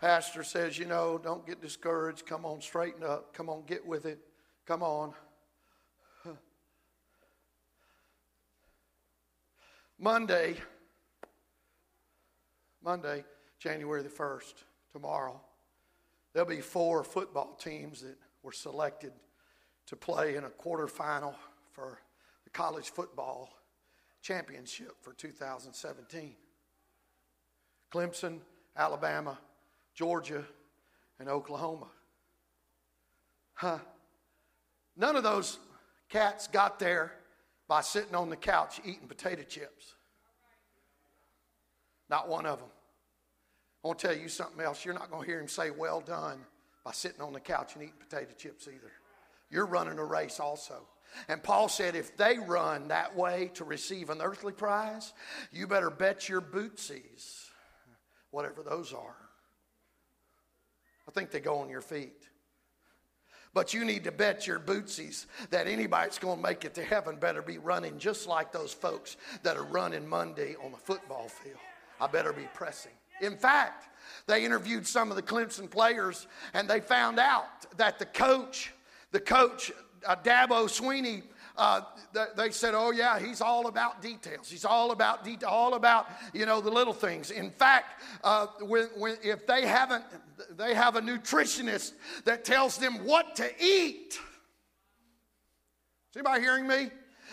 Pastor 0.00 0.42
says, 0.42 0.78
you 0.78 0.84
know, 0.84 1.18
don't 1.22 1.46
get 1.46 1.62
discouraged. 1.62 2.26
Come 2.26 2.44
on, 2.44 2.60
straighten 2.60 3.02
up. 3.02 3.32
Come 3.32 3.48
on, 3.48 3.62
get 3.66 3.86
with 3.86 4.04
it. 4.04 4.18
Come 4.66 4.82
on. 4.82 5.14
Monday, 9.98 10.56
Monday, 12.84 13.24
January 13.58 14.02
the 14.02 14.10
1st, 14.10 14.52
tomorrow, 14.92 15.40
there'll 16.34 16.48
be 16.48 16.60
four 16.60 17.02
football 17.02 17.54
teams 17.54 18.02
that 18.02 18.18
were 18.42 18.52
selected 18.52 19.12
to 19.86 19.96
play 19.96 20.36
in 20.36 20.44
a 20.44 20.50
quarterfinal 20.50 21.34
for 21.72 22.00
the 22.44 22.50
college 22.50 22.90
football 22.90 23.48
championship 24.20 24.92
for 25.00 25.14
2017. 25.14 26.34
Clemson, 27.90 28.40
Alabama, 28.76 29.38
Georgia, 29.96 30.44
and 31.18 31.28
Oklahoma. 31.28 31.88
Huh. 33.54 33.78
None 34.96 35.16
of 35.16 35.22
those 35.22 35.58
cats 36.10 36.46
got 36.46 36.78
there 36.78 37.12
by 37.66 37.80
sitting 37.80 38.14
on 38.14 38.28
the 38.28 38.36
couch 38.36 38.80
eating 38.84 39.08
potato 39.08 39.42
chips. 39.42 39.94
Not 42.08 42.28
one 42.28 42.46
of 42.46 42.58
them. 42.58 42.68
I 43.82 43.88
want 43.88 43.98
to 43.98 44.08
tell 44.08 44.16
you 44.16 44.28
something 44.28 44.60
else. 44.60 44.84
You're 44.84 44.94
not 44.94 45.10
going 45.10 45.24
to 45.24 45.28
hear 45.28 45.40
him 45.40 45.48
say, 45.48 45.70
Well 45.70 46.00
done, 46.00 46.38
by 46.84 46.92
sitting 46.92 47.22
on 47.22 47.32
the 47.32 47.40
couch 47.40 47.74
and 47.74 47.82
eating 47.82 47.94
potato 47.98 48.32
chips 48.36 48.68
either. 48.68 48.92
You're 49.50 49.66
running 49.66 49.98
a 49.98 50.04
race 50.04 50.38
also. 50.38 50.86
And 51.28 51.42
Paul 51.42 51.68
said, 51.68 51.94
if 51.94 52.16
they 52.16 52.36
run 52.38 52.88
that 52.88 53.14
way 53.16 53.50
to 53.54 53.64
receive 53.64 54.10
an 54.10 54.20
earthly 54.20 54.52
prize, 54.52 55.14
you 55.52 55.66
better 55.66 55.88
bet 55.88 56.28
your 56.28 56.40
bootsies, 56.40 57.48
whatever 58.32 58.62
those 58.62 58.92
are. 58.92 59.14
I 61.08 61.12
think 61.12 61.30
they 61.30 61.40
go 61.40 61.58
on 61.58 61.68
your 61.68 61.80
feet. 61.80 62.22
But 63.54 63.72
you 63.72 63.86
need 63.86 64.04
to 64.04 64.12
bet 64.12 64.46
your 64.46 64.58
bootsies 64.58 65.24
that 65.48 65.66
anybody 65.66 66.06
that's 66.06 66.18
going 66.18 66.36
to 66.36 66.42
make 66.42 66.66
it 66.66 66.74
to 66.74 66.82
heaven 66.84 67.16
better 67.16 67.40
be 67.40 67.56
running 67.56 67.98
just 67.98 68.26
like 68.26 68.52
those 68.52 68.72
folks 68.72 69.16
that 69.44 69.56
are 69.56 69.64
running 69.64 70.06
Monday 70.06 70.56
on 70.62 70.72
the 70.72 70.76
football 70.76 71.28
field. 71.28 71.56
I 71.98 72.06
better 72.06 72.34
be 72.34 72.46
pressing. 72.52 72.92
In 73.22 73.36
fact, 73.36 73.88
they 74.26 74.44
interviewed 74.44 74.86
some 74.86 75.08
of 75.10 75.16
the 75.16 75.22
Clemson 75.22 75.70
players 75.70 76.26
and 76.52 76.68
they 76.68 76.80
found 76.80 77.18
out 77.18 77.46
that 77.78 77.98
the 77.98 78.04
coach, 78.04 78.74
the 79.10 79.20
coach, 79.20 79.72
uh, 80.06 80.16
Dabo 80.16 80.68
Swinney, 80.68 81.22
uh, 81.56 81.80
they 82.36 82.50
said, 82.50 82.74
"Oh 82.74 82.90
yeah, 82.90 83.18
he's 83.18 83.40
all 83.40 83.66
about 83.66 84.02
details. 84.02 84.48
He's 84.50 84.64
all 84.64 84.90
about 84.90 85.24
detail, 85.24 85.48
all 85.48 85.74
about 85.74 86.06
you 86.32 86.46
know 86.46 86.60
the 86.60 86.70
little 86.70 86.92
things." 86.92 87.30
In 87.30 87.50
fact, 87.50 88.02
uh, 88.22 88.46
when, 88.60 88.88
when, 88.96 89.16
if 89.22 89.46
they 89.46 89.66
haven't, 89.66 90.04
they 90.56 90.74
have 90.74 90.96
a 90.96 91.00
nutritionist 91.00 91.92
that 92.24 92.44
tells 92.44 92.78
them 92.78 93.04
what 93.04 93.36
to 93.36 93.50
eat. 93.62 94.18
Is 96.10 96.16
anybody 96.16 96.40
hearing 96.42 96.66
me? 96.66 96.90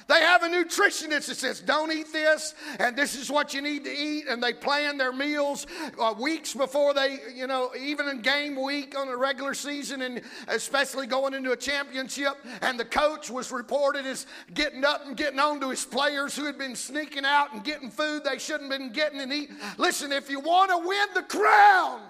They 0.08 0.20
have 0.22 0.44
a 0.44 0.48
nutritionist 0.48 1.28
that 1.28 1.36
says, 1.36 1.60
don't 1.62 1.92
eat 1.92 2.12
this, 2.12 2.56
and 2.80 2.96
this 2.96 3.16
is 3.16 3.30
what 3.30 3.54
you 3.54 3.62
need 3.62 3.84
to 3.86 3.92
eat. 3.92 4.26
And 4.28 4.42
they 4.42 4.54
plan 4.54 4.98
their 4.98 5.14
meals 5.14 5.66
uh, 6.00 6.14
weeks 6.20 6.54
before 6.54 6.94
they, 6.94 7.20
you 7.36 7.48
know, 7.48 7.72
even 7.80 8.08
in 8.08 8.22
game 8.22 8.62
week 8.62 8.98
on 8.98 9.08
a 9.08 9.18
regular 9.18 9.54
season, 9.54 10.02
and 10.02 10.22
especially 10.48 11.08
going 11.08 11.34
into 11.34 11.52
a 11.52 11.58
championship. 11.58 12.34
And 12.62 12.80
the 12.80 12.86
coach 12.86 13.30
was 13.30 13.52
reported 13.52 14.06
as 14.06 14.26
getting 14.54 14.84
up 14.84 15.06
and 15.06 15.16
getting 15.16 15.40
on 15.40 15.60
to 15.62 15.70
his 15.70 15.86
players 15.86 16.36
who 16.36 16.46
had 16.46 16.58
been 16.58 16.76
sneaking 16.76 17.26
out 17.26 17.54
and 17.54 17.64
getting 17.64 17.90
food 17.90 18.24
they 18.24 18.38
shouldn't 18.38 18.72
have 18.72 18.80
been 18.80 18.92
getting 18.92 19.22
and 19.22 19.32
eating. 19.32 19.56
Listen, 19.78 20.12
if 20.12 20.30
you 20.30 20.40
want 20.40 20.72
to 20.72 20.78
win 20.88 21.08
the 21.14 21.24
crown, 21.24 22.02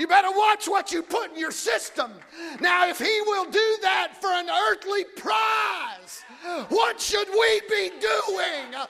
you 0.00 0.06
better 0.06 0.30
watch 0.30 0.66
what 0.66 0.92
you 0.92 1.02
put 1.02 1.30
in 1.30 1.38
your 1.38 1.50
system. 1.50 2.10
Now, 2.58 2.88
if 2.88 2.98
he 2.98 3.20
will 3.26 3.44
do 3.44 3.76
that 3.82 4.14
for 4.18 4.30
an 4.30 4.48
earthly 4.48 5.04
prize, 5.04 6.24
what 6.70 6.98
should 6.98 7.28
we 7.28 7.60
be 7.68 7.90
doing? 8.00 8.74
Uh, 8.74 8.86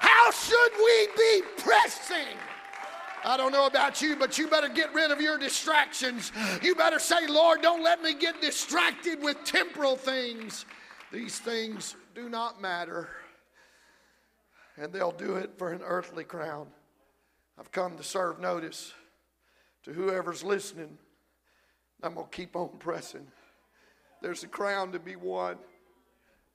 how 0.00 0.30
should 0.32 0.72
we 0.76 1.08
be 1.16 1.42
pressing? 1.58 2.36
I 3.24 3.36
don't 3.36 3.52
know 3.52 3.66
about 3.66 4.02
you, 4.02 4.16
but 4.16 4.38
you 4.38 4.48
better 4.48 4.68
get 4.68 4.92
rid 4.92 5.12
of 5.12 5.20
your 5.20 5.38
distractions. 5.38 6.32
You 6.60 6.74
better 6.74 6.98
say, 6.98 7.28
Lord, 7.28 7.62
don't 7.62 7.84
let 7.84 8.02
me 8.02 8.12
get 8.12 8.40
distracted 8.40 9.22
with 9.22 9.36
temporal 9.44 9.94
things. 9.94 10.66
These 11.12 11.38
things 11.38 11.94
do 12.16 12.28
not 12.28 12.60
matter. 12.60 13.08
And 14.76 14.92
they'll 14.92 15.12
do 15.12 15.36
it 15.36 15.52
for 15.56 15.72
an 15.72 15.80
earthly 15.84 16.24
crown. 16.24 16.66
I've 17.58 17.70
come 17.70 17.96
to 17.96 18.02
serve 18.02 18.40
notice 18.40 18.92
to 19.84 19.92
whoever's 19.92 20.42
listening. 20.42 20.98
I'm 22.02 22.14
going 22.14 22.26
to 22.26 22.36
keep 22.36 22.56
on 22.56 22.70
pressing. 22.78 23.26
There's 24.22 24.42
a 24.42 24.48
crown 24.48 24.92
to 24.92 24.98
be 24.98 25.16
won. 25.16 25.56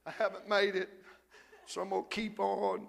I 0.06 0.12
haven't 0.12 0.50
made 0.50 0.76
it, 0.76 0.90
so 1.66 1.82
I'm 1.82 1.90
going 1.90 2.04
to 2.04 2.10
keep 2.10 2.40
on 2.40 2.88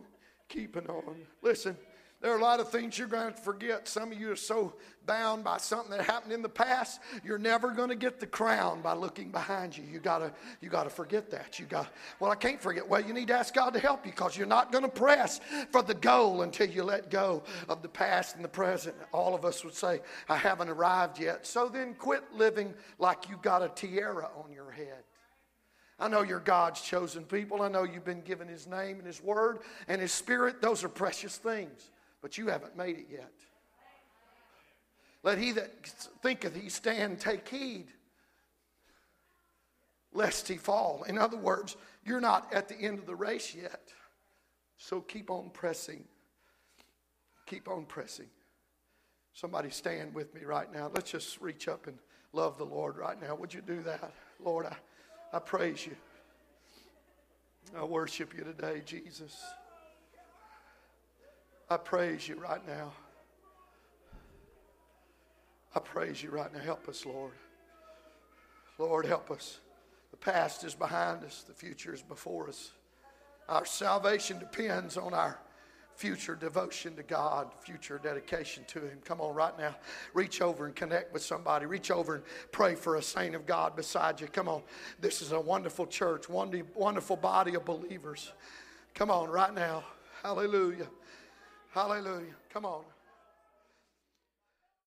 keeping 0.48 0.86
on. 0.86 1.16
Listen. 1.42 1.76
There 2.20 2.30
are 2.32 2.38
a 2.38 2.42
lot 2.42 2.60
of 2.60 2.68
things 2.70 2.98
you're 2.98 3.08
going 3.08 3.32
to 3.32 3.40
forget. 3.40 3.88
Some 3.88 4.12
of 4.12 4.20
you 4.20 4.30
are 4.30 4.36
so 4.36 4.74
bound 5.06 5.42
by 5.42 5.56
something 5.56 5.90
that 5.90 6.04
happened 6.04 6.34
in 6.34 6.42
the 6.42 6.50
past, 6.50 7.00
you're 7.24 7.38
never 7.38 7.70
going 7.70 7.88
to 7.88 7.94
get 7.94 8.20
the 8.20 8.26
crown 8.26 8.82
by 8.82 8.92
looking 8.92 9.30
behind 9.30 9.74
you. 9.74 9.84
You 9.90 10.00
gotta, 10.00 10.30
you 10.60 10.68
gotta 10.68 10.90
forget 10.90 11.30
that. 11.30 11.58
You 11.58 11.64
got, 11.64 11.88
well, 12.20 12.30
I 12.30 12.34
can't 12.34 12.60
forget. 12.60 12.86
Well, 12.86 13.00
you 13.00 13.14
need 13.14 13.28
to 13.28 13.34
ask 13.34 13.54
God 13.54 13.72
to 13.72 13.80
help 13.80 14.04
you 14.04 14.12
because 14.12 14.36
you're 14.36 14.46
not 14.46 14.70
going 14.70 14.84
to 14.84 14.90
press 14.90 15.40
for 15.70 15.82
the 15.82 15.94
goal 15.94 16.42
until 16.42 16.68
you 16.68 16.84
let 16.84 17.10
go 17.10 17.42
of 17.70 17.80
the 17.80 17.88
past 17.88 18.36
and 18.36 18.44
the 18.44 18.48
present. 18.48 18.94
All 19.12 19.34
of 19.34 19.46
us 19.46 19.64
would 19.64 19.74
say, 19.74 20.00
I 20.28 20.36
haven't 20.36 20.68
arrived 20.68 21.18
yet. 21.18 21.46
So 21.46 21.68
then 21.68 21.94
quit 21.94 22.22
living 22.34 22.74
like 22.98 23.30
you 23.30 23.38
got 23.40 23.62
a 23.62 23.68
tiara 23.68 24.28
on 24.44 24.52
your 24.52 24.70
head. 24.70 25.04
I 25.98 26.08
know 26.08 26.22
you're 26.22 26.40
God's 26.40 26.82
chosen 26.82 27.24
people. 27.24 27.62
I 27.62 27.68
know 27.68 27.84
you've 27.84 28.04
been 28.04 28.22
given 28.22 28.46
His 28.46 28.66
name 28.66 28.98
and 28.98 29.06
His 29.06 29.22
word 29.22 29.60
and 29.88 30.02
His 30.02 30.12
spirit. 30.12 30.60
Those 30.60 30.84
are 30.84 30.88
precious 30.88 31.38
things 31.38 31.90
but 32.22 32.38
you 32.38 32.48
haven't 32.48 32.76
made 32.76 32.98
it 32.98 33.06
yet. 33.10 33.32
Let 35.22 35.38
he 35.38 35.52
that 35.52 35.86
thinketh 36.22 36.54
he 36.54 36.68
stand 36.68 37.20
take 37.20 37.48
heed, 37.48 37.88
lest 40.12 40.48
he 40.48 40.56
fall. 40.56 41.04
In 41.06 41.18
other 41.18 41.36
words, 41.36 41.76
you're 42.04 42.20
not 42.20 42.52
at 42.52 42.68
the 42.68 42.76
end 42.76 42.98
of 42.98 43.06
the 43.06 43.14
race 43.14 43.54
yet. 43.54 43.92
So 44.78 45.00
keep 45.00 45.30
on 45.30 45.50
pressing. 45.50 46.04
Keep 47.46 47.68
on 47.68 47.84
pressing. 47.84 48.28
Somebody 49.34 49.70
stand 49.70 50.14
with 50.14 50.34
me 50.34 50.44
right 50.44 50.72
now. 50.72 50.90
Let's 50.92 51.10
just 51.10 51.40
reach 51.40 51.68
up 51.68 51.86
and 51.86 51.98
love 52.32 52.58
the 52.58 52.64
Lord 52.64 52.96
right 52.96 53.20
now. 53.20 53.34
Would 53.34 53.52
you 53.52 53.60
do 53.60 53.82
that? 53.82 54.12
Lord, 54.42 54.66
I, 54.66 54.76
I 55.34 55.38
praise 55.38 55.86
you. 55.86 55.96
I 57.76 57.84
worship 57.84 58.34
you 58.36 58.42
today, 58.42 58.82
Jesus. 58.84 59.38
I 61.70 61.76
praise 61.76 62.28
you 62.28 62.34
right 62.34 62.66
now. 62.66 62.92
I 65.72 65.78
praise 65.78 66.20
you 66.20 66.30
right 66.30 66.52
now. 66.52 66.58
Help 66.58 66.88
us, 66.88 67.06
Lord. 67.06 67.32
Lord, 68.76 69.06
help 69.06 69.30
us. 69.30 69.60
The 70.10 70.16
past 70.16 70.64
is 70.64 70.74
behind 70.74 71.22
us, 71.22 71.44
the 71.46 71.54
future 71.54 71.94
is 71.94 72.02
before 72.02 72.48
us. 72.48 72.72
Our 73.48 73.64
salvation 73.64 74.40
depends 74.40 74.96
on 74.96 75.14
our 75.14 75.38
future 75.94 76.34
devotion 76.34 76.96
to 76.96 77.04
God, 77.04 77.52
future 77.60 78.00
dedication 78.02 78.64
to 78.68 78.80
Him. 78.80 78.98
Come 79.04 79.20
on, 79.20 79.34
right 79.34 79.56
now. 79.56 79.76
Reach 80.12 80.40
over 80.40 80.66
and 80.66 80.74
connect 80.74 81.12
with 81.12 81.22
somebody. 81.22 81.66
Reach 81.66 81.92
over 81.92 82.16
and 82.16 82.24
pray 82.50 82.74
for 82.74 82.96
a 82.96 83.02
saint 83.02 83.36
of 83.36 83.46
God 83.46 83.76
beside 83.76 84.20
you. 84.20 84.26
Come 84.26 84.48
on. 84.48 84.62
This 85.00 85.22
is 85.22 85.30
a 85.30 85.40
wonderful 85.40 85.86
church, 85.86 86.28
wonderful 86.28 87.16
body 87.16 87.54
of 87.54 87.64
believers. 87.64 88.32
Come 88.94 89.10
on, 89.10 89.28
right 89.30 89.54
now. 89.54 89.84
Hallelujah. 90.22 90.86
Hallelujah. 91.72 92.34
Come 92.52 92.64
on. 92.64 92.82